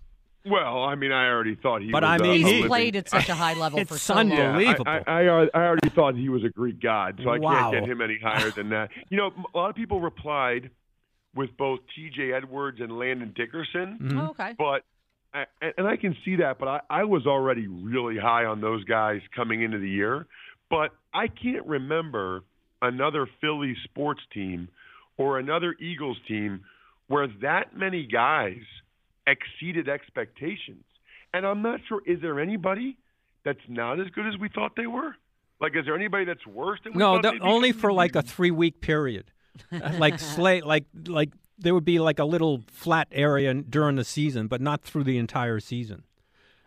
Well, 0.48 0.84
I 0.84 0.94
mean, 0.94 1.12
I 1.12 1.28
already 1.28 1.56
thought 1.56 1.82
he 1.82 1.90
But 1.92 2.04
was 2.04 2.10
I 2.12 2.16
a- 2.18 2.20
mean, 2.20 2.32
a 2.32 2.36
He's 2.36 2.46
he- 2.46 2.54
living- 2.58 2.68
played 2.70 2.96
at 2.96 3.10
such 3.10 3.30
a 3.30 3.34
high 3.36 3.56
level 3.56 3.80
It's 3.80 3.92
for 3.92 3.98
so 3.98 4.14
long. 4.14 4.30
Yeah, 4.30 4.50
Unbelievable. 4.52 4.84
I, 4.88 4.98
I, 5.08 5.22
I, 5.24 5.48
I 5.56 5.66
already 5.66 5.90
thought 5.90 6.16
he 6.16 6.30
was 6.30 6.44
a 6.44 6.50
Greek 6.50 6.80
god, 6.80 7.20
so 7.24 7.30
I 7.32 7.40
Wow. 7.40 7.72
can't 7.72 7.84
get 7.86 7.90
him 7.92 8.00
any 8.02 8.20
higher 8.20 8.52
than 8.52 8.70
that. 8.70 8.92
You 9.10 9.18
know, 9.18 9.32
a 9.54 9.58
lot 9.58 9.72
of 9.72 9.76
people 9.76 10.00
replied 10.02 10.70
with 11.36 11.56
both 11.58 11.80
T.J. 11.96 12.32
Edwards 12.34 12.80
and 12.80 12.98
Landon 12.98 13.34
Dickerson, 13.36 13.98
Mhm. 14.02 14.22
Oh, 14.22 14.30
okay. 14.32 14.56
but 14.58 14.84
I- 15.34 15.46
and 15.78 15.86
I 15.86 15.98
can 15.98 16.16
see 16.24 16.38
that, 16.38 16.60
but 16.60 16.68
I, 16.70 16.80
I 16.90 17.04
was 17.04 17.28
already 17.28 17.68
really 17.68 18.18
high 18.18 18.46
on 18.46 18.62
those 18.62 18.86
guys 18.86 19.22
coming 19.36 19.62
into 19.64 19.78
the 19.80 19.90
year. 19.90 20.28
But 20.70 20.92
I 21.14 21.28
can't 21.28 21.66
remember 21.66 22.44
another 22.82 23.28
Philly 23.42 23.76
sports 23.84 24.22
team 24.34 24.70
or 25.18 25.38
another 25.38 25.76
Eagles 25.80 26.18
team 26.28 26.62
where 27.08 27.28
that 27.42 27.76
many 27.76 28.06
guys 28.06 28.62
exceeded 29.28 29.90
expectations. 29.90 30.84
And 31.34 31.46
I'm 31.46 31.62
not 31.62 31.82
sure, 31.88 32.02
is 32.06 32.22
there 32.22 32.40
anybody 32.40 32.98
that's 33.44 33.60
not 33.68 34.00
as 34.00 34.08
good 34.10 34.26
as 34.28 34.38
we 34.40 34.48
thought 34.50 34.76
they 34.78 34.88
were? 34.88 35.16
Like, 35.60 35.76
is 35.76 35.86
there 35.86 35.96
anybody 35.96 36.26
that's 36.26 36.46
worse 36.48 36.80
than 36.84 36.94
we 36.94 37.00
No, 37.00 37.16
thought 37.16 37.24
the, 37.24 37.32
they'd 37.32 37.42
only 37.42 37.72
for 37.74 37.92
like 37.92 38.16
a 38.16 38.22
three 38.22 38.52
week 38.52 38.80
period. 38.82 39.32
Like 39.72 40.20
slate, 40.20 40.66
like 40.66 40.86
like 41.08 41.32
there 41.58 41.74
would 41.74 41.86
be 41.86 42.00
like 42.00 42.20
a 42.20 42.26
little 42.26 42.64
flat 42.72 43.08
area 43.12 43.54
during 43.54 43.96
the 43.96 44.04
season, 44.04 44.48
but 44.48 44.62
not 44.62 44.82
through 44.82 45.04
the 45.04 45.18
entire 45.18 45.60
season. 45.60 46.04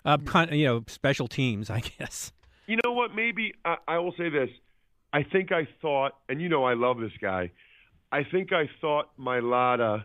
Uh, 0.05 0.17
kind 0.19 0.51
you 0.53 0.65
know, 0.65 0.85
special 0.87 1.29
teams, 1.29 1.71
I 1.79 1.81
guess. 1.81 2.33
You 2.67 2.79
know 2.85 2.93
what? 2.93 3.15
Maybe 3.15 3.55
I, 3.65 3.77
I 3.87 3.99
will 3.99 4.15
say 4.17 4.29
this. 4.29 4.51
I 5.13 5.23
think 5.23 5.53
I 5.53 5.67
thought, 5.81 6.13
and 6.29 6.41
you 6.41 6.49
know 6.49 6.65
I 6.65 6.75
love 6.75 6.99
this 6.99 7.13
guy. 7.21 7.51
I 8.13 8.25
think 8.25 8.53
I 8.53 8.69
thought 8.81 9.11
Mailata 9.19 10.05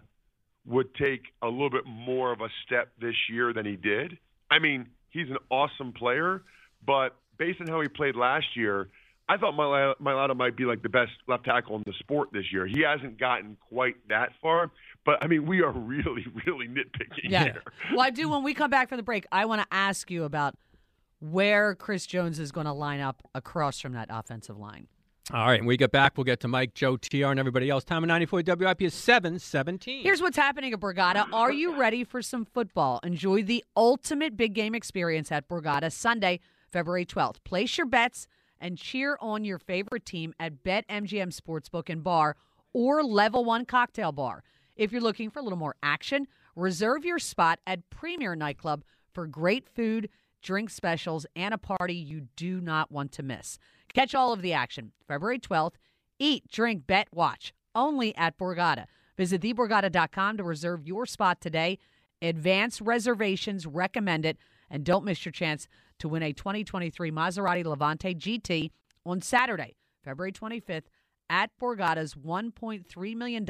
would 0.65 0.93
take 0.95 1.21
a 1.41 1.47
little 1.47 1.69
bit 1.69 1.85
more 1.85 2.31
of 2.31 2.41
a 2.41 2.49
step 2.65 2.89
this 2.99 3.15
year 3.29 3.53
than 3.53 3.65
he 3.65 3.75
did. 3.75 4.17
I 4.49 4.59
mean, 4.59 4.87
he's 5.09 5.29
an 5.29 5.37
awesome 5.49 5.91
player, 5.91 6.43
but 6.85 7.15
based 7.37 7.59
on 7.59 7.67
how 7.67 7.81
he 7.81 7.87
played 7.87 8.15
last 8.15 8.55
year, 8.55 8.89
I 9.29 9.37
thought 9.37 9.53
Mailata 9.53 9.93
Mailata 10.01 10.35
might 10.35 10.55
be 10.57 10.65
like 10.65 10.81
the 10.83 10.89
best 10.89 11.11
left 11.27 11.45
tackle 11.45 11.75
in 11.77 11.83
the 11.85 11.93
sport 11.99 12.29
this 12.33 12.51
year. 12.51 12.65
He 12.67 12.81
hasn't 12.81 13.17
gotten 13.17 13.57
quite 13.69 13.95
that 14.09 14.31
far, 14.41 14.69
but 15.05 15.23
I 15.23 15.27
mean, 15.27 15.45
we 15.45 15.61
are 15.61 15.71
really, 15.71 16.25
really 16.45 16.67
nitpicking 16.67 17.29
Yeah. 17.29 17.43
here. 17.43 17.63
well, 17.91 18.01
I 18.01 18.09
do. 18.09 18.27
When 18.29 18.43
we 18.43 18.53
come 18.53 18.69
back 18.69 18.89
from 18.89 18.97
the 18.97 19.03
break, 19.03 19.25
I 19.31 19.45
want 19.45 19.61
to 19.61 19.67
ask 19.71 20.11
you 20.11 20.23
about 20.25 20.55
where 21.19 21.73
Chris 21.75 22.05
Jones 22.05 22.37
is 22.37 22.51
going 22.51 22.65
to 22.65 22.73
line 22.73 22.99
up 22.99 23.21
across 23.33 23.79
from 23.79 23.93
that 23.93 24.07
offensive 24.11 24.57
line. 24.57 24.87
All 25.31 25.45
right, 25.45 25.61
when 25.61 25.67
we 25.67 25.77
get 25.77 25.91
back, 25.93 26.17
we'll 26.17 26.25
get 26.25 26.41
to 26.41 26.49
Mike, 26.49 26.73
Joe, 26.73 26.97
TR, 26.97 27.27
and 27.27 27.39
everybody 27.39 27.69
else. 27.69 27.85
Time 27.85 28.03
of 28.03 28.09
94 28.09 28.43
WIP 28.45 28.81
is 28.81 28.93
717. 28.93 30.03
Here's 30.03 30.21
what's 30.21 30.35
happening 30.35 30.73
at 30.73 30.81
Borgata. 30.81 31.25
Are 31.31 31.49
you 31.51 31.79
ready 31.79 32.03
for 32.03 32.21
some 32.21 32.43
football? 32.43 32.99
Enjoy 33.03 33.41
the 33.41 33.63
ultimate 33.77 34.35
big 34.35 34.53
game 34.53 34.75
experience 34.75 35.31
at 35.31 35.47
Borgata 35.47 35.93
Sunday, 35.93 36.41
February 36.69 37.05
12th. 37.05 37.37
Place 37.45 37.77
your 37.77 37.87
bets 37.87 38.27
and 38.63 38.77
cheer 38.77 39.17
on 39.19 39.43
your 39.43 39.59
favorite 39.59 40.05
team 40.05 40.33
at 40.39 40.63
BetMGM 40.63 41.37
Sportsbook 41.37 41.89
and 41.89 42.03
Bar 42.03 42.37
or 42.71 43.03
Level 43.03 43.43
1 43.43 43.65
Cocktail 43.65 44.13
Bar. 44.13 44.43
If 44.77 44.91
you're 44.91 45.01
looking 45.01 45.29
for 45.29 45.39
a 45.39 45.43
little 45.43 45.59
more 45.59 45.75
action, 45.83 46.27
reserve 46.55 47.05
your 47.05 47.19
spot 47.19 47.59
at 47.67 47.89
Premier 47.89 48.35
Nightclub 48.35 48.83
for 49.13 49.27
great 49.27 49.67
food, 49.67 50.09
drink 50.41 50.69
specials, 50.69 51.25
and 51.35 51.53
a 51.53 51.57
party 51.57 51.93
you 51.93 52.27
do 52.37 52.61
not 52.61 52.91
want 52.91 53.11
to 53.11 53.21
miss. 53.21 53.59
Catch 53.93 54.15
all 54.15 54.33
of 54.33 54.41
the 54.41 54.53
action 54.53 54.93
February 55.07 55.39
12th. 55.39 55.73
Eat, 56.17 56.47
drink, 56.49 56.87
bet, 56.87 57.09
watch 57.13 57.53
only 57.75 58.15
at 58.15 58.37
Borgata. 58.37 58.85
Visit 59.17 59.41
theborgata.com 59.41 60.37
to 60.37 60.43
reserve 60.43 60.87
your 60.87 61.05
spot 61.05 61.41
today. 61.41 61.77
Advance 62.21 62.81
reservations 62.81 63.67
recommended, 63.67 64.37
and 64.69 64.85
don't 64.85 65.05
miss 65.05 65.25
your 65.25 65.33
chance 65.33 65.67
to 66.03 66.09
win 66.09 66.21
a 66.21 66.33
2023 66.33 67.11
Maserati 67.11 67.63
Levante 67.63 68.13
GT 68.13 68.71
on 69.05 69.21
Saturday, 69.21 69.77
February 70.03 70.33
25th 70.33 70.83
at 71.29 71.49
Borgata's 71.59 72.13
$1.3 72.13 73.15
million 73.15 73.45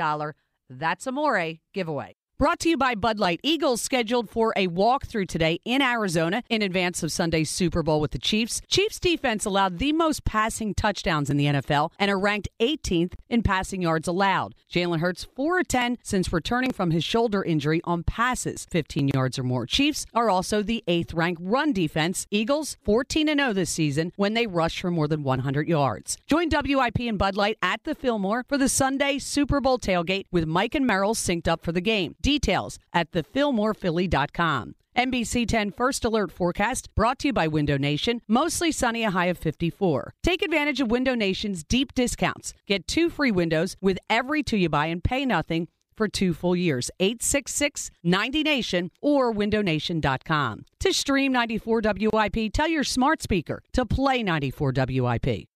That's 0.69 1.07
Amore 1.07 1.55
giveaway. 1.73 2.15
Brought 2.43 2.59
to 2.59 2.69
you 2.69 2.75
by 2.75 2.93
Bud 2.93 3.19
Light. 3.19 3.39
Eagles 3.41 3.81
scheduled 3.81 4.29
for 4.29 4.51
a 4.57 4.67
walkthrough 4.67 5.29
today 5.29 5.61
in 5.63 5.81
Arizona 5.81 6.43
in 6.49 6.61
advance 6.61 7.01
of 7.01 7.09
Sunday's 7.09 7.49
Super 7.49 7.83
Bowl 7.83 8.01
with 8.01 8.11
the 8.11 8.19
Chiefs. 8.19 8.59
Chiefs 8.67 8.99
defense 8.99 9.45
allowed 9.45 9.79
the 9.79 9.93
most 9.93 10.25
passing 10.25 10.73
touchdowns 10.75 11.29
in 11.29 11.37
the 11.37 11.45
NFL 11.45 11.91
and 11.97 12.11
are 12.11 12.19
ranked 12.19 12.49
18th 12.59 13.13
in 13.29 13.43
passing 13.43 13.81
yards 13.81 14.09
allowed. 14.09 14.55
Jalen 14.69 14.99
Hurts 14.99 15.23
4 15.23 15.59
of 15.59 15.69
10 15.69 15.99
since 16.03 16.33
returning 16.33 16.73
from 16.73 16.91
his 16.91 17.05
shoulder 17.05 17.45
injury 17.45 17.79
on 17.85 18.03
passes 18.03 18.67
15 18.69 19.11
yards 19.13 19.39
or 19.39 19.43
more. 19.43 19.65
Chiefs 19.65 20.05
are 20.13 20.29
also 20.29 20.61
the 20.61 20.83
8th 20.85 21.15
ranked 21.15 21.41
run 21.41 21.71
defense. 21.71 22.27
Eagles 22.29 22.75
14 22.83 23.27
0 23.27 23.53
this 23.53 23.69
season 23.69 24.11
when 24.17 24.33
they 24.33 24.47
rush 24.47 24.81
for 24.81 24.91
more 24.91 25.07
than 25.07 25.23
100 25.23 25.69
yards. 25.69 26.17
Join 26.27 26.49
WIP 26.51 26.99
and 27.07 27.17
Bud 27.17 27.37
Light 27.37 27.57
at 27.61 27.85
the 27.85 27.95
Fillmore 27.95 28.43
for 28.49 28.57
the 28.57 28.67
Sunday 28.67 29.17
Super 29.17 29.61
Bowl 29.61 29.79
tailgate 29.79 30.25
with 30.29 30.45
Mike 30.45 30.75
and 30.75 30.85
Merrill 30.85 31.15
synced 31.15 31.47
up 31.47 31.63
for 31.63 31.71
the 31.71 31.79
game. 31.79 32.17
Details 32.33 32.79
at 32.93 33.11
thefillmorephilly.com. 33.11 34.73
NBC 34.97 35.47
10 35.47 35.71
First 35.71 36.03
Alert 36.03 36.31
Forecast 36.31 36.89
brought 36.95 37.19
to 37.19 37.27
you 37.27 37.33
by 37.33 37.47
Window 37.47 37.77
Nation. 37.77 38.21
Mostly 38.27 38.71
sunny, 38.71 39.03
a 39.03 39.11
high 39.11 39.27
of 39.27 39.37
54. 39.37 40.13
Take 40.23 40.41
advantage 40.41 40.81
of 40.81 40.89
Window 40.89 41.13
Nation's 41.13 41.63
deep 41.63 41.93
discounts. 41.93 42.55
Get 42.65 42.87
two 42.87 43.11
free 43.11 43.31
windows 43.31 43.75
with 43.81 43.99
every 44.09 44.41
two 44.41 44.57
you 44.57 44.69
buy 44.69 44.87
and 44.87 45.03
pay 45.03 45.27
nothing 45.27 45.67
for 45.95 46.07
two 46.07 46.33
full 46.33 46.55
years. 46.55 46.89
866 46.99 47.91
90 48.03 48.41
Nation 48.41 48.89
or 48.99 49.31
windownation.com. 49.31 50.65
To 50.79 50.93
stream 50.93 51.31
94 51.31 51.81
WIP, 51.83 52.51
tell 52.51 52.67
your 52.67 52.83
smart 52.83 53.21
speaker 53.21 53.61
to 53.73 53.85
play 53.85 54.23
94 54.23 54.73
WIP. 54.75 55.52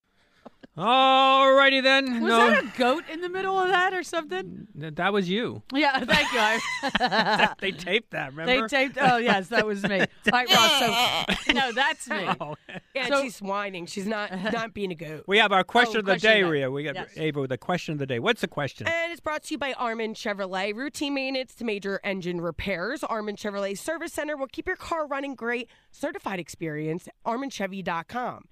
All 0.80 1.54
righty 1.54 1.82
then. 1.82 2.22
Was 2.22 2.30
no, 2.30 2.50
that 2.52 2.64
a 2.64 2.78
goat 2.78 3.04
in 3.12 3.22
the 3.22 3.30
middle 3.30 3.58
of 3.58 3.70
that 3.70 3.94
or 3.94 4.04
something? 4.04 4.68
Th- 4.80 4.94
that 4.94 5.12
was 5.12 5.28
you. 5.28 5.64
Yeah, 5.74 6.00
thank 6.06 6.32
you. 6.32 6.40
I- 6.40 7.54
they 7.60 7.72
taped 7.72 8.12
that. 8.12 8.32
Remember? 8.36 8.68
They 8.68 8.78
taped. 8.86 8.98
Oh 9.02 9.18
yes, 9.18 9.48
that 9.48 9.66
was 9.66 9.82
me. 9.84 10.02
All 10.02 10.06
right, 10.32 10.48
Ross. 10.50 11.38
So 11.46 11.54
no, 11.54 11.72
that's 11.72 12.08
me. 12.10 12.28
Oh. 12.40 12.56
And 12.96 13.08
So- 13.08 13.24
she's 13.24 13.42
whining. 13.42 13.88
She's 13.88 14.06
not 14.06 14.32
not 14.54 14.74
being 14.76 14.92
a 14.92 14.96
goat. 14.96 15.24
We 15.26 15.40
have 15.40 15.52
our 15.52 15.64
question 15.64 15.98
Oh, 15.98 16.00
of 16.02 16.06
the 16.06 16.12
question 16.14 16.32
day, 16.32 16.42
of 16.42 16.52
the- 16.52 16.72
We 16.72 16.84
got 16.84 16.96
yes. 16.96 17.10
Ava 17.18 17.42
with 17.42 17.50
the 17.50 17.58
question 17.58 17.94
of 17.94 18.00
the 18.00 18.06
day. 18.06 18.20
What's 18.20 18.42
the 18.42 18.48
question? 18.48 18.88
And 18.88 19.12
it's 19.12 19.22
brought 19.22 19.44
to 19.44 19.54
you 19.56 19.58
by 19.58 19.74
Armin 19.74 20.14
Chevrolet. 20.14 20.76
Routine 20.76 21.16
maintenance 21.16 21.56
to 21.56 21.64
major 21.66 22.00
engine 22.04 22.40
repairs. 22.40 23.04
Armin 23.04 23.36
Chevrolet 23.36 23.76
Service 23.78 24.14
Center 24.14 24.38
will 24.38 24.48
keep 24.48 24.68
your 24.68 24.76
car 24.76 25.08
running 25.08 25.34
great. 25.34 25.70
Certified 25.92 26.40
experience. 26.40 27.08
ArminChevy.com. 27.26 28.46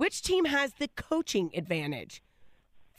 Which 0.00 0.22
team 0.22 0.46
has 0.46 0.72
the 0.78 0.88
coaching 0.88 1.50
advantage? 1.54 2.22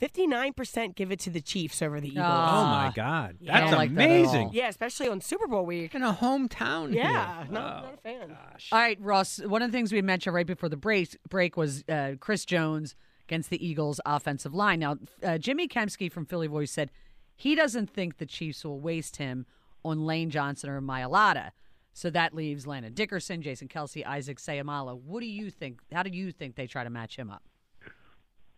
59% 0.00 0.94
give 0.96 1.12
it 1.12 1.20
to 1.20 1.30
the 1.30 1.40
Chiefs 1.40 1.80
over 1.80 2.00
the 2.00 2.08
Eagles. 2.08 2.24
oh 2.26 2.30
Ah. 2.30 2.84
my 2.86 2.92
God, 2.94 3.36
Yeah. 3.40 3.56
I 3.56 3.60
that's 3.60 3.70
don't 3.70 3.78
like 3.78 3.94
that 3.94 4.00
at 4.02 4.04
amazing. 4.10 4.46
all. 4.48 4.54
Yeah, 4.54 4.68
especially 4.68 5.08
on 5.08 5.20
Super 5.20 5.46
Bowl 5.46 5.64
week. 5.64 5.94
In 5.94 6.02
a 6.02 6.12
hometown. 6.12 6.92
Yeah, 6.94 7.44
here. 7.44 7.52
not, 7.52 7.84
Oh, 7.84 7.86
not 7.86 7.94
a 7.94 7.96
fan. 7.98 8.36
All 8.72 8.78
right, 8.78 9.00
Ross. 9.00 9.38
One 9.38 9.62
of 9.62 9.70
the 9.70 9.76
things 9.76 9.92
we 9.92 10.02
mentioned 10.02 10.34
right 10.34 10.46
before 10.46 10.68
the 10.68 10.76
break 10.76 11.16
break 11.28 11.56
was 11.56 11.84
uh, 11.88 12.12
Chris 12.20 12.44
Jones 12.44 12.94
against 13.28 13.50
the 13.50 13.64
Eagles' 13.64 14.00
offensive 14.04 14.54
line. 14.54 14.80
Now, 14.80 14.96
uh, 15.22 15.38
Jimmy 15.38 15.68
Kempski 15.68 16.10
from 16.10 16.26
Philly 16.26 16.48
Voice 16.48 16.72
said 16.72 16.90
he 17.36 17.54
doesn't 17.54 17.88
think 17.90 18.18
the 18.18 18.26
Chiefs 18.26 18.64
will 18.64 18.80
waste 18.80 19.16
him 19.16 19.46
on 19.84 20.04
Lane 20.04 20.30
Johnson 20.30 20.68
or 20.70 20.80
Mailata. 20.80 21.50
So 21.94 22.10
that 22.10 22.34
leaves 22.34 22.66
Landon 22.66 22.94
Dickerson, 22.94 23.42
Jason 23.42 23.68
Kelce, 23.68 24.04
Isaac 24.06 24.38
Seumalo. 24.38 25.00
What 25.00 25.20
do 25.20 25.26
you 25.26 25.50
think? 25.50 25.80
How 25.92 26.02
do 26.02 26.10
you 26.10 26.32
think 26.32 26.56
they 26.56 26.66
try 26.66 26.84
to 26.84 26.90
match 26.90 27.16
him 27.16 27.30
up? 27.30 27.42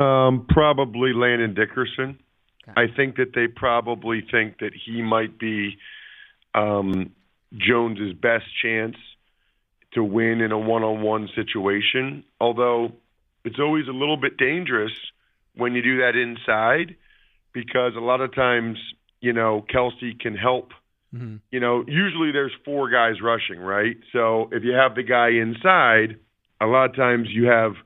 Um, 0.05 0.47
probably 0.49 1.13
Landon 1.13 1.55
Dickerson. 1.55 2.19
Okay. 2.69 2.81
I 2.81 2.95
think 2.95 3.17
that 3.17 3.33
they 3.35 3.47
probably 3.47 4.25
think 4.31 4.59
that 4.59 4.73
he 4.87 5.03
might 5.03 5.39
be 5.39 5.77
um, 6.55 7.13
Jones's 7.57 8.13
best 8.15 8.47
chance 8.63 8.97
to 9.93 10.03
win 10.03 10.41
in 10.41 10.51
a 10.51 10.59
one-on-one 10.59 11.29
situation. 11.35 12.25
Although 12.41 12.93
it's 13.45 13.59
always 13.59 13.87
a 13.89 13.93
little 13.93 14.17
bit 14.17 14.37
dangerous 14.37 14.93
when 15.57 15.75
you 15.75 15.83
do 15.83 15.99
that 15.99 16.17
inside, 16.17 16.97
because 17.53 17.93
a 17.97 18.01
lot 18.01 18.21
of 18.21 18.35
times, 18.35 18.79
you 19.21 19.33
know, 19.33 19.65
Kelsey 19.69 20.15
can 20.15 20.37
help. 20.37 20.73
Mhm. 21.15 21.41
You 21.51 21.61
know, 21.61 21.85
usually 21.87 22.33
there's 22.33 22.53
four 22.65 22.89
guys 22.91 23.21
rushing, 23.21 23.61
right? 23.61 23.97
So 24.13 24.49
if 24.53 24.65
you 24.65 24.73
have 24.73 24.95
the 24.95 25.03
guy 25.03 25.29
inside, 25.29 26.17
a 26.61 26.67
lot 26.67 26.91
of 26.91 26.97
times 26.97 27.29
you 27.31 27.47
have 27.47 27.77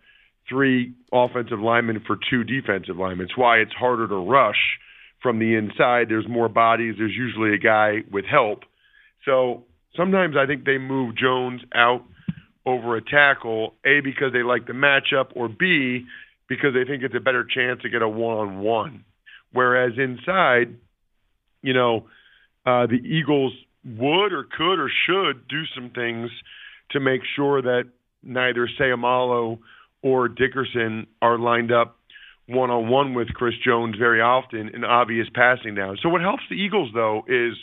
three 0.49 0.95
offensive 1.13 1.61
linemen 1.61 2.01
for 2.01 2.17
two 2.31 2.45
defensive 2.45 2.97
linemen. 2.97 3.27
It's 3.27 3.37
why 3.37 3.59
it's 3.59 3.73
harder 3.75 4.09
to 4.09 4.15
rush 4.15 4.79
from 5.21 5.39
the 5.39 5.55
inside. 5.57 6.09
There's 6.09 6.29
more 6.29 6.49
bodies. 6.49 6.95
There's 6.97 7.15
usually 7.15 7.53
a 7.53 7.59
guy 7.59 8.03
with 8.11 8.25
help. 8.25 8.65
So 9.25 9.67
sometimes 9.95 10.37
I 10.37 10.47
think 10.47 10.65
they 10.65 10.79
move 10.79 11.15
Jones 11.17 11.61
out 11.75 12.05
over 12.65 12.97
a 12.97 13.03
tackle, 13.03 13.75
A, 13.85 14.01
because 14.01 14.33
they 14.33 14.43
like 14.43 14.67
the 14.67 14.73
matchup, 14.73 15.33
or 15.35 15.49
B, 15.49 16.07
because 16.49 16.73
they 16.73 16.85
think 16.85 17.03
it's 17.03 17.15
a 17.15 17.21
better 17.21 17.45
chance 17.45 17.83
to 17.83 17.89
get 17.89 18.01
a 18.03 18.09
one 18.09 18.37
on 18.37 18.59
one. 18.61 19.05
Whereas 19.53 19.99
inside, 19.99 20.77
you 21.63 21.73
know, 21.73 22.07
uh, 22.67 22.87
the 22.87 23.01
Eagles 23.05 23.53
would 23.85 24.33
or 24.33 24.45
could 24.45 24.79
or 24.79 24.91
should 25.07 25.49
do 25.49 25.63
some 25.75 25.91
things 25.91 26.31
to 26.91 27.01
make 27.01 27.21
sure 27.37 27.63
that 27.63 27.85
neither 28.23 28.69
Seumalo 28.79 29.59
or 30.03 30.29
Dickerson 30.29 31.07
are 31.23 31.39
lined 31.39 31.73
up 31.73 31.97
one 32.47 32.71
on 32.71 32.89
one 32.89 33.15
with 33.15 33.29
Chris 33.35 33.55
Jones 33.65 33.97
very 33.99 34.21
often 34.21 34.71
in 34.75 34.85
obvious 34.85 35.29
passing 35.35 35.75
downs. 35.75 36.01
So 36.03 36.09
what 36.09 36.23
helps 36.23 36.43
the 36.49 36.57
Eagles 36.57 36.91
though 36.95 37.23
is 37.29 37.55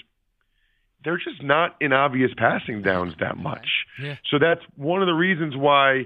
they're 1.03 1.17
just 1.17 1.41
not 1.41 1.75
in 1.79 1.93
obvious 1.93 2.31
passing 2.37 2.81
downs 2.81 3.13
that 3.19 3.37
much. 3.37 3.67
Yeah. 4.01 4.15
So 4.29 4.37
that's 4.39 4.61
one 4.75 5.01
of 5.01 5.07
the 5.07 5.13
reasons 5.13 5.55
why, 5.55 6.05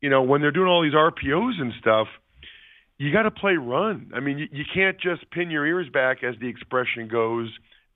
you 0.00 0.10
know, 0.10 0.22
when 0.22 0.40
they're 0.40 0.50
doing 0.50 0.68
all 0.68 0.82
these 0.82 0.94
RPOs 0.94 1.60
and 1.60 1.72
stuff, 1.80 2.08
you 2.98 3.12
got 3.12 3.22
to 3.22 3.30
play 3.30 3.54
run. 3.54 4.10
I 4.14 4.20
mean, 4.20 4.38
you, 4.38 4.48
you 4.52 4.64
can't 4.74 5.00
just 5.00 5.30
pin 5.30 5.50
your 5.50 5.64
ears 5.66 5.88
back, 5.92 6.22
as 6.22 6.34
the 6.40 6.48
expression 6.48 7.08
goes, 7.08 7.48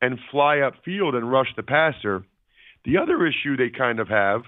and 0.05 0.19
fly 0.31 0.57
upfield 0.57 1.15
and 1.15 1.31
rush 1.31 1.49
the 1.57 1.63
passer. 1.63 2.25
The 2.85 2.99
other 2.99 3.27
issue 3.27 3.57
they 3.57 3.71
kind 3.71 3.99
of 3.99 4.09
have 4.09 4.43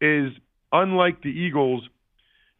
is, 0.00 0.32
unlike 0.72 1.22
the 1.22 1.28
Eagles, 1.28 1.82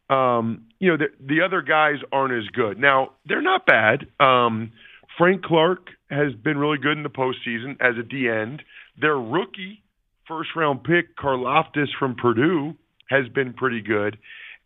um, 0.07 0.65
you 0.79 0.91
know, 0.91 0.97
the, 0.97 1.07
the 1.19 1.41
other 1.41 1.63
guys 1.63 1.95
aren't 2.11 2.33
as 2.33 2.47
good. 2.53 2.77
Now, 2.77 3.13
they're 3.25 3.41
not 3.41 3.65
bad. 3.65 4.05
Um, 4.19 4.71
Frank 5.17 5.43
Clark 5.43 5.87
has 6.11 6.33
been 6.33 6.59
really 6.59 6.77
good 6.77 6.95
in 6.95 7.03
the 7.03 7.09
postseason 7.09 7.71
as 7.81 7.97
a 7.99 8.03
D 8.03 8.29
end. 8.29 8.61
Their 9.01 9.17
rookie 9.17 9.81
first 10.27 10.49
round 10.55 10.83
pick, 10.83 11.17
Karlaftis 11.17 11.87
from 11.97 12.15
Purdue, 12.15 12.75
has 13.09 13.27
been 13.33 13.53
pretty 13.53 13.81
good. 13.81 14.17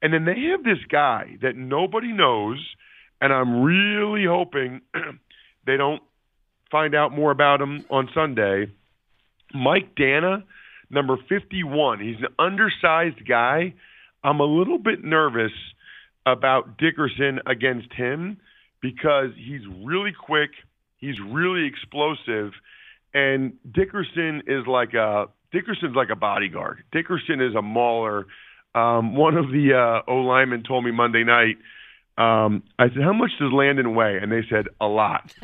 And 0.02 0.14
then 0.14 0.26
they 0.26 0.50
have 0.52 0.64
this 0.64 0.84
guy 0.92 1.38
that 1.42 1.56
nobody 1.56 2.12
knows, 2.12 2.58
and 3.22 3.32
I'm 3.32 3.62
really 3.62 4.26
hoping 4.28 4.82
they 5.66 5.78
don't 5.78 6.02
find 6.72 6.96
out 6.96 7.12
more 7.12 7.32
about 7.32 7.62
him 7.62 7.86
on 7.90 8.10
Sunday. 8.14 8.68
Mike 9.54 9.96
Danna, 9.96 10.44
number 10.90 11.18
51. 11.30 12.00
He's 12.00 12.18
an 12.18 12.34
undersized 12.40 13.28
guy. 13.28 13.74
I'm 14.24 14.40
a 14.40 14.46
little 14.46 14.78
bit 14.78 15.04
nervous 15.04 15.52
about 16.26 16.78
Dickerson 16.78 17.40
against 17.46 17.92
him 17.94 18.38
because 18.82 19.32
he's 19.36 19.62
really 19.84 20.12
quick, 20.12 20.52
he's 20.98 21.16
really 21.20 21.68
explosive, 21.68 22.52
and 23.14 23.54
Dickerson 23.72 24.44
is 24.48 24.66
like 24.68 24.94
a 24.94 25.26
Dickerson's 25.52 25.96
like 25.96 26.10
a 26.10 26.16
bodyguard. 26.16 26.84
Dickerson 26.92 27.42
is 27.42 27.56
a 27.56 27.62
mauler. 27.62 28.26
Um, 28.74 29.16
one 29.16 29.36
of 29.36 29.48
the 29.48 29.74
uh, 29.74 30.10
O 30.10 30.18
linemen 30.18 30.64
told 30.64 30.86
me 30.86 30.92
Monday 30.92 31.26
night. 31.26 31.58
Um, 32.18 32.64
I 32.78 32.90
said, 32.90 33.02
"How 33.04 33.14
much 33.14 33.32
does 33.40 33.52
Landon 33.52 33.96
weigh?" 33.96 34.20
And 34.22 34.32
they 34.32 34.44
said, 34.50 34.68
"A 34.80 34.88
lot." 34.88 35.34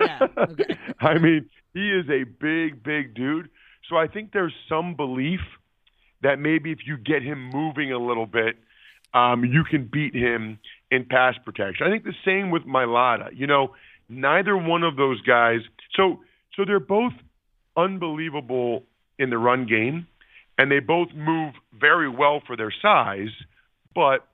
Yeah. 0.00 0.28
I 1.00 1.18
mean, 1.18 1.48
he 1.74 1.90
is 1.90 2.06
a 2.08 2.24
big, 2.24 2.82
big 2.82 3.14
dude. 3.14 3.48
So 3.88 3.96
I 3.96 4.06
think 4.06 4.32
there's 4.32 4.54
some 4.68 4.94
belief 4.94 5.40
that 6.22 6.38
maybe 6.38 6.70
if 6.72 6.78
you 6.86 6.96
get 6.96 7.22
him 7.22 7.50
moving 7.52 7.92
a 7.92 7.98
little 7.98 8.26
bit, 8.26 8.56
um, 9.14 9.44
you 9.44 9.64
can 9.64 9.88
beat 9.90 10.14
him 10.14 10.58
in 10.90 11.04
pass 11.04 11.34
protection. 11.44 11.86
I 11.86 11.90
think 11.90 12.04
the 12.04 12.14
same 12.24 12.50
with 12.50 12.62
Mailata. 12.64 13.30
You 13.34 13.46
know, 13.46 13.74
neither 14.08 14.56
one 14.56 14.82
of 14.82 14.96
those 14.96 15.20
guys. 15.22 15.60
So, 15.94 16.20
so 16.54 16.64
they're 16.64 16.80
both 16.80 17.12
unbelievable 17.76 18.84
in 19.18 19.30
the 19.30 19.38
run 19.38 19.66
game, 19.66 20.06
and 20.56 20.70
they 20.70 20.80
both 20.80 21.08
move 21.14 21.54
very 21.78 22.08
well 22.08 22.42
for 22.46 22.56
their 22.56 22.72
size. 22.82 23.30
But 23.94 24.26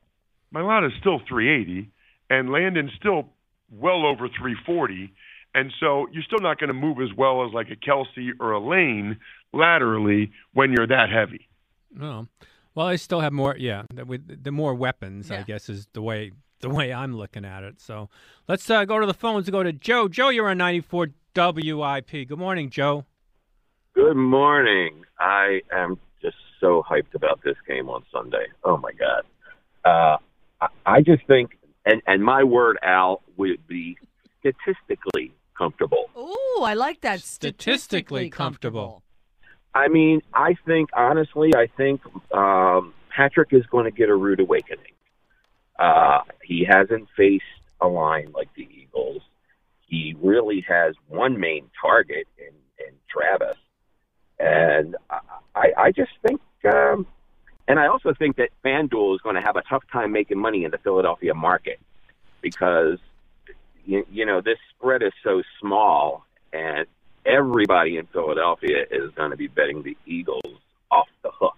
Mailata's 0.55 0.93
still 1.01 1.21
380, 1.29 1.91
and 2.31 2.51
Landon's 2.51 2.93
still 2.99 3.29
well 3.71 4.07
over 4.07 4.29
340. 4.29 5.13
And 5.55 5.73
so 5.81 6.07
you're 6.13 6.23
still 6.23 6.41
not 6.41 6.59
going 6.59 6.69
to 6.69 6.75
move 6.75 6.99
as 7.01 7.15
well 7.17 7.47
as 7.47 7.53
like 7.53 7.69
a 7.71 7.77
Kelce 7.77 8.31
or 8.41 8.53
a 8.53 8.61
Lane 8.61 9.19
laterally 9.53 10.33
when 10.53 10.73
you're 10.73 10.87
that 10.87 11.11
heavy. 11.11 11.49
No. 11.93 12.27
Well, 12.75 12.87
I 12.87 12.97
still 12.97 13.21
have 13.21 13.33
more. 13.33 13.57
Yeah, 13.57 13.83
the, 13.93 14.21
the 14.43 14.51
more 14.51 14.75
weapons, 14.75 15.31
I 15.31 15.43
guess, 15.43 15.69
is 15.69 15.87
the 15.93 16.03
way 16.03 16.33
the 16.61 16.69
way 16.69 16.93
I'm 16.93 17.17
looking 17.17 17.45
at 17.45 17.63
it. 17.63 17.81
So 17.81 18.09
let's 18.49 18.69
uh, 18.69 18.85
go 18.85 18.99
to 18.99 19.07
the 19.07 19.15
phones. 19.15 19.49
Go 19.49 19.63
to 19.63 19.73
Joe. 19.73 20.09
Joe, 20.09 20.31
you're 20.31 20.49
on 20.49 20.59
94 20.59 21.09
WIP. 21.37 22.11
Good 22.11 22.39
morning, 22.39 22.71
Joe. 22.71 23.05
Good 23.95 24.17
morning. 24.17 25.05
I 25.21 25.61
am 25.73 26.01
just 26.21 26.37
so 26.61 26.83
hyped 26.89 27.15
about 27.15 27.41
this 27.45 27.57
game 27.69 27.89
on 27.89 28.03
Sunday. 28.13 28.47
Oh 28.65 28.77
my 28.77 28.91
God. 28.93 29.25
Uh, 29.85 30.17
I, 30.65 30.97
I 30.97 31.01
just 31.01 31.27
think, 31.27 31.59
and, 31.85 32.03
and 32.07 32.23
my 32.23 32.45
word, 32.45 32.79
Al, 32.83 33.23
would 33.37 33.67
be 33.67 33.97
statistically 34.41 35.33
comfortable. 35.57 36.11
Ooh, 36.17 36.63
I 36.63 36.75
like 36.75 37.01
that. 37.03 37.21
Statistically 37.21 38.31
comfortable. 38.31 39.03
I 39.75 39.89
mean, 39.89 40.21
I 40.33 40.55
think, 40.67 40.91
honestly, 40.95 41.53
I 41.55 41.67
think 41.77 42.01
um, 42.33 42.95
Patrick 43.15 43.53
is 43.53 43.67
going 43.67 43.85
to 43.85 43.91
get 43.91 44.09
a 44.09 44.15
rude 44.15 44.41
awakening. 44.41 44.93
Uh, 45.79 46.21
he 46.43 46.65
hasn't 46.65 47.09
faced 47.17 47.45
a 47.81 47.89
line 47.89 48.31
like 48.33 48.49
the 48.55 48.69
Eagles. 48.71 49.23
He 49.87 50.15
really 50.21 50.65
has 50.69 50.95
one 51.09 51.39
main 51.39 51.71
target 51.81 52.27
in, 52.39 52.55
in 52.85 52.93
Travis. 53.09 53.59
And 54.39 54.97
I, 55.55 55.73
I 55.77 55.93
just 55.93 56.13
think, 56.27 56.41
um, 56.73 57.07
and 57.69 57.79
I 57.79 57.87
also 57.87 58.13
think 58.15 58.37
that 58.37 58.51
FanDuel 58.65 59.15
is 59.15 59.21
going 59.23 59.37
to 59.37 59.41
have 59.43 59.57
a 59.57 59.63
tough 59.63 59.85
time 59.93 60.13
making 60.13 60.39
money 60.39 60.65
in 60.65 60.71
the 60.71 60.79
Philadelphia 60.79 61.35
market 61.35 61.81
because, 62.41 62.99
you, 63.87 64.07
you 64.11 64.27
know, 64.27 64.41
this 64.41 64.59
spread 64.77 65.03
is 65.03 65.13
so 65.23 65.43
small 65.61 66.25
and 66.53 66.87
everybody 67.27 67.97
in 67.97 68.07
Philadelphia 68.07 68.85
is 68.91 69.11
going 69.13 69.31
to 69.31 69.37
be 69.37 69.47
betting 69.49 69.83
the 69.83 69.97
Eagles 70.07 70.43
off 70.91 71.09
the 71.23 71.31
hook. 71.33 71.57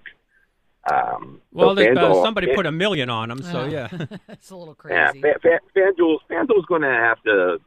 Um, 0.89 1.41
Well, 1.53 1.67
Well, 1.69 1.75
there's, 1.75 1.99
uh, 1.99 2.01
FanDuel- 2.01 2.23
somebody 2.23 2.55
put 2.55 2.67
a 2.67 2.73
million 2.73 3.11
on 3.11 3.29
them, 3.29 3.43
so 3.43 3.65
yeah. 3.67 3.89
it's 4.29 4.51
a 4.51 4.57
little 4.57 4.77
Yeah, 4.89 5.11
crazy. 5.11 5.21
Fa- 5.23 5.39
Fa- 5.43 5.61
FanDuel's 5.77 6.21
FanDuel's 6.31 6.67
going 6.67 6.83
to 6.83 6.89
have 6.89 7.21
to 7.25 7.61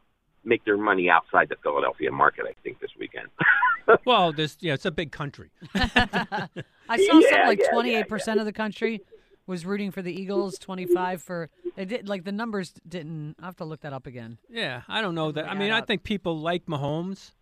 make 0.44 0.64
their 0.64 0.76
money 0.76 1.08
outside 1.10 1.48
the 1.48 1.56
Philadelphia 1.62 2.10
market. 2.10 2.44
I 2.48 2.54
think 2.62 2.80
this 2.80 2.90
weekend. 2.98 3.28
well, 4.04 4.32
this 4.32 4.56
yeah, 4.60 4.74
it's 4.74 4.86
a 4.86 4.90
big 4.90 5.12
country. 5.12 5.50
I 5.74 6.48
saw 6.48 6.96
Yeah, 6.96 7.06
something 7.06 7.46
like 7.46 7.58
yeah, 7.58 7.64
yeah, 7.66 7.70
twenty 7.72 7.94
eight 7.94 8.08
percent 8.08 8.40
of 8.40 8.46
the 8.46 8.52
country 8.52 9.02
was 9.46 9.66
rooting 9.66 9.90
for 9.90 10.02
the 10.02 10.12
Eagles. 10.12 10.58
Twenty 10.58 10.86
five 10.86 11.22
for 11.22 11.50
it 11.76 11.86
did 11.86 12.08
like 12.08 12.24
the 12.24 12.32
numbers 12.32 12.72
didn't. 12.88 13.36
I 13.40 13.46
have 13.46 13.56
to 13.56 13.64
look 13.64 13.80
that 13.80 13.92
up 13.92 14.06
again. 14.06 14.38
Yeah, 14.48 14.82
I 14.88 15.00
don't 15.02 15.14
know 15.14 15.32
that. 15.32 15.46
I 15.46 15.52
add 15.52 15.58
mean, 15.58 15.70
I 15.72 15.80
think 15.80 16.02
people 16.02 16.38
like 16.38 16.66
Mahomes. 16.66 17.32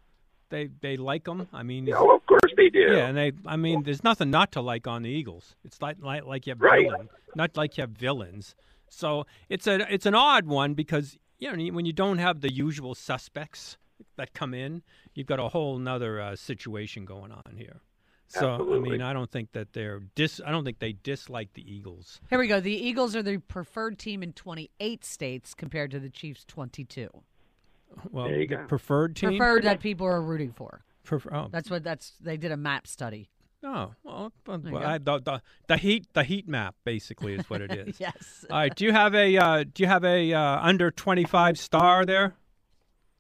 They 0.51 0.71
they 0.81 0.97
like 0.97 1.27
him. 1.29 1.47
I 1.53 1.63
mean, 1.63 1.85
he's- 1.87 1.99
oh, 2.01 2.17
of 2.17 2.25
course 2.27 2.41
they 2.57 2.71
do. 2.71 2.79
yeah, 2.81 3.07
and 3.09 3.17
they. 3.17 3.33
I 3.47 3.57
mean, 3.57 3.83
there's 3.83 4.03
nothing 4.03 4.31
not 4.31 4.53
to 4.53 4.63
like 4.63 4.87
on 4.87 5.03
the 5.03 5.11
Eagles. 5.11 5.55
It's 5.65 5.83
like 5.83 5.97
like, 6.01 6.25
like 6.25 6.47
you 6.47 6.53
have 6.53 6.61
Right. 6.61 6.87
villain, 6.89 7.09
not 7.35 7.57
like 7.57 7.77
you 7.77 7.83
have 7.83 7.91
villains. 7.91 8.55
So 8.89 9.27
it's 9.51 9.67
a 9.67 9.93
it's 9.93 10.07
an 10.07 10.15
odd 10.15 10.47
one 10.47 10.73
because 10.73 11.19
you 11.39 11.55
know 11.57 11.73
when 11.75 11.85
you 11.87 11.93
don't 11.93 12.19
have 12.19 12.41
the 12.41 12.53
usual 12.53 12.95
suspects 12.95 13.77
that 14.17 14.33
come 14.33 14.55
in, 14.55 14.83
you've 15.15 15.27
got 15.27 15.41
a 15.41 15.49
whole 15.49 15.79
nother 15.79 16.21
uh, 16.21 16.37
situation 16.37 17.05
going 17.05 17.33
on 17.33 17.57
here. 17.57 17.81
So 18.31 18.75
I 18.75 18.79
mean, 18.79 19.01
I 19.01 19.15
don't 19.15 19.31
think 19.31 19.53
that 19.53 19.73
they're 19.73 20.01
dis. 20.15 20.39
I 20.45 20.51
don't 20.51 20.65
think 20.65 20.81
they 20.81 20.93
dislike 20.93 21.55
the 21.55 21.63
Eagles. 21.73 22.21
Here 22.29 22.39
we 22.39 22.47
go. 22.47 22.61
The 22.61 22.75
Eagles 22.75 23.17
are 23.17 23.23
the 23.23 23.39
preferred 23.39 23.99
team 23.99 24.23
in 24.23 24.35
twenty 24.35 24.71
eight 24.81 25.03
states 25.05 25.55
compared 25.55 25.91
to 25.93 25.99
the 25.99 26.11
Chiefs 26.11 26.45
twenty 26.45 26.85
two. 26.85 27.09
Well, 28.11 28.27
There 28.27 28.41
you 28.43 28.47
the 28.49 28.57
go. 28.57 28.65
preferred 28.67 29.17
team. 29.17 29.31
Preferred 29.31 29.63
that 29.65 29.81
people 29.81 30.07
are 30.07 30.21
rooting 30.21 30.53
for. 30.53 30.85
Prefer- 31.05 31.35
oh, 31.35 31.49
That's 31.51 31.71
what 31.71 31.83
that's 31.83 32.13
they 32.21 32.37
did 32.37 32.53
a 32.53 32.57
map 32.59 32.87
study. 32.87 33.31
Oh 33.65 33.93
well, 34.05 34.33
well, 34.47 34.59
There 34.59 34.73
well. 34.73 34.87
I, 34.87 34.99
the, 34.99 35.19
the 35.19 35.43
the 35.67 35.77
heat 35.77 36.07
the 36.13 36.23
heat 36.23 36.47
map 36.47 36.77
basically 36.85 37.35
is 37.35 37.51
what 37.51 37.61
it 37.61 37.73
is. 37.89 37.99
Yes. 37.99 38.45
All 38.51 38.59
right, 38.59 38.75
do 38.75 38.85
you 38.85 38.93
have 38.93 39.15
a 39.15 39.37
uh, 39.37 39.65
do 39.65 39.83
you 39.83 39.89
have 39.89 40.05
a 40.05 40.33
uh, 40.33 40.61
under 40.61 40.91
twenty 40.91 41.25
five 41.25 41.59
star 41.59 42.05
there? 42.05 42.35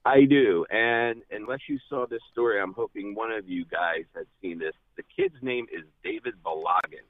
I 0.04 0.24
do. 0.24 0.64
And 0.70 1.22
unless 1.30 1.60
you 1.68 1.78
saw 1.88 2.06
this 2.06 2.22
story, 2.32 2.60
I'm 2.60 2.72
hoping 2.72 3.14
one 3.14 3.30
of 3.30 3.48
you 3.48 3.66
guys 3.66 4.04
has 4.14 4.26
seen 4.40 4.58
this. 4.58 4.72
The 4.96 5.02
kid's 5.02 5.42
name 5.42 5.66
is 5.72 5.84
David 6.02 6.34
Balogun. 6.42 7.04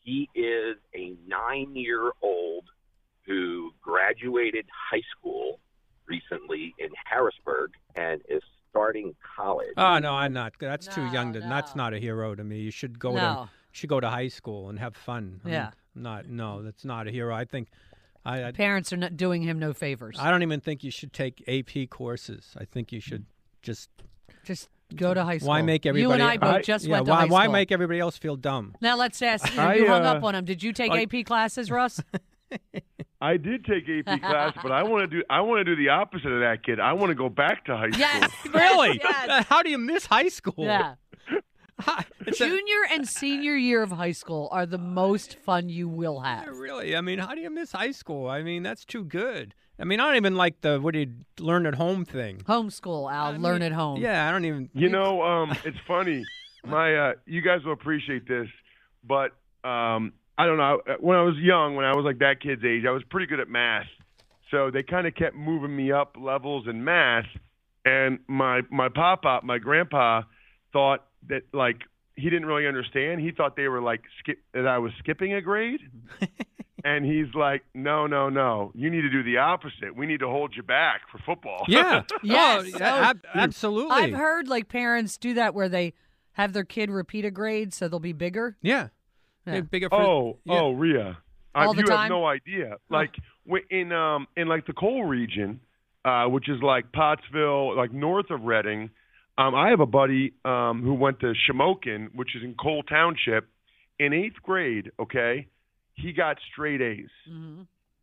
He 0.00 0.28
is 0.34 0.76
a 0.94 1.14
nine 1.26 1.74
year 1.74 2.12
old 2.20 2.64
who 3.24 3.70
graduated 3.80 4.66
high 4.90 5.02
school 5.16 5.60
recently 6.06 6.74
in 6.78 6.88
Harrisburg 7.04 7.72
and 7.94 8.20
is 8.28 8.42
starting 8.78 9.14
college. 9.36 9.68
Oh 9.76 9.98
no, 9.98 10.14
I'm 10.14 10.32
not. 10.32 10.52
That's 10.60 10.86
too 10.86 11.04
young. 11.06 11.32
To, 11.32 11.40
That's 11.40 11.74
not 11.74 11.92
a 11.94 11.98
hero 11.98 12.34
to 12.34 12.44
me. 12.44 12.60
You 12.60 12.70
should 12.70 12.98
go 12.98 13.10
to 13.10 13.16
No. 13.16 13.40
you 13.42 13.48
should 13.72 13.88
go 13.90 14.00
to 14.00 14.08
high 14.08 14.28
school 14.28 14.68
and 14.70 14.78
have 14.78 14.94
fun. 14.96 15.40
I'm 15.44 15.50
Yeah. 15.50 15.70
Not 15.94 16.28
no, 16.28 16.62
that's 16.62 16.84
not 16.84 17.08
a 17.08 17.10
hero. 17.10 17.34
I 17.34 17.44
think 17.44 17.68
I 18.24 18.44
I, 18.44 18.52
Parents 18.52 18.92
are 18.92 18.96
not 18.96 19.16
doing 19.16 19.42
him 19.42 19.58
no 19.58 19.72
favors. 19.72 20.16
I 20.20 20.30
don't 20.30 20.42
even 20.42 20.60
think 20.60 20.84
you 20.84 20.90
should 20.90 21.12
take 21.12 21.42
AP 21.48 21.90
courses. 21.90 22.54
I 22.56 22.64
think 22.64 22.92
you 22.92 23.00
should 23.00 23.26
just 23.62 23.90
Just 24.44 24.68
go 24.94 25.12
to 25.12 25.24
high 25.24 25.38
school. 25.38 25.48
why 25.48 25.62
make 25.62 25.84
everybody 25.86 26.02
You 26.02 26.12
and 26.12 26.22
I 26.22 26.36
both 26.36 26.54
I- 26.56 26.62
just 26.62 26.84
yeah, 26.84 26.92
went 26.92 27.06
to 27.06 27.10
why 27.10 27.20
high 27.20 27.26
why 27.26 27.48
make 27.48 27.72
everybody 27.72 27.98
else 27.98 28.16
feel 28.16 28.36
dumb? 28.36 28.74
Now 28.80 28.96
let's 28.96 29.20
ask. 29.22 29.52
You, 29.54 29.60
I, 29.60 29.74
you 29.74 29.86
hung 29.88 30.04
uh, 30.06 30.12
up 30.14 30.22
on 30.22 30.34
him. 30.36 30.44
Did 30.44 30.62
you 30.62 30.72
take 30.72 30.90
like- 30.90 31.12
AP 31.12 31.26
classes, 31.26 31.70
Russ? 31.70 32.00
I 33.20 33.36
did 33.36 33.64
take 33.64 33.84
AP 33.88 34.20
class, 34.20 34.54
but 34.62 34.70
I 34.70 34.82
want 34.84 35.02
to 35.10 35.16
do 35.18 35.24
I 35.28 35.40
want 35.40 35.58
to 35.60 35.64
do 35.64 35.74
the 35.76 35.88
opposite 35.90 36.30
of 36.30 36.40
that 36.40 36.62
kid. 36.64 36.78
I 36.80 36.92
want 36.92 37.10
to 37.10 37.14
go 37.16 37.28
back 37.28 37.64
to 37.66 37.76
high 37.76 37.90
school. 37.90 37.98
yes. 38.00 38.30
Really? 38.52 39.00
Yes. 39.02 39.46
How 39.48 39.62
do 39.62 39.70
you 39.70 39.78
miss 39.78 40.06
high 40.06 40.28
school? 40.28 40.64
Yeah. 40.64 40.94
How- 41.80 42.04
it's 42.26 42.40
a- 42.40 42.46
Junior 42.46 42.82
and 42.92 43.08
senior 43.08 43.56
year 43.56 43.82
of 43.82 43.90
high 43.90 44.12
school 44.12 44.48
are 44.52 44.66
the 44.66 44.78
most 44.78 45.36
fun 45.38 45.68
you 45.68 45.88
will 45.88 46.20
have. 46.20 46.44
Yeah, 46.44 46.50
really. 46.52 46.96
I 46.96 47.00
mean, 47.00 47.18
how 47.18 47.34
do 47.34 47.40
you 47.40 47.50
miss 47.50 47.72
high 47.72 47.90
school? 47.92 48.28
I 48.28 48.42
mean, 48.42 48.62
that's 48.62 48.84
too 48.84 49.04
good. 49.04 49.54
I 49.80 49.84
mean, 49.84 50.00
I 50.00 50.06
don't 50.06 50.16
even 50.16 50.34
like 50.34 50.60
the 50.60 50.80
what 50.80 50.92
do 50.94 51.00
you 51.00 51.12
learn 51.38 51.66
at 51.66 51.74
home 51.76 52.04
thing. 52.04 52.38
Homeschool, 52.48 53.12
Al. 53.12 53.26
I 53.26 53.36
learn 53.36 53.60
mean, 53.60 53.62
at 53.62 53.72
home. 53.72 54.00
Yeah, 54.00 54.28
I 54.28 54.32
don't 54.32 54.44
even. 54.44 54.68
You 54.74 54.88
know, 54.88 55.22
um, 55.22 55.56
it's 55.64 55.76
funny. 55.86 56.24
My, 56.66 56.94
uh, 56.96 57.12
you 57.26 57.40
guys 57.42 57.64
will 57.64 57.72
appreciate 57.74 58.26
this, 58.26 58.48
but 59.04 59.30
um, 59.68 60.12
I 60.38 60.46
don't 60.46 60.56
know. 60.56 60.80
Uh, 60.88 60.94
when 61.00 61.16
I 61.18 61.22
was 61.22 61.34
young, 61.36 61.74
when 61.74 61.84
I 61.84 61.94
was 61.94 62.04
like 62.04 62.20
that 62.20 62.40
kid's 62.40 62.64
age, 62.64 62.84
I 62.86 62.92
was 62.92 63.02
pretty 63.10 63.26
good 63.26 63.40
at 63.40 63.48
math. 63.48 63.86
So 64.50 64.70
they 64.70 64.82
kind 64.82 65.06
of 65.06 65.14
kept 65.14 65.34
moving 65.36 65.74
me 65.76 65.92
up 65.92 66.16
levels 66.18 66.66
in 66.68 66.82
math, 66.84 67.26
and 67.84 68.20
my 68.28 68.62
my 68.70 68.88
papa, 68.88 69.40
my 69.42 69.58
grandpa, 69.58 70.22
thought 70.72 71.04
that 71.28 71.42
like 71.52 71.82
he 72.16 72.30
didn't 72.30 72.46
really 72.46 72.66
understand. 72.66 73.20
He 73.20 73.32
thought 73.32 73.56
they 73.56 73.68
were 73.68 73.82
like 73.82 74.02
skip 74.20 74.38
that 74.54 74.66
I 74.66 74.78
was 74.78 74.92
skipping 75.00 75.34
a 75.34 75.42
grade. 75.42 75.80
And 76.84 77.04
he's 77.04 77.34
like, 77.34 77.64
no, 77.74 78.06
no, 78.06 78.28
no. 78.28 78.70
You 78.72 78.88
need 78.88 79.00
to 79.02 79.10
do 79.10 79.24
the 79.24 79.38
opposite. 79.38 79.96
We 79.96 80.06
need 80.06 80.20
to 80.20 80.28
hold 80.28 80.54
you 80.56 80.62
back 80.62 81.00
for 81.10 81.18
football. 81.18 81.64
Yeah. 81.66 82.04
Yes. 82.22 82.66
Oh, 82.74 82.78
yeah, 82.78 83.10
ab- 83.10 83.24
absolutely. 83.34 83.96
I've 83.96 84.14
heard 84.14 84.46
like 84.46 84.68
parents 84.68 85.18
do 85.18 85.34
that 85.34 85.54
where 85.54 85.68
they 85.68 85.94
have 86.34 86.52
their 86.52 86.62
kid 86.64 86.88
repeat 86.88 87.24
a 87.24 87.32
grade 87.32 87.74
so 87.74 87.88
they'll 87.88 87.98
be 87.98 88.12
bigger. 88.12 88.56
Yeah. 88.62 88.88
Yeah. 89.54 89.60
Bigger 89.62 89.88
for, 89.88 90.00
Oh, 90.02 90.38
yeah. 90.44 90.60
oh, 90.60 90.72
Rhea. 90.72 91.18
I, 91.54 91.66
the 91.72 91.80
you 91.80 91.86
time? 91.86 91.98
have 92.02 92.08
no 92.10 92.26
idea. 92.26 92.76
Like 92.90 93.14
wi- 93.46 93.66
in 93.70 93.92
um 93.92 94.26
in 94.36 94.48
like 94.48 94.66
the 94.66 94.72
coal 94.74 95.04
region, 95.04 95.60
uh, 96.04 96.26
which 96.26 96.48
is 96.48 96.62
like 96.62 96.92
Pottsville, 96.92 97.76
like 97.76 97.92
north 97.92 98.30
of 98.30 98.42
Reading. 98.42 98.90
Um, 99.38 99.54
I 99.54 99.70
have 99.70 99.80
a 99.80 99.86
buddy 99.86 100.34
um 100.44 100.82
who 100.82 100.94
went 100.94 101.20
to 101.20 101.32
Shamokin, 101.48 102.14
which 102.14 102.36
is 102.36 102.42
in 102.44 102.54
Coal 102.54 102.82
Township, 102.84 103.48
in 103.98 104.12
eighth 104.12 104.40
grade. 104.42 104.92
Okay, 105.00 105.48
he 105.94 106.12
got 106.12 106.36
straight 106.52 106.80
A's. 106.80 107.08
hmm 107.26 107.62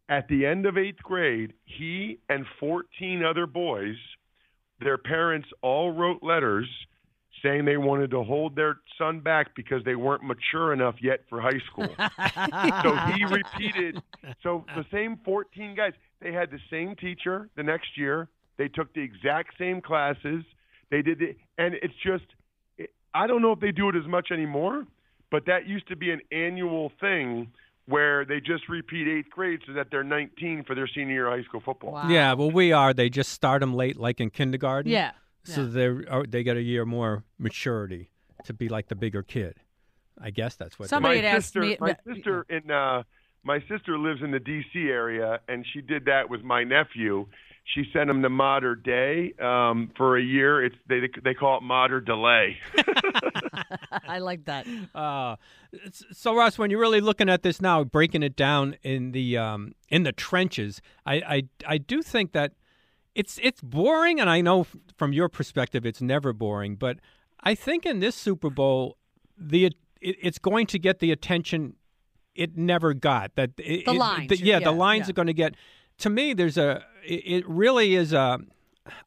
At 0.10 0.28
the 0.28 0.46
end 0.46 0.66
of 0.66 0.78
eighth 0.78 1.02
grade, 1.04 1.54
he 1.66 2.20
and 2.30 2.46
14 2.60 3.24
other 3.24 3.48
boys, 3.48 3.96
their 4.80 4.98
parents 4.98 5.48
all 5.62 5.92
wrote 5.92 6.22
letters 6.24 6.68
saying 7.44 7.66
they 7.66 7.78
wanted 7.78 8.12
to 8.12 8.24
hold 8.24 8.56
their 8.56 8.80
son 8.98 9.20
back 9.20 9.56
because 9.56 9.84
they 9.84 9.96
weren't 9.96 10.24
mature 10.24 10.74
enough 10.74 10.96
yet 11.02 11.22
for 11.30 11.42
high 11.42 11.60
school. 11.72 11.88
so 12.84 12.96
he 13.14 13.26
repeated. 13.26 14.02
So 14.42 14.66
the 14.76 14.86
same 14.92 15.20
14 15.26 15.76
guys, 15.76 15.94
they 16.22 16.32
had 16.32 16.52
the 16.52 16.60
same 16.70 16.96
teacher 16.96 17.50
the 17.56 17.64
next 17.64 17.98
year. 17.98 18.30
They 18.58 18.68
took 18.68 18.94
the 18.94 19.02
exact 19.02 19.58
same 19.58 19.82
classes. 19.82 20.44
They 20.92 21.02
did 21.02 21.22
it, 21.22 21.38
and 21.58 21.74
it's 21.76 21.94
just, 22.04 22.26
it, 22.78 22.92
I 23.14 23.28
don't 23.28 23.42
know 23.42 23.52
if 23.52 23.60
they 23.60 23.72
do 23.72 23.90
it 23.90 23.96
as 23.96 24.08
much 24.08 24.30
anymore, 24.32 24.86
but 25.32 25.46
that 25.48 25.68
used 25.68 25.88
to 25.90 25.96
be 25.96 26.12
an 26.12 26.22
annual 26.32 26.92
thing 27.02 27.52
where 27.88 28.26
they 28.26 28.40
just 28.40 28.68
repeat 28.70 29.08
eighth 29.08 29.30
grade 29.30 29.60
so 29.68 29.74
that 29.74 29.88
they're 29.92 30.04
19 30.04 30.64
for 30.66 30.76
their 30.76 30.88
senior 30.88 31.14
year 31.14 31.28
of 31.28 31.38
high 31.38 31.44
school 31.44 31.62
football. 31.64 31.92
Wow. 31.92 32.10
Yeah, 32.10 32.34
well, 32.34 32.50
we 32.50 32.72
are. 32.72 32.94
They 32.94 33.10
just 33.10 33.32
start 33.32 33.60
them 33.60 33.74
late, 33.76 33.98
like 33.98 34.20
in 34.20 34.30
kindergarten. 34.30 34.92
Yeah. 34.92 35.12
So 35.46 35.62
yeah. 35.62 35.68
they're 35.70 36.26
they 36.28 36.44
get 36.44 36.58
a 36.58 36.62
year 36.62 36.86
more 36.86 37.24
maturity 37.40 38.12
to 38.46 38.54
be 38.54 38.68
like 38.70 38.88
the 38.90 38.96
bigger 38.96 39.24
kid. 39.24 39.56
I 40.22 40.30
guess 40.32 40.56
that's 40.56 40.78
what. 40.78 40.86
they- 40.90 40.96
Somebody 40.96 41.22
my 41.22 41.28
had 41.28 41.36
asked 41.38 41.48
sister, 41.48 41.62
me- 41.62 41.78
my 41.80 41.88
but- 42.06 42.16
sister 42.16 42.46
in 42.50 42.70
uh, 42.72 43.04
my 43.44 43.60
sister 43.70 43.98
lives 44.00 44.22
in 44.24 44.32
the 44.32 44.40
D.C. 44.40 44.80
area, 44.90 45.40
and 45.48 45.66
she 45.72 45.82
did 45.82 46.06
that 46.06 46.30
with 46.30 46.42
my 46.44 46.64
nephew. 46.64 47.28
She 47.74 47.84
sent 47.94 48.10
him 48.12 48.22
to 48.22 48.30
Mater 48.30 48.76
Dei 48.76 49.34
um, 49.42 49.92
for 49.98 50.18
a 50.18 50.22
year. 50.22 50.64
It's 50.64 50.76
they 50.88 51.02
they 51.24 51.34
call 51.34 51.58
it 51.58 51.64
Mater 51.64 52.00
Delay. 52.02 52.58
I 54.08 54.20
like 54.20 54.46
that. 54.46 54.68
Uh, 54.94 55.36
so 56.12 56.36
Ross, 56.36 56.58
when 56.58 56.70
you're 56.70 56.80
really 56.80 57.02
looking 57.02 57.30
at 57.30 57.44
this 57.44 57.62
now, 57.62 57.84
breaking 57.84 58.24
it 58.24 58.36
down 58.36 58.78
in 58.84 59.12
the 59.12 59.38
um, 59.38 59.74
in 59.90 60.04
the 60.04 60.12
trenches, 60.12 60.82
I, 61.06 61.16
I 61.16 61.44
I 61.68 61.78
do 61.78 62.02
think 62.02 62.32
that 62.34 62.54
it's 63.16 63.40
it's 63.42 63.62
boring, 63.62 64.20
and 64.20 64.30
I 64.30 64.42
know 64.42 64.68
from 64.98 65.14
your 65.14 65.30
perspective 65.30 65.86
it's 65.86 66.02
never 66.02 66.34
boring, 66.34 66.76
but 66.76 66.98
I 67.42 67.56
think 67.56 67.86
in 67.86 68.00
this 68.00 68.16
Super 68.16 68.50
Bowl, 68.50 68.98
the 69.38 69.66
it, 69.66 69.76
it's 70.02 70.38
going 70.38 70.68
to 70.68 70.80
get 70.80 71.00
the 71.00 71.12
attention 71.12 71.76
it 72.36 72.58
never 72.58 72.94
got. 72.94 73.36
That 73.36 73.52
it, 73.58 73.86
The 73.86 73.92
it- 73.94 73.98
lines, 73.98 74.30
the- 74.30 74.38
yeah, 74.38 74.60
yeah, 74.60 74.66
the 74.66 74.72
lines 74.72 75.08
yeah. 75.08 75.12
are 75.12 75.14
going 75.14 75.28
to 75.28 75.34
get. 75.34 75.56
To 76.00 76.10
me, 76.10 76.34
there's 76.34 76.58
a 76.58 76.84
it, 77.06 77.24
it 77.26 77.50
really 77.50 77.96
is 77.96 78.12
a 78.14 78.40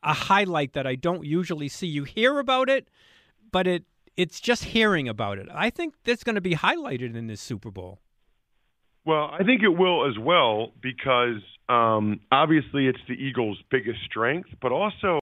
a 0.02 0.12
highlight 0.14 0.72
that 0.72 0.86
I 0.86 0.94
don't 0.96 1.24
usually 1.24 1.68
see. 1.68 1.86
You 1.86 2.04
hear 2.04 2.38
about 2.38 2.68
it, 2.70 2.88
but 3.52 3.66
it 3.66 3.84
it's 4.16 4.40
just 4.40 4.64
hearing 4.64 5.08
about 5.08 5.38
it. 5.38 5.46
I 5.52 5.70
think 5.70 5.94
that's 6.04 6.24
going 6.24 6.34
to 6.34 6.40
be 6.40 6.54
highlighted 6.54 7.14
in 7.14 7.26
this 7.28 7.40
Super 7.40 7.70
Bowl. 7.70 8.00
Well, 9.04 9.30
I 9.32 9.42
think 9.44 9.62
it 9.62 9.68
will 9.68 10.08
as 10.08 10.18
well 10.18 10.72
because 10.82 11.42
um, 11.68 12.20
obviously 12.30 12.86
it's 12.86 12.98
the 13.08 13.14
Eagles' 13.14 13.58
biggest 13.70 14.00
strength, 14.04 14.50
but 14.60 14.72
also, 14.72 15.18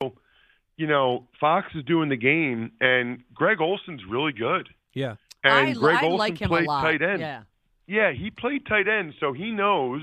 you 0.77 0.87
know, 0.87 1.29
Fox 1.41 1.69
is 1.75 1.85
doing 1.85 2.09
the 2.09 2.17
game, 2.17 2.73
and 2.81 3.23
Greg 3.33 3.61
Olsen's 3.61 4.03
really 4.09 4.33
good. 4.33 4.69
Yeah. 4.95 5.17
And 5.45 5.69
I, 5.69 5.73
Greg 5.75 5.99
I 6.03 6.07
Olsen 6.07 6.19
like 6.19 6.39
him 6.41 6.49
played 6.49 6.65
a 6.65 6.69
lot. 6.69 6.83
tight 6.83 7.03
end. 7.03 7.21
Yeah. 7.21 7.43
Yeah, 7.87 8.12
he 8.12 8.31
played 8.31 8.67
tight 8.67 8.89
end, 8.89 9.15
so 9.21 9.33
he 9.33 9.53
knows, 9.53 10.03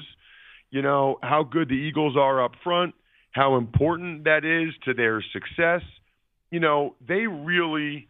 you 0.71 0.81
know, 0.81 1.19
how 1.21 1.43
good 1.43 1.67
the 1.67 1.75
Eagles 1.75 2.15
are 2.15 2.41
up 2.43 2.53
front, 2.63 2.95
how 3.31 3.57
important 3.57 4.23
that 4.23 4.45
is 4.45 4.73
to 4.85 4.93
their 4.93 5.21
success. 5.33 5.81
You 6.49 6.61
know, 6.61 6.95
they 7.05 7.27
really, 7.27 8.07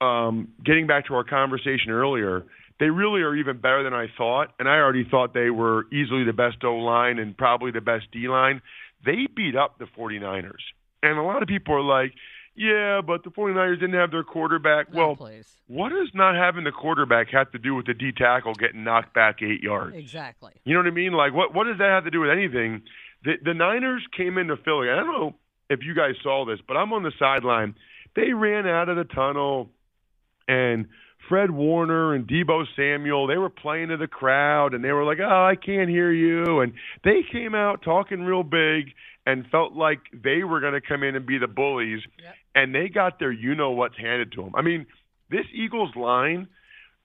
um, 0.00 0.48
getting 0.64 0.86
back 0.86 1.06
to 1.08 1.14
our 1.14 1.24
conversation 1.24 1.90
earlier, 1.90 2.44
they 2.80 2.88
really 2.88 3.20
are 3.20 3.36
even 3.36 3.58
better 3.58 3.84
than 3.84 3.94
I 3.94 4.06
thought. 4.16 4.52
And 4.58 4.68
I 4.68 4.76
already 4.78 5.04
thought 5.08 5.34
they 5.34 5.50
were 5.50 5.84
easily 5.92 6.24
the 6.24 6.32
best 6.32 6.64
O 6.64 6.76
line 6.76 7.18
and 7.18 7.36
probably 7.36 7.70
the 7.70 7.82
best 7.82 8.10
D 8.10 8.26
line. 8.26 8.62
They 9.04 9.28
beat 9.34 9.54
up 9.54 9.78
the 9.78 9.84
49ers. 9.84 10.64
And 11.02 11.18
a 11.18 11.22
lot 11.22 11.42
of 11.42 11.48
people 11.48 11.74
are 11.74 11.82
like, 11.82 12.12
yeah, 12.56 13.00
but 13.06 13.22
the 13.22 13.30
49ers 13.30 13.80
didn't 13.80 13.94
have 13.94 14.10
their 14.10 14.24
quarterback. 14.24 14.92
No, 14.92 14.98
well, 14.98 15.16
please. 15.16 15.46
what 15.68 15.90
does 15.90 16.10
not 16.14 16.34
having 16.34 16.64
the 16.64 16.72
quarterback 16.72 17.28
have 17.28 17.52
to 17.52 17.58
do 17.58 17.74
with 17.74 17.86
the 17.86 17.94
D 17.94 18.12
tackle 18.12 18.54
getting 18.54 18.82
knocked 18.82 19.14
back 19.14 19.42
eight 19.42 19.62
yards? 19.62 19.94
Exactly. 19.96 20.52
You 20.64 20.74
know 20.74 20.80
what 20.80 20.88
I 20.88 20.90
mean? 20.90 21.12
Like, 21.12 21.32
what 21.32 21.54
what 21.54 21.64
does 21.64 21.78
that 21.78 21.88
have 21.88 22.04
to 22.04 22.10
do 22.10 22.20
with 22.20 22.30
anything? 22.30 22.82
The 23.24 23.34
the 23.42 23.54
Niners 23.54 24.02
came 24.16 24.36
into 24.36 24.56
Philly. 24.56 24.90
I 24.90 24.96
don't 24.96 25.06
know 25.06 25.36
if 25.68 25.80
you 25.82 25.94
guys 25.94 26.16
saw 26.22 26.44
this, 26.44 26.58
but 26.66 26.76
I'm 26.76 26.92
on 26.92 27.02
the 27.02 27.12
sideline. 27.18 27.76
They 28.16 28.32
ran 28.32 28.66
out 28.66 28.88
of 28.88 28.96
the 28.96 29.04
tunnel, 29.04 29.70
and 30.48 30.88
Fred 31.28 31.50
Warner 31.50 32.14
and 32.14 32.26
Deebo 32.26 32.64
Samuel, 32.74 33.26
they 33.26 33.36
were 33.36 33.50
playing 33.50 33.88
to 33.88 33.96
the 33.96 34.08
crowd, 34.08 34.74
and 34.74 34.82
they 34.82 34.92
were 34.92 35.04
like, 35.04 35.18
"Oh, 35.20 35.44
I 35.44 35.54
can't 35.54 35.88
hear 35.88 36.10
you," 36.12 36.60
and 36.60 36.72
they 37.04 37.22
came 37.30 37.54
out 37.54 37.82
talking 37.82 38.22
real 38.22 38.42
big 38.42 38.92
and 39.26 39.46
felt 39.48 39.74
like 39.74 40.00
they 40.12 40.42
were 40.42 40.60
going 40.60 40.72
to 40.72 40.80
come 40.80 41.02
in 41.02 41.14
and 41.14 41.26
be 41.26 41.38
the 41.38 41.46
bullies, 41.46 42.00
Yep. 42.22 42.34
and 42.54 42.74
they 42.74 42.88
got 42.88 43.18
their 43.18 43.30
you 43.30 43.54
know 43.54 43.70
what's 43.70 43.96
handed 43.96 44.32
to 44.32 44.42
them. 44.42 44.54
I 44.54 44.62
mean, 44.62 44.86
this 45.30 45.46
Eagles 45.52 45.94
line 45.94 46.48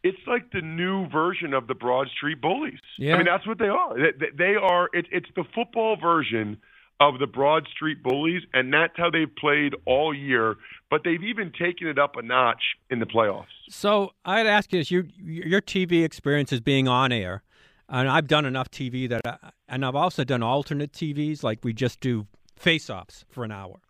it's 0.05 0.19
like 0.27 0.51
the 0.51 0.61
new 0.61 1.07
version 1.09 1.55
of 1.55 1.65
the 1.65 1.73
Broad 1.73 2.07
Street 2.15 2.39
Bullies. 2.39 2.77
Yeah. 2.99 3.15
I 3.15 3.17
mean, 3.17 3.25
that's 3.25 3.47
what 3.47 3.57
they 3.57 3.65
are. 3.69 3.95
They, 4.37 4.53
are. 4.53 4.87
It, 4.93 5.07
it's 5.11 5.29
the 5.35 5.45
football 5.55 5.97
version 5.99 6.57
of 6.99 7.17
the 7.17 7.25
Broad 7.25 7.67
Street 7.75 8.03
Bullies, 8.03 8.43
and 8.53 8.71
that's 8.71 8.93
how 8.97 9.09
they've 9.09 9.35
played 9.35 9.73
all 9.85 10.13
year. 10.13 10.57
But 10.89 11.01
they've 11.03 11.23
even 11.23 11.51
taken 11.51 11.87
it 11.87 11.97
up 11.97 12.15
a 12.15 12.21
notch 12.21 12.61
in 12.89 12.99
the 12.99 13.05
playoffs. 13.05 13.45
So 13.69 14.11
I'd 14.23 14.47
ask 14.47 14.71
you: 14.71 14.83
your 14.87 15.05
your 15.19 15.61
TV 15.61 16.03
experience 16.03 16.53
is 16.53 16.61
being 16.61 16.87
on 16.87 17.11
air, 17.11 17.43
and 17.89 18.07
I've 18.07 18.27
done 18.27 18.45
enough 18.45 18.69
TV 18.69 19.09
that, 19.09 19.21
I, 19.25 19.51
and 19.67 19.85
I've 19.85 19.95
also 19.95 20.23
done 20.23 20.43
alternate 20.43 20.91
TVs, 20.91 21.43
like 21.43 21.59
we 21.63 21.73
just 21.73 21.99
do 21.99 22.27
face-offs 22.55 23.25
for 23.29 23.43
an 23.43 23.51
hour. 23.51 23.81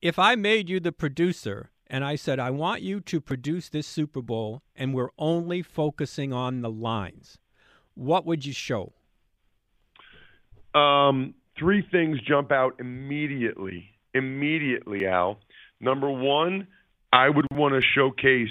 If 0.00 0.18
I 0.18 0.34
made 0.34 0.68
you 0.68 0.80
the 0.80 0.92
producer 0.92 1.70
and 1.92 2.04
I 2.04 2.16
said 2.16 2.40
I 2.40 2.50
want 2.50 2.80
you 2.80 3.00
to 3.00 3.20
produce 3.20 3.68
this 3.68 3.86
Super 3.86 4.22
Bowl, 4.22 4.62
and 4.74 4.94
we're 4.94 5.10
only 5.18 5.60
focusing 5.60 6.32
on 6.32 6.62
the 6.62 6.70
lines, 6.70 7.38
what 7.94 8.24
would 8.24 8.46
you 8.46 8.52
show? 8.52 8.94
Um, 10.74 11.34
three 11.58 11.86
things 11.92 12.18
jump 12.26 12.50
out 12.50 12.76
immediately. 12.80 13.90
Immediately, 14.14 15.06
Al. 15.06 15.38
Number 15.82 16.08
one, 16.10 16.68
I 17.12 17.28
would 17.28 17.46
want 17.52 17.74
to 17.74 17.82
showcase 17.82 18.48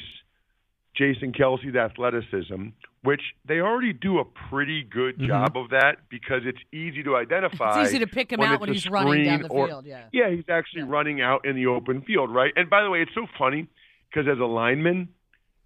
Jason 0.93 1.31
Kelce's 1.31 1.75
athleticism, 1.75 2.67
which 3.03 3.21
they 3.45 3.59
already 3.61 3.93
do 3.93 4.19
a 4.19 4.25
pretty 4.25 4.83
good 4.83 5.17
Mhm. 5.17 5.27
job 5.27 5.57
of 5.57 5.69
that 5.69 6.09
because 6.09 6.41
it's 6.45 6.59
easy 6.73 7.01
to 7.03 7.15
identify. 7.15 7.79
It's 7.81 7.89
easy 7.89 7.99
to 7.99 8.07
pick 8.07 8.31
him 8.33 8.41
when 8.41 8.49
out 8.49 8.59
when 8.59 8.71
he's 8.71 8.87
running 8.89 9.23
down 9.23 9.41
the 9.43 9.47
or- 9.47 9.67
field. 9.67 9.85
Yeah. 9.85 10.03
Yeah, 10.11 10.29
he's 10.29 10.49
actually 10.49 10.81
Yeah. 10.81 10.89
running 10.89 11.21
out 11.21 11.45
in 11.45 11.55
the 11.55 11.67
open 11.67 12.01
field, 12.01 12.29
right? 12.29 12.51
And 12.57 12.69
by 12.69 12.83
the 12.83 12.89
way, 12.89 13.01
it's 13.01 13.13
so 13.15 13.25
funny 13.37 13.67
because 14.09 14.27
as 14.27 14.37
a 14.39 14.45
lineman, 14.45 15.07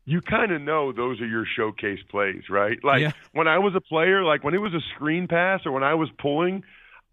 you 0.06 0.22
kind 0.22 0.52
of 0.52 0.62
know 0.62 0.92
those 0.92 1.20
are 1.20 1.26
your 1.26 1.46
showcase 1.46 2.04
plays, 2.04 2.48
right? 2.48 2.82
Like 2.84 3.02
Yeah. 3.02 3.12
when 3.32 3.48
I 3.48 3.58
was 3.58 3.74
a 3.74 3.82
player, 3.82 4.24
like 4.24 4.44
when 4.44 4.54
it 4.54 4.62
was 4.62 4.76
a 4.76 4.82
screen 4.94 5.28
pass 5.28 5.66
or 5.66 5.72
when 5.72 5.84
I 5.84 5.96
was 5.96 6.12
pulling, 6.20 6.64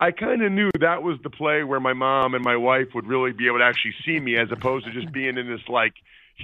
I 0.03 0.11
kind 0.11 0.43
of 0.43 0.51
knew 0.51 0.69
that 0.81 1.03
was 1.03 1.19
the 1.23 1.31
play 1.31 1.63
where 1.63 1.79
my 1.79 1.93
mom 1.93 2.35
and 2.35 2.43
my 2.45 2.57
wife 2.57 2.89
would 2.95 3.07
really 3.07 3.33
be 3.33 3.47
able 3.47 3.59
to 3.59 3.65
actually 3.65 3.95
see 4.05 4.19
me 4.19 4.37
as 4.37 4.49
opposed 4.51 4.85
to 4.87 4.93
just 4.93 5.13
being 5.13 5.39
in 5.39 5.47
this 5.47 5.61
like 5.69 5.93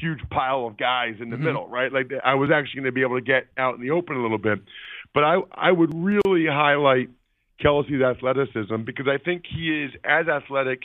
huge 0.01 0.21
pile 0.31 0.66
of 0.66 0.77
guys 0.77 1.16
in 1.21 1.31
the 1.31 1.37
Mhm. 1.37 1.40
middle, 1.40 1.66
right? 1.66 1.92
Like 1.92 2.12
I 2.25 2.35
was 2.35 2.51
actually 2.53 2.83
going 2.83 2.92
to 2.92 2.92
be 2.92 3.01
able 3.03 3.16
to 3.16 3.25
get 3.25 3.49
out 3.57 3.75
in 3.75 3.81
the 3.81 3.90
open 3.90 4.16
a 4.16 4.23
little 4.23 4.38
bit. 4.38 4.61
But 5.12 5.25
I 5.25 5.40
I 5.53 5.73
would 5.73 5.92
really 5.94 6.47
highlight 6.47 7.09
Kelce's 7.61 8.01
athleticism 8.01 8.83
because 8.85 9.09
I 9.09 9.18
think 9.18 9.44
he 9.47 9.83
is 9.85 9.92
as 10.05 10.29
athletic 10.29 10.83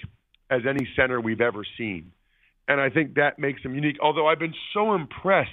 as 0.50 0.66
any 0.66 0.88
center 0.96 1.22
we've 1.22 1.42
ever 1.42 1.64
seen. 1.78 2.12
And 2.68 2.82
I 2.82 2.90
think 2.90 3.16
that 3.16 3.38
makes 3.38 3.62
him 3.62 3.76
unique. 3.76 3.98
Although 4.02 4.28
I've 4.28 4.40
been 4.40 4.56
so 4.74 4.96
impressed 4.96 5.52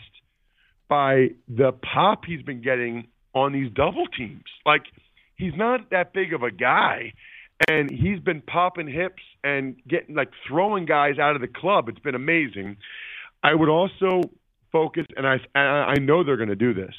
by 0.89 1.31
the 1.49 1.73
pop 1.73 2.25
he's 2.25 2.43
been 2.43 2.63
getting 2.63 3.09
on 3.35 3.53
these 3.53 3.71
double 3.73 4.07
teams. 4.07 4.45
Like 4.65 4.85
he's 5.41 5.57
not 5.57 5.91
that 5.91 6.13
big 6.13 6.33
of 6.35 6.43
a 6.43 6.51
guy 6.51 7.13
and 7.69 7.91
he's 7.91 8.21
been 8.21 8.41
popping 8.43 8.89
hips 8.89 9.23
and 9.43 9.77
getting 9.89 10.15
like 10.15 10.31
throwing 10.47 10.85
guys 10.87 11.19
out 11.19 11.35
of 11.37 11.41
the 11.43 11.49
club. 11.63 11.89
It's 11.89 11.99
been 11.99 12.15
amazing. 12.15 12.77
I 13.43 13.55
would 13.55 13.69
also 13.69 14.23
focus 14.73 15.07
and 15.17 15.27
I 15.27 15.37
I 15.55 15.61
I 15.61 15.95
know 15.95 16.23
they're 16.25 16.37
going 16.45 16.49
to 16.59 16.65
do 16.69 16.73
this. 16.75 16.95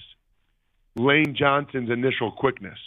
Lane 0.96 1.36
Johnson's 1.38 1.90
initial 1.90 2.32
quickness 2.32 2.80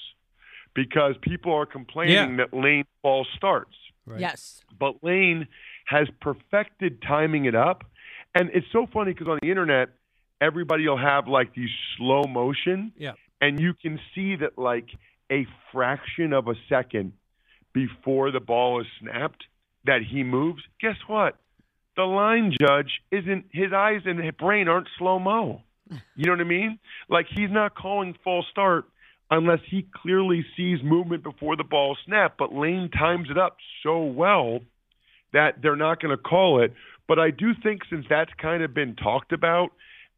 because 0.75 1.15
people 1.23 1.53
are 1.55 1.67
complaining 1.67 2.37
that 2.37 2.53
Lane 2.53 2.85
false 3.03 3.29
starts 3.37 3.75
Right. 4.07 4.21
Yes. 4.21 4.63
but 4.79 5.03
Lane 5.03 5.49
has 5.87 6.07
perfected 6.21 7.01
timing 7.03 7.45
it 7.47 7.55
up. 7.55 7.85
And 8.35 8.51
it's 8.53 8.67
so 8.73 8.87
funny 8.93 9.13
because 9.13 9.29
on 9.29 9.39
the 9.41 9.49
internet, 9.49 9.89
everybody 10.41 10.87
will 10.89 10.99
have 10.99 11.29
like 11.29 11.55
these 11.55 11.71
slow 11.97 12.25
motion, 12.25 12.93
Yeah. 12.99 13.13
and 13.41 13.61
you 13.61 13.73
can 13.75 13.99
see 14.15 14.37
that 14.37 14.59
like 14.59 14.89
a 15.31 15.47
fraction 15.73 16.33
of 16.33 16.49
a 16.49 16.55
second 16.69 17.13
before 17.73 18.31
the 18.31 18.41
ball 18.41 18.81
is 18.81 18.87
snapped 19.01 19.45
that 19.85 20.01
he 20.09 20.23
moves. 20.23 20.63
Guess 20.81 20.97
what? 21.07 21.37
The 21.97 22.05
line 22.05 22.53
judge 22.59 23.01
isn't 23.11 23.47
his 23.53 23.73
eyes 23.73 24.03
and 24.05 24.19
his 24.19 24.35
brain 24.39 24.69
aren't 24.69 24.89
slow 24.99 25.19
mo. 25.19 25.63
You 26.17 26.27
know 26.27 26.33
what 26.33 26.41
I 26.41 26.45
mean? 26.45 26.79
Like 27.09 27.27
he's 27.29 27.51
not 27.51 27.75
calling 27.75 28.17
false 28.25 28.47
start 28.51 28.87
unless 29.31 29.61
he 29.71 29.87
clearly 30.03 30.45
sees 30.57 30.79
movement 30.83 31.23
before 31.23 31.57
the 31.57 31.65
ball 31.65 31.97
snapped. 32.07 32.39
But 32.39 32.55
Lane 32.55 32.91
times 32.91 33.29
it 33.31 33.39
up 33.39 33.57
so 33.83 34.03
well 34.03 34.61
that 35.33 35.63
they're 35.63 35.77
not 35.77 36.01
going 36.01 36.17
to 36.17 36.23
call 36.23 36.63
it. 36.63 36.73
But 37.07 37.19
I 37.19 37.31
do 37.31 37.53
think 37.63 37.83
since 37.91 38.07
that's 38.09 38.33
kind 38.41 38.63
of 38.63 38.73
been 38.73 38.97
talked 38.97 39.33
about, 39.33 39.71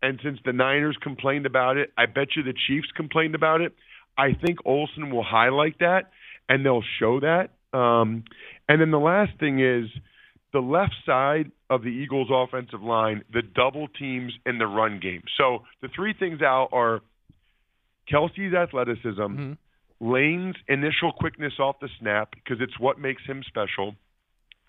and 0.03 0.21
since 0.23 0.39
the 0.45 0.53
Niners 0.53 0.97
complained 1.03 1.47
about 1.47 1.77
it, 1.77 1.93
I 1.97 2.07
bet 2.07 2.37
you 2.37 2.43
the 2.43 2.55
Chiefs 2.67 2.89
complained 2.95 3.35
about 3.35 3.61
it. 3.61 3.75
I 4.19 4.33
think 4.33 4.59
Olsen 4.65 5.11
will 5.11 5.25
highlight 5.25 5.79
that 5.81 6.11
and 6.49 6.65
they'll 6.65 6.85
show 6.99 7.21
that. 7.21 7.51
Um, 7.77 8.25
and 8.69 8.81
then 8.81 8.91
the 8.91 8.99
last 9.01 9.39
thing 9.39 9.61
is 9.61 9.89
the 10.53 10.61
left 10.61 10.95
side 11.05 11.51
of 11.69 11.83
the 11.83 11.89
Eagles' 11.89 12.29
offensive 12.31 12.83
line, 12.83 13.23
the 13.33 13.43
double 13.43 13.89
teams 13.89 14.33
in 14.47 14.59
the 14.59 14.67
run 14.67 15.01
game. 15.01 15.23
So 15.37 15.65
the 15.83 15.89
three 15.89 16.15
things 16.15 16.41
out 16.41 16.69
are 16.73 17.03
Kelce's 18.11 18.55
athleticism, 18.55 19.21
Mhm. 19.21 19.57
Lane's 20.01 20.57
initial 20.69 21.13
quickness 21.13 21.59
off 21.59 21.81
the 21.81 21.89
snap 21.99 22.35
because 22.35 22.61
it's 22.61 22.79
what 22.79 22.99
makes 22.99 23.23
him 23.25 23.43
special. 23.43 23.97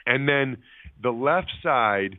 And 0.06 0.28
then 0.28 0.64
the 1.02 1.12
left 1.12 1.52
side, 1.62 2.18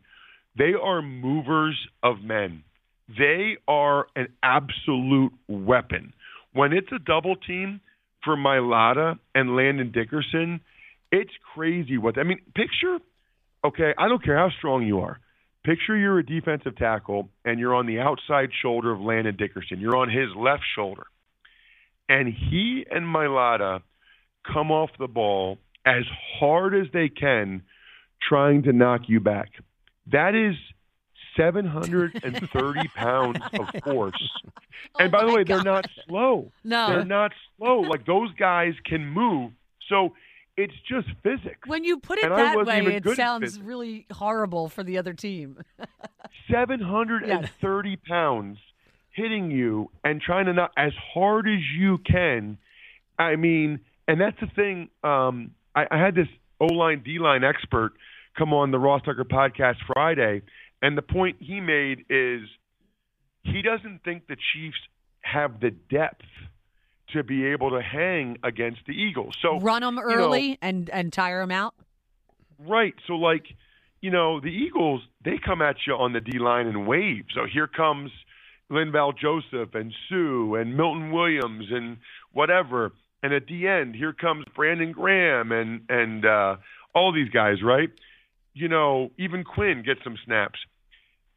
they 0.57 0.75
are 0.75 1.03
movers 1.03 1.89
of 2.03 2.23
men. 2.23 2.63
They 3.09 3.57
are 3.67 4.07
an 4.15 4.29
absolute 4.43 5.33
weapon. 5.49 6.13
When 6.53 6.73
it's 6.73 6.91
a 6.93 6.99
double 6.99 7.37
team 7.37 7.81
for 8.25 8.37
Mailata 8.37 9.19
and 9.35 9.55
Landon 9.55 9.93
Dickerson, 9.93 10.61
it's 11.11 11.33
crazy 11.55 11.99
what 11.99 12.19
I 12.19 12.23
mean, 12.23 12.41
picture 12.55 12.99
okay, 13.65 13.93
I 13.99 14.09
don't 14.09 14.23
care 14.23 14.37
how 14.37 14.51
strong 14.59 14.87
you 14.87 15.01
are. 15.01 15.19
Picture 15.65 15.97
you're 15.97 16.19
a 16.19 16.27
defensive 16.27 16.77
tackle 16.77 17.29
and 17.45 17.59
you're 17.59 17.75
on 17.75 17.87
the 17.87 17.99
outside 17.99 18.51
shoulder 18.63 18.93
of 18.93 19.01
Landon 19.01 19.37
Dickerson. 19.37 19.81
You're 19.81 19.97
on 19.97 20.09
his 20.09 20.29
left 20.37 20.63
shoulder. 20.75 21.07
And 22.09 22.29
he 22.29 22.85
and 22.91 23.05
Mailata 23.05 23.83
come 24.51 24.71
off 24.71 24.91
the 24.99 25.09
ball 25.09 25.59
as 25.85 26.05
hard 26.39 26.75
as 26.75 26.87
they 26.93 27.09
can 27.09 27.63
trying 28.27 28.63
to 28.63 28.73
knock 28.73 29.03
you 29.09 29.21
back. 29.21 29.49
That 30.11 30.35
is 30.35 30.57
730 31.37 32.89
pounds 32.95 33.39
of 33.59 33.69
force. 33.83 34.31
And 34.99 35.09
Oh 35.09 35.19
by 35.19 35.23
the 35.23 35.29
my 35.29 35.35
way, 35.35 35.45
they're 35.45 35.63
not 35.63 35.87
slow. 36.07 36.53
No. 36.65 36.89
They're 36.89 37.05
not 37.05 37.33
slow. 37.57 37.81
Like 37.81 38.07
those 38.07 38.33
guys 38.35 38.75
can 38.85 39.07
move. 39.07 39.53
So 39.89 40.15
it's 40.57 40.75
just 40.89 41.09
physics. 41.23 41.67
When 41.67 41.85
you 41.85 41.99
put 41.99 42.19
it 42.19 42.25
And 42.25 42.37
that 42.37 42.67
way, 42.67 42.97
it 42.97 43.17
sounds 43.17 43.61
really 43.61 44.07
horrible 44.13 44.69
for 44.69 44.83
the 44.83 44.99
other 44.99 45.15
team. 45.15 45.59
730 46.51 47.97
pounds 47.97 48.59
hitting 49.13 49.51
you 49.51 49.91
and 50.05 50.21
trying 50.21 50.47
to 50.47 50.53
not 50.53 50.73
as 50.77 50.93
hard 51.15 51.49
as 51.49 51.61
you 51.77 51.99
can. 51.99 52.59
I 53.19 53.37
mean, 53.37 53.81
and 54.07 54.21
that's 54.21 54.39
the 54.41 54.47
thing. 54.47 54.91
Um, 55.03 55.53
I, 55.75 55.87
I 55.91 55.99
had 55.99 56.15
this 56.15 56.29
O 56.61 56.67
line, 56.67 57.03
D 57.05 57.19
line 57.19 57.45
expert 57.45 57.93
come 58.37 58.53
on 58.53 58.71
the 58.71 58.79
Ross 58.79 59.03
Tucker 59.05 59.25
podcast 59.25 59.77
Friday, 59.93 60.43
and 60.83 60.97
the 60.97 61.03
point 61.03 61.37
he 61.41 61.61
made 61.61 62.05
is 62.09 62.43
he 63.43 63.63
doesn't 63.63 64.03
think 64.05 64.27
the 64.29 64.37
Chiefs 64.53 64.79
have 65.23 65.61
the 65.61 65.71
depth 65.71 66.25
to 67.13 67.23
be 67.23 67.47
able 67.47 67.71
to 67.71 67.81
hang 67.81 68.37
against 68.45 68.81
the 68.87 68.93
Eagles. 68.93 69.35
So 69.41 69.59
Run 69.61 69.83
them 69.83 69.95
know- 69.97 70.03
early 70.03 70.59
and 70.61 70.91
and 70.91 71.13
tire 71.13 71.41
them 71.41 71.51
out. 71.51 71.75
Right. 72.59 72.95
So 73.07 73.15
like, 73.15 73.47
you 74.01 74.11
know, 74.11 74.41
the 74.41 74.49
Eagles, 74.49 75.03
they 75.25 75.39
come 75.39 75.63
at 75.63 75.77
you 75.87 75.95
on 75.95 76.13
the 76.13 76.21
D 76.21 76.39
line 76.39 76.67
in 76.67 76.87
waves. 76.87 77.29
So 77.35 77.47
here 77.51 77.67
comes, 77.69 78.11
Linval 78.71 79.17
Joseph 79.17 79.75
and 79.75 79.95
Suh 80.09 80.55
and 80.55 80.77
Milton 80.77 81.11
Williams 81.13 81.67
and 81.71 81.99
whatever. 82.33 82.93
And 83.23 83.33
at 83.33 83.47
the 83.47 83.67
end, 83.67 83.95
here 83.97 84.13
comes 84.13 84.45
Brandon 84.55 84.93
Graham 84.93 85.51
and 85.53 85.83
and 85.89 86.25
uh, 86.27 86.57
all 86.95 87.13
these 87.13 87.31
guys, 87.31 87.63
right? 87.63 87.91
You 88.59 88.67
know, 88.67 89.13
even 89.19 89.45
Quinn 89.45 89.85
gets 89.87 90.01
some 90.03 90.17
snaps. 90.25 90.59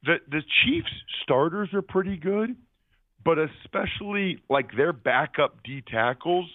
The 0.03 0.15
the 0.27 0.41
Chiefs 0.41 0.91
starters 1.21 1.69
are 1.71 1.83
pretty 1.83 2.17
good, 2.17 2.55
but 3.23 3.37
especially 3.37 4.41
like 4.49 4.75
their 4.75 4.91
backup 4.91 5.61
D 5.63 5.83
tackles, 5.87 6.49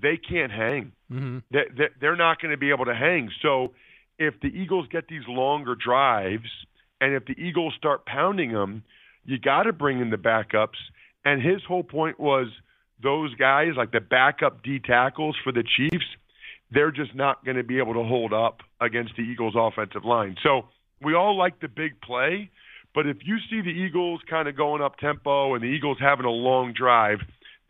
they 0.00 0.16
can't 0.16 0.52
hang. 0.52 0.92
Mm-hmm. 1.10 1.38
They, 1.50 1.64
they, 1.76 1.88
they're 2.00 2.14
not 2.14 2.40
going 2.40 2.52
to 2.52 2.56
be 2.56 2.70
able 2.70 2.84
to 2.84 2.94
hang. 2.94 3.30
So 3.42 3.72
if 4.16 4.34
the 4.40 4.46
Eagles 4.46 4.86
get 4.92 5.08
these 5.08 5.26
longer 5.26 5.74
drives, 5.74 6.50
and 7.00 7.12
if 7.12 7.24
the 7.26 7.34
Eagles 7.36 7.74
start 7.76 8.06
pounding 8.06 8.52
them, 8.52 8.84
you 9.24 9.40
got 9.40 9.64
to 9.64 9.72
bring 9.72 10.00
in 10.00 10.10
the 10.10 10.16
backups. 10.16 10.78
And 11.24 11.42
his 11.42 11.62
whole 11.66 11.82
point 11.82 12.20
was 12.20 12.46
those 13.02 13.34
guys, 13.34 13.70
like 13.76 13.90
the 13.90 14.00
backup 14.00 14.62
D 14.62 14.78
tackles 14.78 15.36
for 15.42 15.52
the 15.52 15.64
Chiefs, 15.64 16.06
they're 16.74 16.90
just 16.90 17.14
not 17.14 17.44
going 17.44 17.56
to 17.56 17.62
be 17.62 17.78
able 17.78 17.94
to 17.94 18.02
hold 18.02 18.32
up 18.32 18.58
against 18.80 19.12
the 19.16 19.22
Eagles' 19.22 19.54
offensive 19.56 20.04
line. 20.04 20.36
So 20.42 20.62
we 21.02 21.14
all 21.14 21.36
like 21.36 21.60
the 21.60 21.68
big 21.68 22.00
play, 22.00 22.50
but 22.94 23.06
if 23.06 23.18
you 23.24 23.36
see 23.50 23.60
the 23.60 23.70
Eagles 23.70 24.20
kind 24.28 24.48
of 24.48 24.56
going 24.56 24.82
up 24.82 24.98
tempo 24.98 25.54
and 25.54 25.62
the 25.62 25.68
Eagles 25.68 25.98
having 26.00 26.26
a 26.26 26.30
long 26.30 26.72
drive, 26.76 27.18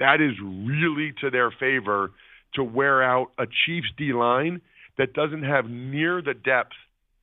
that 0.01 0.21
is 0.21 0.33
really 0.43 1.13
to 1.21 1.31
their 1.31 1.51
favor 1.51 2.11
to 2.55 2.65
wear 2.65 3.03
out 3.03 3.29
a 3.39 3.45
Chiefs 3.67 3.89
D 3.97 4.13
line 4.13 4.61
that 4.99 5.13
doesn't 5.13 5.43
have 5.43 5.69
near 5.69 6.23
the 6.23 6.35
depth 6.35 6.73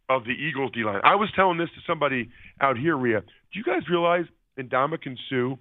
of 0.10 0.26
the 0.26 0.32
Eagles 0.32 0.72
D 0.74 0.84
line. 0.84 1.02
I 1.04 1.16
was 1.16 1.30
telling 1.36 1.58
this 1.58 1.70
to 1.70 1.82
somebody 1.88 2.30
out 2.60 2.78
here, 2.78 2.98
Rhea. 2.98 3.22
Do 3.22 3.60
you 3.60 3.64
guys 3.64 3.90
realize 3.90 4.26
Ndamukong 4.60 5.18
Suh 5.30 5.56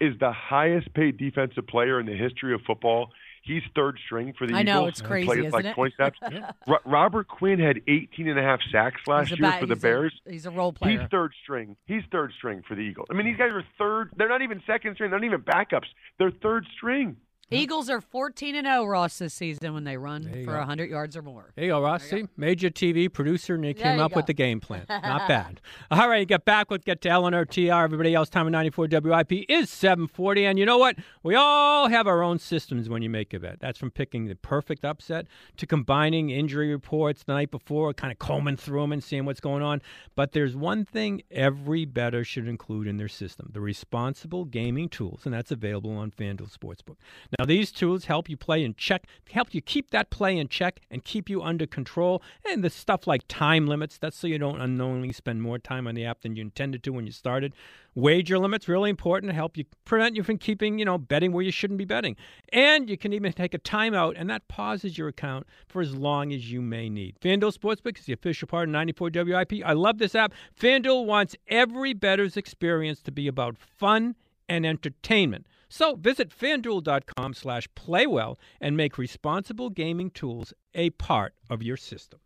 is 0.00 0.14
the 0.20 0.32
highest 0.32 0.92
paid 0.94 1.18
defensive 1.18 1.66
player 1.66 2.00
in 2.00 2.06
the 2.06 2.16
history 2.16 2.54
of 2.54 2.60
football? 2.66 3.10
He's 3.46 3.62
third 3.74 3.98
string 4.04 4.34
for 4.36 4.46
the 4.46 4.54
I 4.54 4.60
Eagles. 4.60 4.76
I 4.76 4.80
know, 4.80 4.86
it's 4.86 5.00
crazy, 5.00 5.26
plays 5.26 5.38
isn't 5.40 5.52
like 5.52 5.64
it? 5.64 5.74
20 5.74 5.94
snaps. 5.96 6.18
Ro- 6.66 6.78
Robert 6.84 7.28
Quinn 7.28 7.58
had 7.58 7.80
18 7.86 8.28
and 8.28 8.38
a 8.38 8.42
half 8.42 8.60
sacks 8.72 9.00
last 9.06 9.28
He's 9.30 9.38
year 9.38 9.52
for 9.60 9.66
the 9.66 9.74
he's 9.74 9.82
a- 9.82 9.86
Bears. 9.86 10.20
he's 10.28 10.46
a 10.46 10.50
role 10.50 10.72
player. 10.72 11.00
He's 11.00 11.08
third 11.10 11.32
string. 11.42 11.76
He's 11.86 12.02
third 12.10 12.32
string 12.36 12.62
for 12.66 12.74
the 12.74 12.80
Eagles. 12.82 13.06
I 13.10 13.14
mean, 13.14 13.26
these 13.26 13.36
guys 13.36 13.52
are 13.52 13.64
third. 13.78 14.10
They're 14.16 14.28
not 14.28 14.42
even 14.42 14.62
second 14.66 14.94
string. 14.94 15.10
They're 15.10 15.20
not 15.20 15.26
even 15.26 15.40
backups. 15.42 15.86
They're 16.18 16.30
third 16.30 16.66
string. 16.76 17.16
Eagles 17.50 17.88
are 17.88 18.00
14 18.00 18.56
and 18.56 18.66
0 18.66 18.86
Ross 18.86 19.18
this 19.18 19.32
season 19.32 19.72
when 19.72 19.84
they 19.84 19.96
run 19.96 20.24
for 20.24 20.52
go. 20.52 20.58
100 20.58 20.90
yards 20.90 21.16
or 21.16 21.22
more. 21.22 21.52
There 21.54 21.66
you 21.66 21.70
go, 21.70 21.80
Ross. 21.80 22.02
See, 22.02 22.26
major 22.36 22.70
TV 22.70 23.12
producer, 23.12 23.54
and 23.54 23.64
he 23.64 23.72
There 23.72 23.84
came 23.84 24.00
up 24.00 24.16
with 24.16 24.26
the 24.26 24.34
game 24.34 24.58
plan. 24.58 24.84
Not 24.88 25.28
bad. 25.28 25.60
All 25.92 26.08
right, 26.08 26.26
get 26.26 26.44
back. 26.44 26.72
Let's 26.72 26.84
get 26.84 27.00
to 27.02 27.08
Eleanor 27.08 27.44
TR. 27.44 27.70
Everybody 27.70 28.14
else, 28.14 28.28
time 28.28 28.46
of 28.46 28.52
94 28.52 28.88
WIP 28.90 29.44
is 29.48 29.70
740. 29.70 30.44
And 30.44 30.58
you 30.58 30.66
know 30.66 30.78
what? 30.78 30.96
We 31.22 31.36
all 31.36 31.88
have 31.88 32.08
our 32.08 32.20
own 32.20 32.40
systems 32.40 32.88
when 32.88 33.02
you 33.02 33.10
make 33.10 33.32
a 33.32 33.38
bet. 33.38 33.60
That's 33.60 33.78
from 33.78 33.92
picking 33.92 34.26
the 34.26 34.34
perfect 34.34 34.84
upset 34.84 35.26
to 35.58 35.66
combining 35.66 36.30
injury 36.30 36.72
reports 36.72 37.22
the 37.22 37.34
night 37.34 37.52
before, 37.52 37.94
kind 37.94 38.10
of 38.10 38.18
combing 38.18 38.56
through 38.56 38.80
them 38.80 38.92
and 38.92 39.04
seeing 39.04 39.24
what's 39.24 39.40
going 39.40 39.62
on. 39.62 39.82
But 40.16 40.32
there's 40.32 40.56
one 40.56 40.84
thing 40.84 41.22
every 41.30 41.84
bettor 41.84 42.24
should 42.24 42.48
include 42.48 42.88
in 42.88 42.96
their 42.96 43.06
system 43.06 43.50
the 43.52 43.60
responsible 43.60 44.44
gaming 44.46 44.88
tools, 44.88 45.22
and 45.24 45.32
that's 45.32 45.52
available 45.52 45.92
on 45.92 46.10
FanDuel 46.10 46.50
Sportsbook. 46.50 46.96
Now, 47.35 47.35
these 47.44 47.70
tools 47.70 48.06
help 48.06 48.28
you 48.28 48.36
play 48.36 48.64
in 48.64 48.74
check, 48.76 49.06
help 49.30 49.52
you 49.52 49.60
keep 49.60 49.90
that 49.90 50.10
play 50.10 50.38
in 50.38 50.48
check 50.48 50.80
and 50.90 51.04
keep 51.04 51.28
you 51.28 51.42
under 51.42 51.66
control. 51.66 52.22
And 52.50 52.64
the 52.64 52.70
stuff 52.70 53.06
like 53.06 53.22
time 53.28 53.66
limits, 53.66 53.98
that's 53.98 54.16
so 54.16 54.26
you 54.26 54.38
don't 54.38 54.60
unknowingly 54.60 55.12
spend 55.12 55.42
more 55.42 55.58
time 55.58 55.86
on 55.86 55.94
the 55.94 56.04
app 56.04 56.22
than 56.22 56.36
you 56.36 56.42
intended 56.42 56.82
to 56.84 56.90
when 56.90 57.06
you 57.06 57.12
started. 57.12 57.52
Wager 57.94 58.38
limits, 58.38 58.68
really 58.68 58.90
important 58.90 59.30
to 59.30 59.34
help 59.34 59.56
you 59.56 59.64
prevent 59.86 60.16
you 60.16 60.22
from 60.22 60.36
keeping, 60.36 60.78
you 60.78 60.84
know, 60.84 60.98
betting 60.98 61.32
where 61.32 61.42
you 61.42 61.50
shouldn't 61.50 61.78
be 61.78 61.86
betting. 61.86 62.14
And 62.52 62.90
you 62.90 62.98
can 62.98 63.14
even 63.14 63.32
take 63.32 63.54
a 63.54 63.58
timeout, 63.58 64.14
and 64.16 64.28
that 64.28 64.48
pauses 64.48 64.98
your 64.98 65.08
account 65.08 65.46
for 65.66 65.80
as 65.80 65.94
long 65.94 66.30
as 66.32 66.52
you 66.52 66.60
may 66.60 66.90
need. 66.90 67.16
FanDuel 67.20 67.56
Sportsbook 67.56 67.98
is 67.98 68.04
the 68.04 68.12
official 68.12 68.48
part 68.48 68.68
of 68.68 68.72
94 68.72 69.10
WIP. 69.14 69.52
I 69.64 69.72
love 69.72 69.96
this 69.96 70.14
app. 70.14 70.34
FanDuel 70.60 71.06
wants 71.06 71.36
every 71.48 71.94
bettor's 71.94 72.36
experience 72.36 73.00
to 73.02 73.10
be 73.10 73.28
about 73.28 73.56
fun 73.56 74.14
and 74.46 74.66
entertainment. 74.66 75.46
So 75.68 75.96
visit 75.96 76.30
fanduel.com 76.30 77.34
slash 77.34 77.68
playwell 77.76 78.36
and 78.60 78.76
make 78.76 78.98
responsible 78.98 79.70
gaming 79.70 80.10
tools 80.10 80.52
a 80.74 80.90
part 80.90 81.34
of 81.50 81.62
your 81.62 81.76
system. 81.76 82.20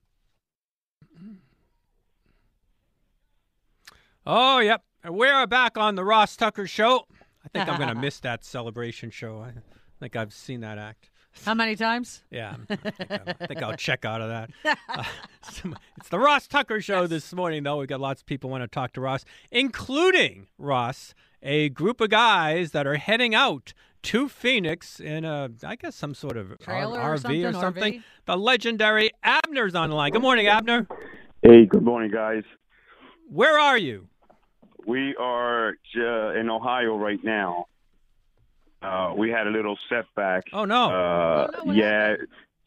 Oh, 4.27 4.59
yep. 4.59 4.83
We're 5.09 5.47
back 5.47 5.79
on 5.79 5.95
the 5.95 6.05
Ross 6.05 6.37
Tucker 6.37 6.67
Show. 6.67 7.07
I 7.45 7.49
think 7.49 7.69
I'm 7.69 7.79
going 7.79 7.89
to 7.95 8.01
miss 8.01 8.21
that 8.21 8.45
celebration 8.45 9.11
show. 9.11 9.41
I 9.41 9.53
think 9.99 10.15
I've 10.15 10.33
seen 10.33 10.61
that 10.61 10.79
act. 10.79 11.11
How 11.45 11.55
many 11.55 11.77
times? 11.77 12.23
Yeah, 12.31 12.57
I 12.69 12.77
think, 12.77 13.11
I, 13.11 13.21
I 13.41 13.47
think 13.47 13.63
I'll 13.63 13.77
check 13.77 14.05
out 14.05 14.21
of 14.21 14.29
that. 14.29 14.51
Uh, 14.89 15.05
it's 15.97 16.09
the 16.09 16.19
Ross 16.19 16.47
Tucker 16.47 16.81
Show 16.81 17.07
this 17.07 17.33
morning, 17.33 17.63
though. 17.63 17.79
We've 17.79 17.89
got 17.89 18.01
lots 18.01 18.21
of 18.21 18.27
people 18.27 18.51
want 18.51 18.63
to 18.63 18.69
talk 18.69 18.93
to 18.95 19.01
Ross, 19.01 19.25
including 19.51 20.49
Ross, 20.59 21.15
a 21.43 21.69
group 21.71 22.01
of 22.01 22.11
guys 22.11 22.73
that 22.73 22.87
are 22.87 22.97
heading 22.97 23.35
out 23.35 23.73
to 24.03 24.29
Phoenix 24.29 24.99
in 25.01 25.25
a, 25.25 25.51
I 25.65 25.77
guess, 25.77 25.95
some 25.95 26.15
sort 26.15 26.37
of 26.37 26.51
R- 26.53 26.57
Trailer 26.57 27.01
or 27.01 27.15
RV 27.15 27.15
or 27.15 27.19
something, 27.19 27.53
something. 27.61 27.93
RV? 27.95 28.03
The 28.27 28.37
legendary 28.37 29.11
Abner's 29.23 29.75
on 29.75 29.91
the 29.91 29.97
line. 29.97 30.13
Good 30.13 30.23
morning, 30.23 30.47
Abner. 30.47 30.87
Hey, 31.43 31.67
good 31.67 31.83
morning, 31.83 32.11
guys. 32.11 32.45
Where 33.29 33.59
are 33.59 33.79
you? 33.79 34.09
We 34.87 35.15
are 35.17 35.75
uh, 35.97 36.31
in 36.41 36.49
Ohio 36.51 36.97
right 36.97 37.23
now. 37.23 37.67
Uh, 38.83 39.13
we 39.17 39.29
had 39.31 39.47
a 39.47 39.51
little 39.51 39.79
setback. 39.89 40.45
Oh, 40.53 40.65
no. 40.65 40.91
Uh, 40.91 41.51
Oh, 41.53 41.59
no, 41.59 41.65
what 41.65 41.77
yeah, 41.77 42.15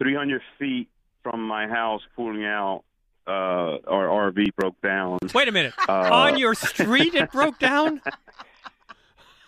300 0.01 0.41
feet 0.59 0.88
from 1.24 1.41
my 1.47 1.67
house, 1.67 2.01
pulling 2.15 2.45
out. 2.45 2.84
Uh, 3.26 3.78
our 3.88 4.32
RV 4.32 4.53
broke 4.57 4.80
down. 4.82 5.17
Wait 5.34 5.47
a 5.47 5.51
minute. 5.51 5.74
Uh, 5.88 6.09
on 6.11 6.38
your 6.38 6.53
street, 6.53 7.15
it 7.15 7.32
broke 7.32 7.57
down? 7.57 8.01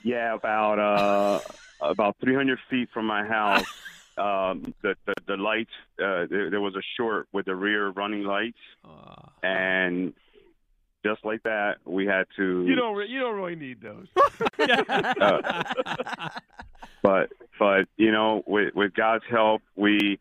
Yeah, 0.05 0.35
about 0.35 0.77
uh, 0.79 1.39
about 1.81 2.15
300 2.21 2.59
feet 2.69 2.89
from 2.93 3.05
my 3.07 3.25
house. 3.25 3.65
Um, 4.17 4.73
the, 4.81 4.95
the 5.05 5.13
the 5.27 5.35
lights. 5.35 5.71
Uh, 6.01 6.25
there, 6.29 6.49
there 6.49 6.61
was 6.61 6.73
a 6.73 6.81
short 6.95 7.27
with 7.33 7.47
the 7.47 7.53
rear 7.53 7.89
running 7.89 8.23
lights, 8.23 8.55
Uh, 8.85 9.23
and 9.43 10.13
just 11.05 11.25
like 11.25 11.43
that, 11.43 11.79
we 11.83 12.05
had 12.05 12.25
to. 12.37 12.63
You 12.65 12.75
don't. 12.75 12.95
Re- 12.95 13.09
you 13.09 13.19
don't 13.19 13.35
really 13.35 13.57
need 13.57 13.81
those. 13.81 14.07
but 17.03 17.29
but 17.59 17.87
you 17.97 18.11
know 18.13 18.41
with 18.47 18.73
with 18.73 18.93
God's 18.93 19.25
help 19.29 19.61
we 19.75 20.17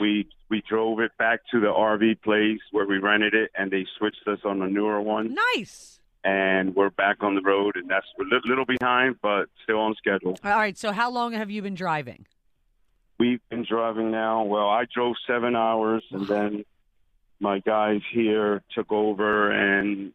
we 0.00 0.28
we 0.48 0.62
drove 0.66 1.00
it 1.00 1.12
back 1.18 1.40
to 1.50 1.60
the 1.60 1.66
RV 1.66 2.22
place 2.22 2.60
where 2.72 2.86
we 2.86 2.96
rented 2.96 3.34
it 3.34 3.50
and 3.54 3.70
they 3.70 3.84
switched 3.98 4.26
us 4.26 4.38
on 4.46 4.62
a 4.62 4.68
newer 4.68 5.00
one 5.02 5.36
Nice. 5.54 5.95
And 6.26 6.74
we're 6.74 6.90
back 6.90 7.22
on 7.22 7.36
the 7.36 7.40
road 7.40 7.76
and 7.76 7.88
that's 7.88 8.06
a 8.18 8.48
little 8.48 8.64
behind 8.64 9.14
but 9.22 9.46
still 9.62 9.78
on 9.78 9.94
schedule. 9.94 10.36
All 10.44 10.50
right. 10.50 10.76
So, 10.76 10.90
how 10.90 11.10
long 11.10 11.32
have 11.32 11.50
you 11.50 11.62
been 11.62 11.76
driving? 11.76 12.26
We've 13.18 13.40
been 13.48 13.64
driving 13.64 14.10
now. 14.10 14.42
Well, 14.42 14.68
I 14.68 14.84
drove 14.92 15.14
7 15.26 15.54
hours 15.54 16.02
and 16.10 16.26
then 16.26 16.64
my 17.38 17.60
guys 17.60 18.00
here 18.12 18.62
took 18.74 18.90
over 18.90 19.52
and 19.52 20.12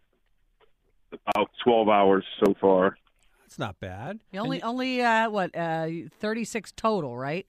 about 1.14 1.50
12 1.64 1.88
hours 1.88 2.26
so 2.44 2.54
far. 2.60 2.98
That's 3.44 3.58
not 3.58 3.80
bad. 3.80 4.20
You 4.32 4.42
only, 4.42 4.62
only 4.62 5.02
uh, 5.02 5.30
what, 5.30 5.56
uh, 5.56 5.88
36 6.20 6.74
total, 6.74 7.18
right? 7.18 7.48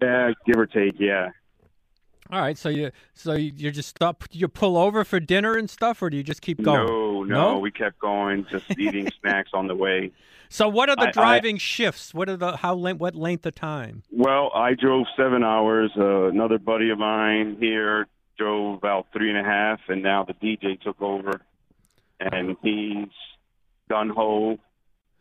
Yeah, 0.00 0.32
give 0.46 0.58
or 0.58 0.66
take, 0.66 0.98
yeah. 0.98 1.30
All 2.30 2.40
right, 2.40 2.56
so 2.56 2.70
you 2.70 2.90
so 3.12 3.34
you 3.34 3.52
you 3.54 3.70
just 3.70 3.90
stop 3.90 4.24
you 4.30 4.48
pull 4.48 4.78
over 4.78 5.04
for 5.04 5.20
dinner 5.20 5.56
and 5.56 5.68
stuff, 5.68 6.00
or 6.00 6.08
do 6.08 6.16
you 6.16 6.22
just 6.22 6.40
keep 6.40 6.62
going? 6.62 6.86
No, 6.86 7.03
no, 7.24 7.52
No? 7.54 7.58
we 7.58 7.70
kept 7.70 7.98
going, 7.98 8.46
just 8.50 8.64
eating 8.78 9.08
snacks 9.20 9.50
on 9.54 9.66
the 9.66 9.74
way. 9.74 10.10
So 10.48 10.68
what 10.68 10.88
are 10.88 10.96
the 10.96 11.02
I- 11.06 11.08
I- 11.08 11.12
driving 11.12 11.56
shifts? 11.58 12.14
What 12.14 12.28
are 12.28 12.36
the 12.36 12.56
how 12.58 12.74
length 12.74 13.00
what 13.00 13.14
length 13.14 13.44
of 13.46 13.54
time? 13.54 14.02
Well, 14.12 14.50
I 14.54 14.74
drove 14.74 15.06
seven 15.16 15.42
hours. 15.42 15.90
Uh, 15.96 16.24
another 16.28 16.58
buddy 16.58 16.90
of 16.90 16.98
mine 16.98 17.56
here 17.58 18.06
drove 18.38 18.76
about 18.78 19.06
three 19.12 19.30
and 19.30 19.38
a 19.38 19.44
half, 19.44 19.80
and 19.88 20.02
now 20.02 20.24
the 20.24 20.34
DJ 20.34 20.80
took 20.80 21.00
over, 21.02 21.40
and 22.20 22.56
he's 22.62 23.08
gun 23.88 24.10
ho. 24.10 24.58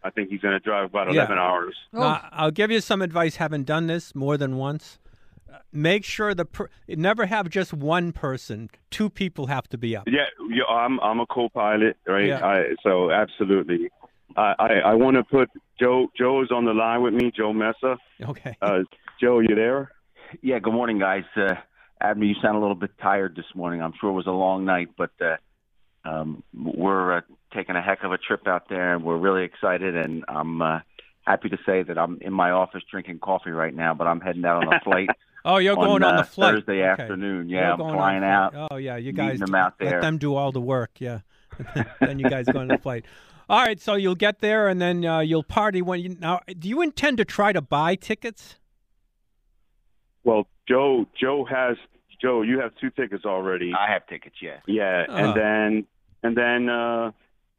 I 0.04 0.10
think 0.10 0.30
he's 0.30 0.41
going 0.41 0.54
to 0.54 0.60
drive 0.60 0.86
about 0.86 1.08
Yeah. 1.08 1.22
eleven 1.22 1.38
hours. 1.38 1.76
Now, 1.93 2.28
I'll 2.32 2.51
give 2.51 2.70
you 2.72 2.82
some 2.82 3.01
advice. 3.01 3.38
Having 3.38 3.64
done 3.64 3.88
this 3.88 4.14
more 4.14 4.38
than 4.38 4.58
once, 4.58 4.99
make 5.72 6.04
sure 6.04 6.34
the 6.34 6.45
per- 6.45 6.70
never 6.88 7.26
have 7.26 7.49
just 7.49 7.74
one 7.74 8.12
person. 8.12 8.70
Two 8.89 9.10
people 9.10 9.47
have 9.47 9.68
to 9.70 9.78
be 9.78 9.95
up. 9.95 10.08
Yeah, 10.08 10.26
yeah 10.49 10.66
I'm 10.66 10.99
I'm 10.99 11.20
a 11.20 11.26
co-pilot, 11.26 11.97
right? 12.08 12.28
Yeah. 12.28 12.45
I, 12.45 12.76
so 12.84 13.12
absolutely. 13.12 13.89
I 14.36 14.54
I, 14.60 14.74
I 14.86 14.93
want 14.95 15.18
to 15.18 15.24
put 15.24 15.49
Joe. 15.80 16.08
Joe 16.18 16.41
is 16.43 16.51
on 16.51 16.66
the 16.66 16.74
line 16.74 17.01
with 17.01 17.14
me. 17.14 17.32
Joe 17.36 17.54
Mesa. 17.54 17.97
Okay. 18.22 18.58
Uh, 18.62 18.80
Joe, 19.20 19.39
you 19.39 19.56
there? 19.56 19.91
Yeah, 20.41 20.60
good 20.60 20.74
morning, 20.74 20.99
guys. 20.99 21.24
Uh, 21.36 21.56
Abner, 22.01 22.26
you 22.26 22.36
sound 22.41 22.58
a 22.58 22.60
little 22.60 22.76
bit 22.76 22.91
tired 23.01 23.36
this 23.36 23.45
morning. 23.56 23.82
I'm 23.82 23.93
sure 23.99 24.10
it 24.10 24.14
was 24.14 24.28
a 24.28 24.32
long 24.32 24.66
night, 24.66 24.89
but 24.97 25.12
uh, 25.22 25.38
um, 26.06 26.43
we're 26.54 27.18
uh, 27.18 27.22
taking 27.56 27.76
a 27.76 27.82
heck 27.82 28.04
of 28.04 28.12
a 28.12 28.18
trip 28.18 28.47
out 28.47 28.68
there, 28.70 28.93
and 28.93 29.04
we're 29.04 29.18
really 29.18 29.43
excited. 29.43 29.95
And 29.95 30.26
I'm 30.28 30.62
uh, 30.62 30.80
happy 31.22 31.49
to 31.49 31.58
say 31.66 31.84
that 31.84 31.97
I'm 31.97 32.18
in 32.22 32.34
my 32.34 32.51
office 32.51 32.84
drinking 32.89 33.20
coffee 33.20 33.51
right 33.51 33.74
now, 33.74 33.93
but 33.93 34.08
I'm 34.08 34.20
heading 34.20 34.45
out 34.45 34.66
on 34.66 34.74
a 34.74 34.80
flight. 34.84 35.10
Oh, 35.46 35.58
you're 35.58 35.78
on, 35.78 35.86
going 35.86 36.04
on 36.04 36.16
uh, 36.16 36.22
the 36.22 36.28
flight 36.28 36.54
Thursday 36.56 36.84
Okay. 36.89 37.02
afternoon. 37.04 37.50
You're 37.50 37.62
Yeah, 37.62 37.72
I'm 37.74 37.78
going 37.78 37.94
flying 37.96 38.24
on 38.24 38.30
out. 38.56 38.68
Oh 38.72 38.78
yeah, 38.78 38.96
you 38.98 39.12
meeting 39.14 39.16
guys 39.28 39.39
them 39.39 39.54
out 39.56 39.74
let 39.80 39.89
there. 39.89 40.02
them 40.02 40.18
do 40.18 40.36
all 40.36 40.52
the 40.52 40.62
work. 40.62 40.91
Yeah, 41.00 41.20
then 42.00 42.20
you 42.20 42.30
guys 42.30 42.48
go 42.48 42.60
on 42.60 42.68
the 42.70 42.78
flight. 42.78 43.06
All 43.50 43.62
right, 43.62 43.80
so 43.80 43.96
you'll 43.96 44.16
get 44.16 44.39
there 44.39 44.70
and 44.70 44.82
then 44.82 45.06
uh, 45.06 45.20
you'll 45.20 45.44
party 45.44 45.82
when 45.82 46.00
you. 46.00 46.16
Now, 46.18 46.39
do 46.58 46.70
you 46.70 46.82
intend 46.82 47.18
to 47.18 47.26
try 47.26 47.52
to 47.52 47.62
buy 47.62 47.96
tickets? 47.96 48.56
Well, 50.24 50.48
Joe, 50.68 51.06
Joe 51.20 51.44
has 51.46 51.76
Joe. 52.22 52.41
You 52.41 52.60
have 52.60 52.72
two 52.80 52.89
tickets 52.89 53.26
already. 53.26 53.74
I 53.78 53.91
have 53.91 54.08
tickets. 54.08 54.36
Yeah. 54.41 54.60
Yeah, 54.66 55.06
Oh. 55.10 55.16
and 55.16 55.36
then 55.36 55.86
and 56.24 56.38
then 56.38 56.70
uh 56.70 57.12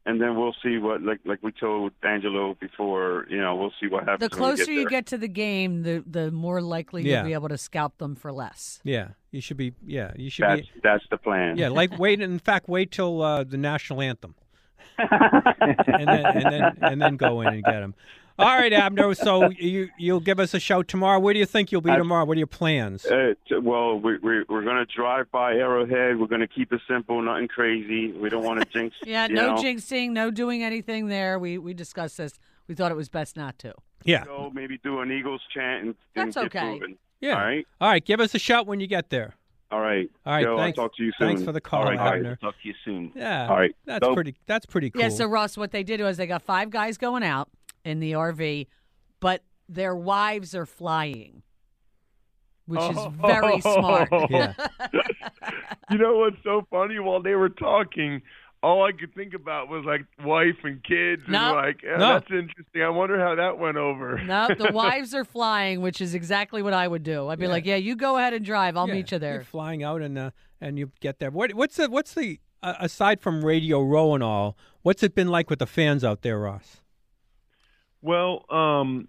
and 0.06 0.20
then 0.20 0.36
we'll 0.36 0.54
see 0.62 0.78
what 0.78 1.02
like 1.02 1.20
like 1.24 1.42
we 1.42 1.50
told 1.52 1.92
Angelo 2.02 2.54
before. 2.60 3.26
You 3.30 3.38
know, 3.40 3.56
we'll 3.56 3.72
see 3.80 3.86
what 3.88 4.04
happens. 4.04 4.30
The 4.30 4.36
when 4.40 4.50
we 4.50 4.56
closer 4.56 4.72
you 4.72 4.80
there. 4.82 4.90
get 4.90 5.06
to 5.06 5.18
the 5.18 5.28
game, 5.28 5.82
the 5.82 6.04
the 6.06 6.30
more 6.30 6.60
likely 6.60 7.02
Yeah. 7.02 7.16
you'll 7.20 7.24
be 7.28 7.32
able 7.34 7.48
to 7.48 7.58
scalp 7.58 7.98
them 7.98 8.14
for 8.14 8.32
less. 8.32 8.80
Yeah, 8.84 9.08
you 9.30 9.40
should 9.40 9.56
be. 9.56 9.72
Yeah, 9.86 10.12
you 10.16 10.30
should 10.30 10.44
That's 10.44 10.60
be. 10.62 10.80
that's 10.82 11.04
the 11.10 11.16
plan. 11.16 11.56
Yeah, 11.56 11.68
like 11.68 11.98
wait. 11.98 12.20
In 12.20 12.38
fact, 12.38 12.68
wait 12.68 12.90
till 12.90 13.22
uh, 13.22 13.44
the 13.44 13.56
national 13.56 14.02
anthem, 14.02 14.34
and 14.98 15.08
then 16.08 16.26
and 16.26 16.44
then 16.52 16.78
and 16.82 17.02
then 17.02 17.16
go 17.16 17.40
in 17.40 17.48
and 17.48 17.64
get 17.64 17.80
them. 17.80 17.94
All 18.38 18.46
right, 18.46 18.72
Abner. 18.72 19.14
So 19.14 19.48
you 19.50 19.90
you'll 19.96 20.20
give 20.20 20.40
us 20.40 20.54
a 20.54 20.60
show 20.60 20.82
tomorrow. 20.82 21.20
Where 21.20 21.32
do 21.34 21.38
you 21.40 21.46
think 21.46 21.70
you'll 21.70 21.80
be 21.82 21.90
I- 21.90 21.96
tomorrow? 21.96 22.24
What 22.24 22.34
are 22.36 22.38
your 22.38 22.46
plans? 22.48 23.04
Uh, 23.06 23.34
t- 23.48 23.56
well, 23.58 23.98
we, 24.00 24.18
we, 24.18 24.42
we're 24.48 24.62
going 24.64 24.76
to 24.76 24.86
drive 24.86 25.30
by 25.30 25.52
Arrowhead. 25.54 26.18
We're 26.18 26.26
going 26.26 26.40
to 26.40 26.48
keep 26.48 26.72
it 26.72 26.80
simple, 26.88 27.22
nothing 27.22 27.46
crazy. 27.48 28.10
We 28.12 28.28
don't 28.28 28.42
want 28.44 28.60
to 28.60 28.66
jinx. 28.66 28.96
Yeah, 29.06 29.28
no 29.28 29.54
know. 29.54 29.62
jinxing, 29.62 30.10
no 30.10 30.30
doing 30.32 30.62
anything 30.64 31.06
there. 31.08 31.38
We 31.38 31.58
we 31.58 31.74
discussed 31.74 32.16
this. 32.16 32.38
We 32.66 32.74
thought 32.74 32.90
it 32.90 32.96
was 32.96 33.08
best 33.08 33.36
not 33.36 33.58
to. 33.60 33.74
Yeah, 34.04 34.24
So 34.24 34.50
maybe 34.52 34.78
do 34.78 35.00
an 35.00 35.10
Eagles 35.12 35.40
chant 35.54 35.82
and, 35.84 35.94
and 36.16 36.26
That's 36.32 36.34
get 36.36 36.44
okay. 36.46 36.72
moving. 36.72 36.98
yeah. 37.20 37.34
All 37.34 37.40
right. 37.44 37.66
All 37.80 37.88
right, 37.88 38.04
give 38.04 38.20
us 38.20 38.34
a 38.34 38.38
shout 38.38 38.66
when 38.66 38.80
you 38.80 38.86
get 38.86 39.08
there. 39.10 39.34
All 39.70 39.80
right. 39.80 40.10
All 40.26 40.34
right, 40.34 40.42
Joe, 40.44 40.56
thanks. 40.58 40.78
I'll 40.78 40.84
talk 40.88 40.96
to 40.96 41.04
you 41.04 41.12
soon. 41.18 41.28
Thanks 41.28 41.42
for 41.42 41.52
the 41.52 41.60
call, 41.60 41.84
All 41.84 41.88
right, 41.90 41.96
guys. 41.96 42.16
Abner. 42.16 42.36
Talk 42.36 42.54
to 42.62 42.68
you 42.68 42.74
soon. 42.84 43.12
Yeah. 43.14 43.48
All 43.48 43.56
right. 43.56 43.74
That's 43.86 44.04
So- 44.04 44.14
pretty. 44.14 44.34
That's 44.46 44.66
pretty 44.66 44.90
cool. 44.90 45.00
Yeah, 45.02 45.08
so 45.08 45.26
Ross, 45.26 45.56
what 45.56 45.70
they 45.70 45.82
did 45.82 46.00
was 46.00 46.16
they 46.16 46.26
got 46.26 46.42
five 46.42 46.70
guys 46.70 46.98
going 46.98 47.22
out 47.22 47.48
in 47.84 48.00
the 48.00 48.12
RV, 48.12 48.66
but 49.20 49.42
their 49.68 49.94
wives 49.94 50.54
are 50.54 50.66
flying, 50.66 51.42
which 52.66 52.80
is 52.82 52.98
very 53.20 53.60
smart. 53.60 54.08
yeah. 54.30 54.52
you 55.90 55.98
know 55.98 56.16
what's 56.18 56.36
so 56.42 56.66
funny? 56.70 56.98
While 56.98 57.22
they 57.22 57.34
were 57.34 57.48
talking, 57.50 58.22
all 58.62 58.84
I 58.84 58.92
could 58.92 59.14
think 59.14 59.34
about 59.34 59.68
was 59.68 59.84
like 59.84 60.02
wife 60.24 60.56
and 60.64 60.82
kids, 60.82 61.22
and 61.24 61.32
No. 61.32 61.54
like 61.54 61.82
yeah, 61.82 61.96
No. 61.96 62.08
that's 62.14 62.30
interesting. 62.30 62.82
I 62.82 62.88
wonder 62.88 63.18
how 63.18 63.34
that 63.34 63.58
went 63.58 63.76
over. 63.76 64.18
No, 64.24 64.48
the 64.48 64.72
wives 64.74 65.14
are 65.14 65.24
flying, 65.24 65.80
which 65.82 66.00
is 66.00 66.14
exactly 66.14 66.62
what 66.62 66.72
I 66.72 66.88
would 66.88 67.02
do. 67.02 67.28
I'd 67.28 67.38
be 67.38 67.44
Yeah. 67.46 67.52
like, 67.52 67.66
"Yeah, 67.66 67.76
you 67.76 67.96
go 67.96 68.16
ahead 68.16 68.32
and 68.32 68.44
drive. 68.44 68.76
I'll 68.76 68.88
Yeah, 68.88 68.94
meet 68.94 69.12
you 69.12 69.18
there." 69.18 69.34
You're 69.34 69.44
flying 69.44 69.82
out 69.82 70.00
and 70.02 70.16
uh, 70.18 70.30
and 70.60 70.78
you 70.78 70.90
get 71.00 71.18
there. 71.18 71.30
What 71.30 71.52
what's 71.54 71.76
the 71.76 71.90
what's 71.90 72.14
the 72.14 72.40
uh, 72.62 72.74
aside 72.80 73.20
from 73.20 73.44
Radio 73.44 73.82
Row 73.82 74.14
and 74.14 74.22
all? 74.22 74.56
What's 74.82 75.02
it 75.02 75.14
been 75.14 75.28
like 75.28 75.50
with 75.50 75.58
the 75.58 75.66
fans 75.66 76.02
out 76.04 76.22
there, 76.22 76.38
Ross? 76.38 76.80
Well, 78.04 78.44
um, 78.50 79.08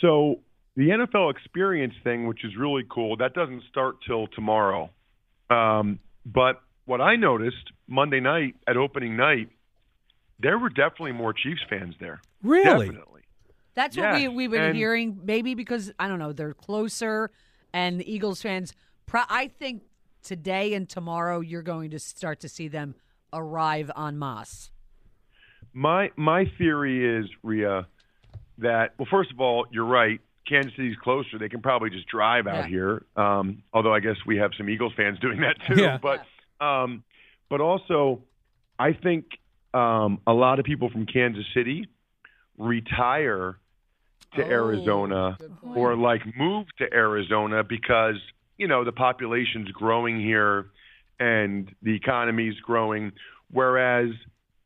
so 0.00 0.40
the 0.74 0.88
NFL 0.88 1.30
experience 1.30 1.94
thing, 2.02 2.26
which 2.26 2.44
is 2.44 2.56
really 2.56 2.82
cool, 2.90 3.16
that 3.18 3.34
doesn't 3.34 3.62
start 3.70 3.98
till 4.04 4.26
tomorrow. 4.26 4.90
Um, 5.48 6.00
but 6.26 6.60
what 6.86 7.00
I 7.00 7.14
noticed 7.14 7.70
Monday 7.86 8.18
night 8.18 8.56
at 8.66 8.76
opening 8.76 9.16
night, 9.16 9.48
there 10.40 10.58
were 10.58 10.70
definitely 10.70 11.12
more 11.12 11.32
Chiefs 11.32 11.60
fans 11.70 11.94
there. 12.00 12.20
Really? 12.42 12.86
Definitely. 12.86 13.20
That's 13.74 13.96
what 13.96 14.14
we 14.14 14.22
Yes, 14.22 14.30
we've 14.32 14.50
been 14.50 14.62
and- 14.62 14.76
hearing. 14.76 15.20
Maybe 15.22 15.54
because 15.54 15.92
I 15.96 16.08
don't 16.08 16.18
know, 16.18 16.32
they're 16.32 16.52
closer, 16.52 17.30
and 17.72 18.00
the 18.00 18.12
Eagles 18.12 18.42
fans. 18.42 18.74
Pro- 19.06 19.22
I 19.28 19.46
think 19.46 19.82
today 20.24 20.74
and 20.74 20.88
tomorrow 20.88 21.38
you're 21.38 21.62
going 21.62 21.90
to 21.92 22.00
start 22.00 22.40
to 22.40 22.48
see 22.48 22.66
them 22.66 22.96
arrive 23.32 23.88
en 23.96 24.18
masse. 24.18 24.72
My 25.72 26.10
my 26.16 26.50
theory 26.58 27.18
is, 27.20 27.30
Rhea, 27.44 27.86
that 28.60 28.94
well, 28.98 29.08
first 29.10 29.30
of 29.32 29.40
all, 29.40 29.66
you're 29.70 29.84
right. 29.84 30.20
Kansas 30.48 30.72
City's 30.74 30.96
closer. 30.96 31.38
They 31.38 31.48
can 31.48 31.60
probably 31.62 31.90
just 31.90 32.06
drive 32.08 32.46
out 32.46 32.64
Yeah. 32.64 32.66
here. 32.66 33.02
Um, 33.16 33.62
although 33.72 33.94
I 33.94 34.00
guess 34.00 34.16
we 34.26 34.38
have 34.38 34.50
some 34.56 34.68
Eagles 34.68 34.92
fans 34.96 35.18
doing 35.20 35.40
that 35.40 35.56
too. 35.66 35.80
Yeah. 35.80 35.98
But 35.98 36.24
um, 36.64 37.04
but 37.48 37.60
also, 37.60 38.22
I 38.78 38.92
think 38.92 39.26
um, 39.74 40.20
a 40.26 40.32
lot 40.32 40.58
of 40.58 40.64
people 40.64 40.90
from 40.90 41.06
Kansas 41.06 41.44
City 41.54 41.86
retire 42.58 43.56
to 44.36 44.44
Oh, 44.44 44.48
Arizona 44.48 45.36
or 45.74 45.96
like 45.96 46.22
move 46.36 46.66
to 46.78 46.92
Arizona 46.92 47.64
because 47.64 48.16
you 48.58 48.68
know 48.68 48.84
the 48.84 48.92
population's 48.92 49.68
growing 49.72 50.20
here 50.20 50.66
and 51.18 51.70
the 51.82 51.94
economy's 51.94 52.54
growing. 52.60 53.12
Whereas, 53.50 54.10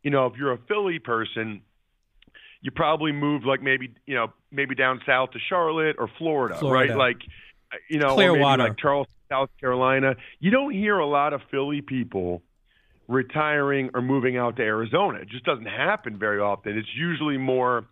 you 0.02 0.10
know, 0.10 0.26
if 0.26 0.34
you're 0.36 0.52
a 0.52 0.58
Philly 0.68 0.98
person, 0.98 1.62
you 2.64 2.70
probably 2.70 3.12
move 3.12 3.44
like 3.44 3.62
maybe 3.62 3.94
you 4.06 4.14
know 4.14 4.32
maybe 4.50 4.74
down 4.74 5.00
south 5.06 5.32
to 5.32 5.38
Charlotte 5.38 5.96
or 5.98 6.08
Florida, 6.18 6.58
Florida. 6.58 6.94
right? 6.94 6.98
Like 6.98 7.18
you 7.90 7.98
know, 7.98 8.14
Clearwater. 8.14 8.64
like 8.64 8.78
Charleston, 8.78 9.14
South 9.28 9.50
Carolina. 9.60 10.16
You 10.40 10.50
don't 10.50 10.72
hear 10.72 10.98
a 10.98 11.06
lot 11.06 11.34
of 11.34 11.42
Philly 11.50 11.82
people 11.82 12.42
retiring 13.06 13.90
or 13.92 14.00
moving 14.00 14.38
out 14.38 14.56
to 14.56 14.62
Arizona. 14.62 15.18
It 15.18 15.28
just 15.28 15.44
doesn't 15.44 15.66
happen 15.66 16.18
very 16.18 16.40
often. 16.40 16.78
It's 16.78 16.88
usually 16.96 17.36
more 17.36 17.84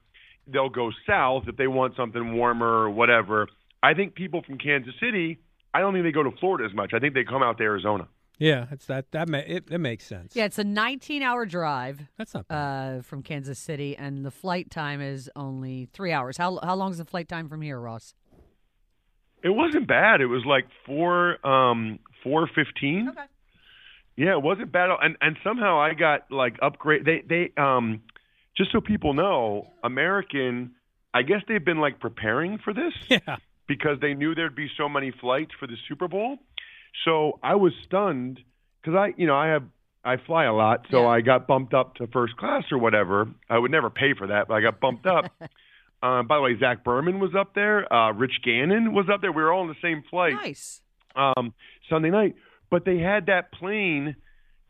they'll 0.46 0.70
go 0.70 0.90
south 1.06 1.44
if 1.48 1.56
they 1.58 1.66
want 1.66 1.94
something 1.94 2.34
warmer 2.34 2.66
or 2.66 2.90
whatever. 2.90 3.48
I 3.82 3.92
think 3.92 4.14
people 4.14 4.42
from 4.42 4.56
Kansas 4.56 4.94
City, 4.98 5.38
I 5.74 5.80
don't 5.80 5.92
think 5.92 6.04
they 6.04 6.12
go 6.12 6.22
to 6.22 6.32
Florida 6.40 6.64
as 6.64 6.74
much. 6.74 6.92
I 6.94 6.98
think 6.98 7.12
they 7.12 7.24
come 7.24 7.42
out 7.42 7.58
to 7.58 7.64
Arizona. 7.64 8.08
Yeah, 8.42 8.66
it's 8.72 8.86
that 8.86 9.12
that 9.12 9.28
ma- 9.28 9.38
it, 9.38 9.64
it 9.70 9.78
makes 9.78 10.04
sense. 10.04 10.34
Yeah, 10.34 10.46
it's 10.46 10.58
a 10.58 10.64
19-hour 10.64 11.46
drive 11.46 12.00
that's 12.18 12.34
not 12.34 12.48
bad. 12.48 12.98
uh, 12.98 13.02
from 13.02 13.22
Kansas 13.22 13.58
City, 13.58 13.96
and 13.96 14.24
the 14.24 14.32
flight 14.32 14.68
time 14.68 15.00
is 15.00 15.30
only 15.36 15.88
three 15.92 16.10
hours. 16.10 16.36
How 16.38 16.58
how 16.60 16.74
long 16.74 16.90
is 16.90 16.98
the 16.98 17.04
flight 17.04 17.28
time 17.28 17.48
from 17.48 17.62
here, 17.62 17.78
Ross? 17.78 18.14
It 19.44 19.50
wasn't 19.50 19.86
bad. 19.86 20.20
It 20.20 20.26
was 20.26 20.44
like 20.44 20.66
four 20.86 21.44
um 21.46 22.00
four 22.24 22.48
fifteen. 22.52 23.08
Okay. 23.10 23.26
Yeah, 24.16 24.32
it 24.32 24.42
wasn't 24.42 24.72
bad. 24.72 24.90
And 25.00 25.16
and 25.20 25.36
somehow 25.44 25.80
I 25.80 25.94
got 25.94 26.30
like 26.30 26.56
upgrade. 26.60 27.04
They 27.04 27.22
they 27.28 27.52
um 27.62 28.02
just 28.56 28.72
so 28.72 28.80
people 28.80 29.14
know, 29.14 29.68
American. 29.84 30.72
I 31.14 31.22
guess 31.22 31.42
they've 31.46 31.64
been 31.64 31.78
like 31.78 32.00
preparing 32.00 32.58
for 32.58 32.72
this 32.74 32.92
yeah. 33.08 33.36
because 33.68 33.98
they 34.00 34.14
knew 34.14 34.34
there'd 34.34 34.56
be 34.56 34.68
so 34.76 34.88
many 34.88 35.12
flights 35.20 35.52
for 35.60 35.66
the 35.68 35.76
Super 35.88 36.08
Bowl. 36.08 36.38
So 37.04 37.38
I 37.42 37.54
was 37.56 37.72
stunned 37.84 38.40
because 38.80 38.96
I 38.96 39.14
you 39.16 39.26
know 39.26 39.36
I 39.36 39.48
have 39.48 39.64
I 40.04 40.16
fly 40.16 40.44
a 40.44 40.52
lot, 40.52 40.86
so 40.90 41.02
Yeah. 41.02 41.08
I 41.08 41.20
got 41.20 41.46
bumped 41.46 41.74
up 41.74 41.94
to 41.96 42.06
first 42.08 42.36
class 42.36 42.64
or 42.72 42.78
whatever. 42.78 43.28
I 43.48 43.58
would 43.58 43.70
never 43.70 43.88
pay 43.90 44.14
for 44.14 44.26
that, 44.28 44.48
but 44.48 44.54
I 44.54 44.60
got 44.60 44.80
bumped 44.80 45.06
up. 45.06 45.26
uh, 46.02 46.22
by 46.28 46.36
the 46.36 46.42
way, 46.42 46.58
Zach 46.58 46.82
Berman 46.84 47.20
was 47.20 47.34
up 47.38 47.54
there. 47.54 47.90
Uh, 47.92 48.12
Rich 48.12 48.40
Gannon 48.44 48.92
was 48.94 49.06
up 49.12 49.20
there. 49.20 49.30
We 49.32 49.42
were 49.42 49.52
all 49.52 49.60
on 49.62 49.68
the 49.68 49.76
same 49.80 50.02
flight 50.10 50.34
Nice. 50.34 50.80
um, 51.14 51.54
Sunday 51.88 52.10
night. 52.10 52.34
But 52.70 52.84
they 52.84 52.98
had 52.98 53.26
that 53.26 53.52
plane, 53.52 54.16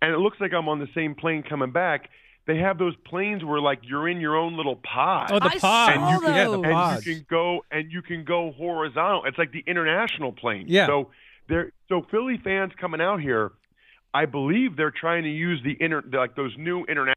and 0.02 0.12
it 0.12 0.18
looks 0.18 0.38
like 0.40 0.52
I'm 0.52 0.68
on 0.68 0.80
the 0.80 0.88
same 0.94 1.14
plane 1.14 1.42
coming 1.48 1.70
back. 1.72 2.10
They 2.46 2.58
have 2.58 2.76
those 2.76 2.94
planes 3.06 3.42
where 3.44 3.60
like 3.60 3.78
you're 3.84 4.08
in 4.08 4.20
your 4.20 4.36
own 4.36 4.56
little 4.56 4.76
pod. 4.76 5.30
Oh, 5.32 5.38
the 5.38 5.46
I 5.46 5.48
pods. 5.50 5.60
saw 5.60 5.88
and 5.88 6.10
you 6.14 6.20
can, 6.26 6.34
yeah, 6.34 6.44
the 6.44 6.50
those. 6.50 6.64
and 6.64 6.72
pods. 6.74 7.06
you 7.06 7.14
can 7.14 7.26
go 7.30 7.64
and 7.70 7.90
you 7.92 8.02
can 8.02 8.24
go 8.24 8.50
horizontal. 8.52 9.24
It's 9.26 9.38
like 9.38 9.52
the 9.52 9.62
international 9.66 10.32
plane. 10.32 10.64
Yeah. 10.68 10.86
So 10.88 11.10
they're 11.52 11.72
so 11.88 12.04
Philly 12.10 12.40
fans 12.42 12.72
coming 12.80 13.00
out 13.00 13.20
here. 13.20 13.52
I 14.14 14.26
believe 14.26 14.76
they're 14.76 14.90
trying 14.90 15.22
to 15.24 15.30
use 15.30 15.60
the 15.62 15.76
inter 15.80 16.02
like 16.12 16.34
those 16.34 16.54
new 16.58 16.84
internet. 16.86 17.16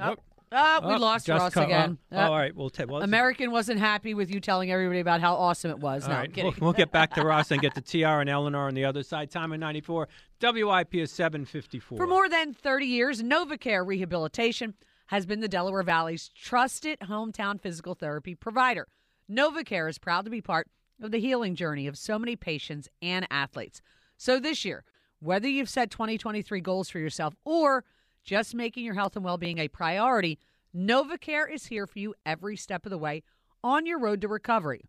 Oh, 0.00 0.16
ah, 0.52 0.80
we 0.82 0.94
Oh, 0.94 0.98
lost 0.98 1.28
Ross 1.28 1.52
cut- 1.54 1.64
again. 1.66 1.98
oh, 2.10 2.16
Uh, 2.16 2.28
all 2.28 2.36
right, 2.36 2.54
we'll 2.54 2.70
take. 2.70 2.88
Well, 2.88 3.02
American 3.02 3.50
wasn't 3.50 3.78
happy 3.80 4.14
with 4.14 4.30
you 4.32 4.40
telling 4.40 4.72
everybody 4.72 5.00
about 5.00 5.20
how 5.20 5.34
awesome 5.34 5.70
it 5.70 5.78
was. 5.78 6.04
All 6.04 6.10
no, 6.10 6.16
right, 6.16 6.24
I'm 6.24 6.32
kidding. 6.32 6.44
We'll, 6.58 6.66
we'll 6.68 6.72
get 6.72 6.90
back 6.90 7.14
to 7.14 7.22
Ross 7.22 7.50
and 7.50 7.60
get 7.60 7.74
to 7.74 7.80
TR 7.80 8.20
and 8.20 8.30
Eleanor 8.30 8.66
on 8.68 8.74
the 8.74 8.84
other 8.84 9.02
side. 9.02 9.30
Time 9.30 9.52
in 9.52 9.60
94. 9.60 10.08
WIP 10.40 10.94
is 10.94 11.12
754. 11.12 11.98
For 11.98 12.06
more 12.06 12.28
than 12.28 12.54
30 12.54 12.86
years, 12.86 13.22
NovaCare 13.22 13.86
Rehabilitation 13.86 14.74
has 15.06 15.26
been 15.26 15.40
the 15.40 15.48
Delaware 15.48 15.82
Valley's 15.82 16.28
trusted 16.30 16.98
hometown 17.00 17.60
physical 17.60 17.94
therapy 17.94 18.34
provider. 18.34 18.86
NovaCare 19.30 19.88
is 19.88 19.98
proud 19.98 20.24
to 20.24 20.30
be 20.30 20.40
part 20.40 20.68
of 21.00 21.10
the 21.10 21.20
healing 21.20 21.54
journey 21.54 21.86
of 21.86 21.98
so 21.98 22.18
many 22.18 22.36
patients 22.36 22.88
and 23.00 23.26
athletes. 23.30 23.80
So 24.16 24.38
this 24.38 24.64
year, 24.64 24.84
whether 25.20 25.48
you've 25.48 25.68
set 25.68 25.90
2023 25.90 26.60
goals 26.60 26.88
for 26.88 26.98
yourself 26.98 27.34
or 27.44 27.84
just 28.24 28.54
making 28.54 28.84
your 28.84 28.94
health 28.94 29.16
and 29.16 29.24
well-being 29.24 29.58
a 29.58 29.68
priority, 29.68 30.38
NovaCare 30.76 31.52
is 31.52 31.66
here 31.66 31.86
for 31.86 31.98
you 31.98 32.14
every 32.24 32.56
step 32.56 32.86
of 32.86 32.90
the 32.90 32.98
way 32.98 33.22
on 33.62 33.86
your 33.86 33.98
road 33.98 34.20
to 34.20 34.28
recovery. 34.28 34.88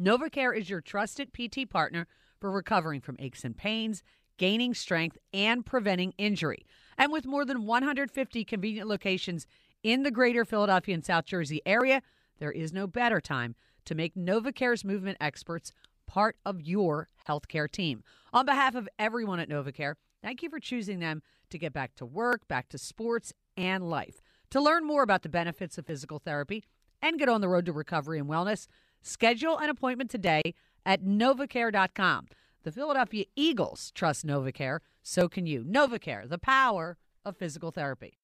NovaCare 0.00 0.56
is 0.56 0.70
your 0.70 0.80
trusted 0.80 1.32
PT 1.32 1.68
partner 1.68 2.06
for 2.40 2.50
recovering 2.50 3.00
from 3.00 3.16
aches 3.18 3.44
and 3.44 3.56
pains, 3.56 4.02
gaining 4.36 4.74
strength, 4.74 5.16
and 5.32 5.64
preventing 5.64 6.12
injury. 6.18 6.66
And 6.98 7.12
with 7.12 7.26
more 7.26 7.44
than 7.44 7.66
150 7.66 8.44
convenient 8.44 8.88
locations 8.88 9.46
in 9.82 10.02
the 10.02 10.10
greater 10.10 10.44
Philadelphia 10.44 10.94
and 10.94 11.04
South 11.04 11.26
Jersey 11.26 11.60
area, 11.64 12.02
there 12.38 12.52
is 12.52 12.72
no 12.72 12.86
better 12.86 13.20
time 13.20 13.54
to 13.84 13.94
make 13.94 14.14
NovaCare's 14.14 14.84
movement 14.84 15.18
experts 15.20 15.72
part 16.06 16.36
of 16.44 16.60
your 16.60 17.08
healthcare 17.28 17.70
team. 17.70 18.02
On 18.32 18.46
behalf 18.46 18.74
of 18.74 18.88
everyone 18.98 19.40
at 19.40 19.48
NovaCare, 19.48 19.94
thank 20.22 20.42
you 20.42 20.50
for 20.50 20.60
choosing 20.60 20.98
them 20.98 21.22
to 21.50 21.58
get 21.58 21.72
back 21.72 21.94
to 21.96 22.06
work, 22.06 22.46
back 22.48 22.68
to 22.70 22.78
sports, 22.78 23.32
and 23.56 23.88
life. 23.88 24.20
To 24.50 24.60
learn 24.60 24.86
more 24.86 25.02
about 25.02 25.22
the 25.22 25.28
benefits 25.28 25.78
of 25.78 25.86
physical 25.86 26.18
therapy 26.18 26.64
and 27.02 27.18
get 27.18 27.28
on 27.28 27.40
the 27.40 27.48
road 27.48 27.66
to 27.66 27.72
recovery 27.72 28.18
and 28.18 28.28
wellness, 28.28 28.66
schedule 29.02 29.58
an 29.58 29.70
appointment 29.70 30.10
today 30.10 30.54
at 30.86 31.02
novacare.com. 31.02 32.28
The 32.62 32.72
Philadelphia 32.72 33.26
Eagles 33.36 33.90
trust 33.94 34.26
NovaCare, 34.26 34.80
so 35.02 35.28
can 35.28 35.46
you. 35.46 35.64
NovaCare, 35.64 36.28
the 36.28 36.38
power 36.38 36.96
of 37.24 37.36
physical 37.36 37.70
therapy. 37.70 38.18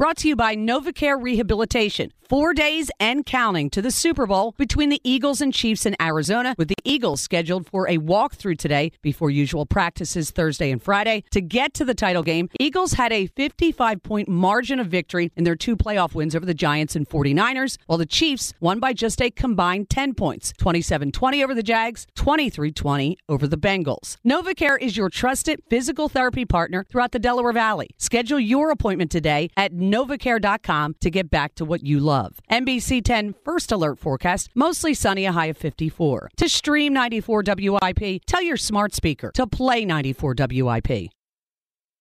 Brought 0.00 0.16
to 0.16 0.28
you 0.28 0.34
by 0.34 0.56
NovaCare 0.56 1.22
Rehabilitation. 1.22 2.10
Four 2.30 2.54
days 2.54 2.92
and 3.00 3.26
counting 3.26 3.70
to 3.70 3.82
the 3.82 3.90
Super 3.90 4.24
Bowl 4.24 4.54
between 4.56 4.88
the 4.88 5.00
Eagles 5.02 5.40
and 5.40 5.52
Chiefs 5.52 5.84
in 5.84 5.96
Arizona, 6.00 6.54
with 6.56 6.68
the 6.68 6.76
Eagles 6.84 7.20
scheduled 7.20 7.66
for 7.66 7.88
a 7.88 7.98
walkthrough 7.98 8.56
today 8.56 8.92
before 9.02 9.30
usual 9.30 9.66
practices 9.66 10.30
Thursday 10.30 10.70
and 10.70 10.80
Friday. 10.80 11.24
To 11.32 11.40
get 11.40 11.74
to 11.74 11.84
the 11.84 11.92
title 11.92 12.22
game, 12.22 12.48
Eagles 12.60 12.92
had 12.92 13.12
a 13.12 13.26
55 13.26 14.00
point 14.04 14.28
margin 14.28 14.78
of 14.78 14.86
victory 14.86 15.32
in 15.36 15.42
their 15.42 15.56
two 15.56 15.76
playoff 15.76 16.14
wins 16.14 16.36
over 16.36 16.46
the 16.46 16.54
Giants 16.54 16.94
and 16.94 17.08
49ers, 17.08 17.78
while 17.86 17.98
the 17.98 18.06
Chiefs 18.06 18.54
won 18.60 18.78
by 18.78 18.92
just 18.92 19.20
a 19.20 19.32
combined 19.32 19.90
10 19.90 20.14
points 20.14 20.52
27 20.56 21.10
20 21.10 21.42
over 21.42 21.52
the 21.52 21.64
Jags, 21.64 22.06
23 22.14 22.70
20 22.70 23.18
over 23.28 23.48
the 23.48 23.58
Bengals. 23.58 24.18
NovaCare 24.24 24.80
is 24.80 24.96
your 24.96 25.10
trusted 25.10 25.60
physical 25.68 26.08
therapy 26.08 26.44
partner 26.44 26.86
throughout 26.88 27.10
the 27.10 27.18
Delaware 27.18 27.52
Valley. 27.52 27.90
Schedule 27.98 28.38
your 28.38 28.70
appointment 28.70 29.10
today 29.10 29.50
at 29.56 29.72
novacare.com 29.92 30.96
to 31.00 31.10
get 31.10 31.30
back 31.30 31.54
to 31.56 31.64
what 31.64 31.84
you 31.84 32.00
love. 32.00 32.38
NBC 32.50 33.04
10 33.04 33.34
first 33.44 33.72
alert 33.72 33.98
forecast, 33.98 34.50
mostly 34.54 34.94
sunny, 34.94 35.24
a 35.24 35.32
high 35.32 35.46
of 35.46 35.56
54. 35.56 36.30
To 36.36 36.48
stream 36.48 36.92
94 36.92 37.44
WIP, 37.46 38.22
tell 38.26 38.42
your 38.42 38.56
smart 38.56 38.94
speaker 38.94 39.30
to 39.34 39.46
play 39.46 39.84
94 39.84 40.34
WIP. 40.38 41.10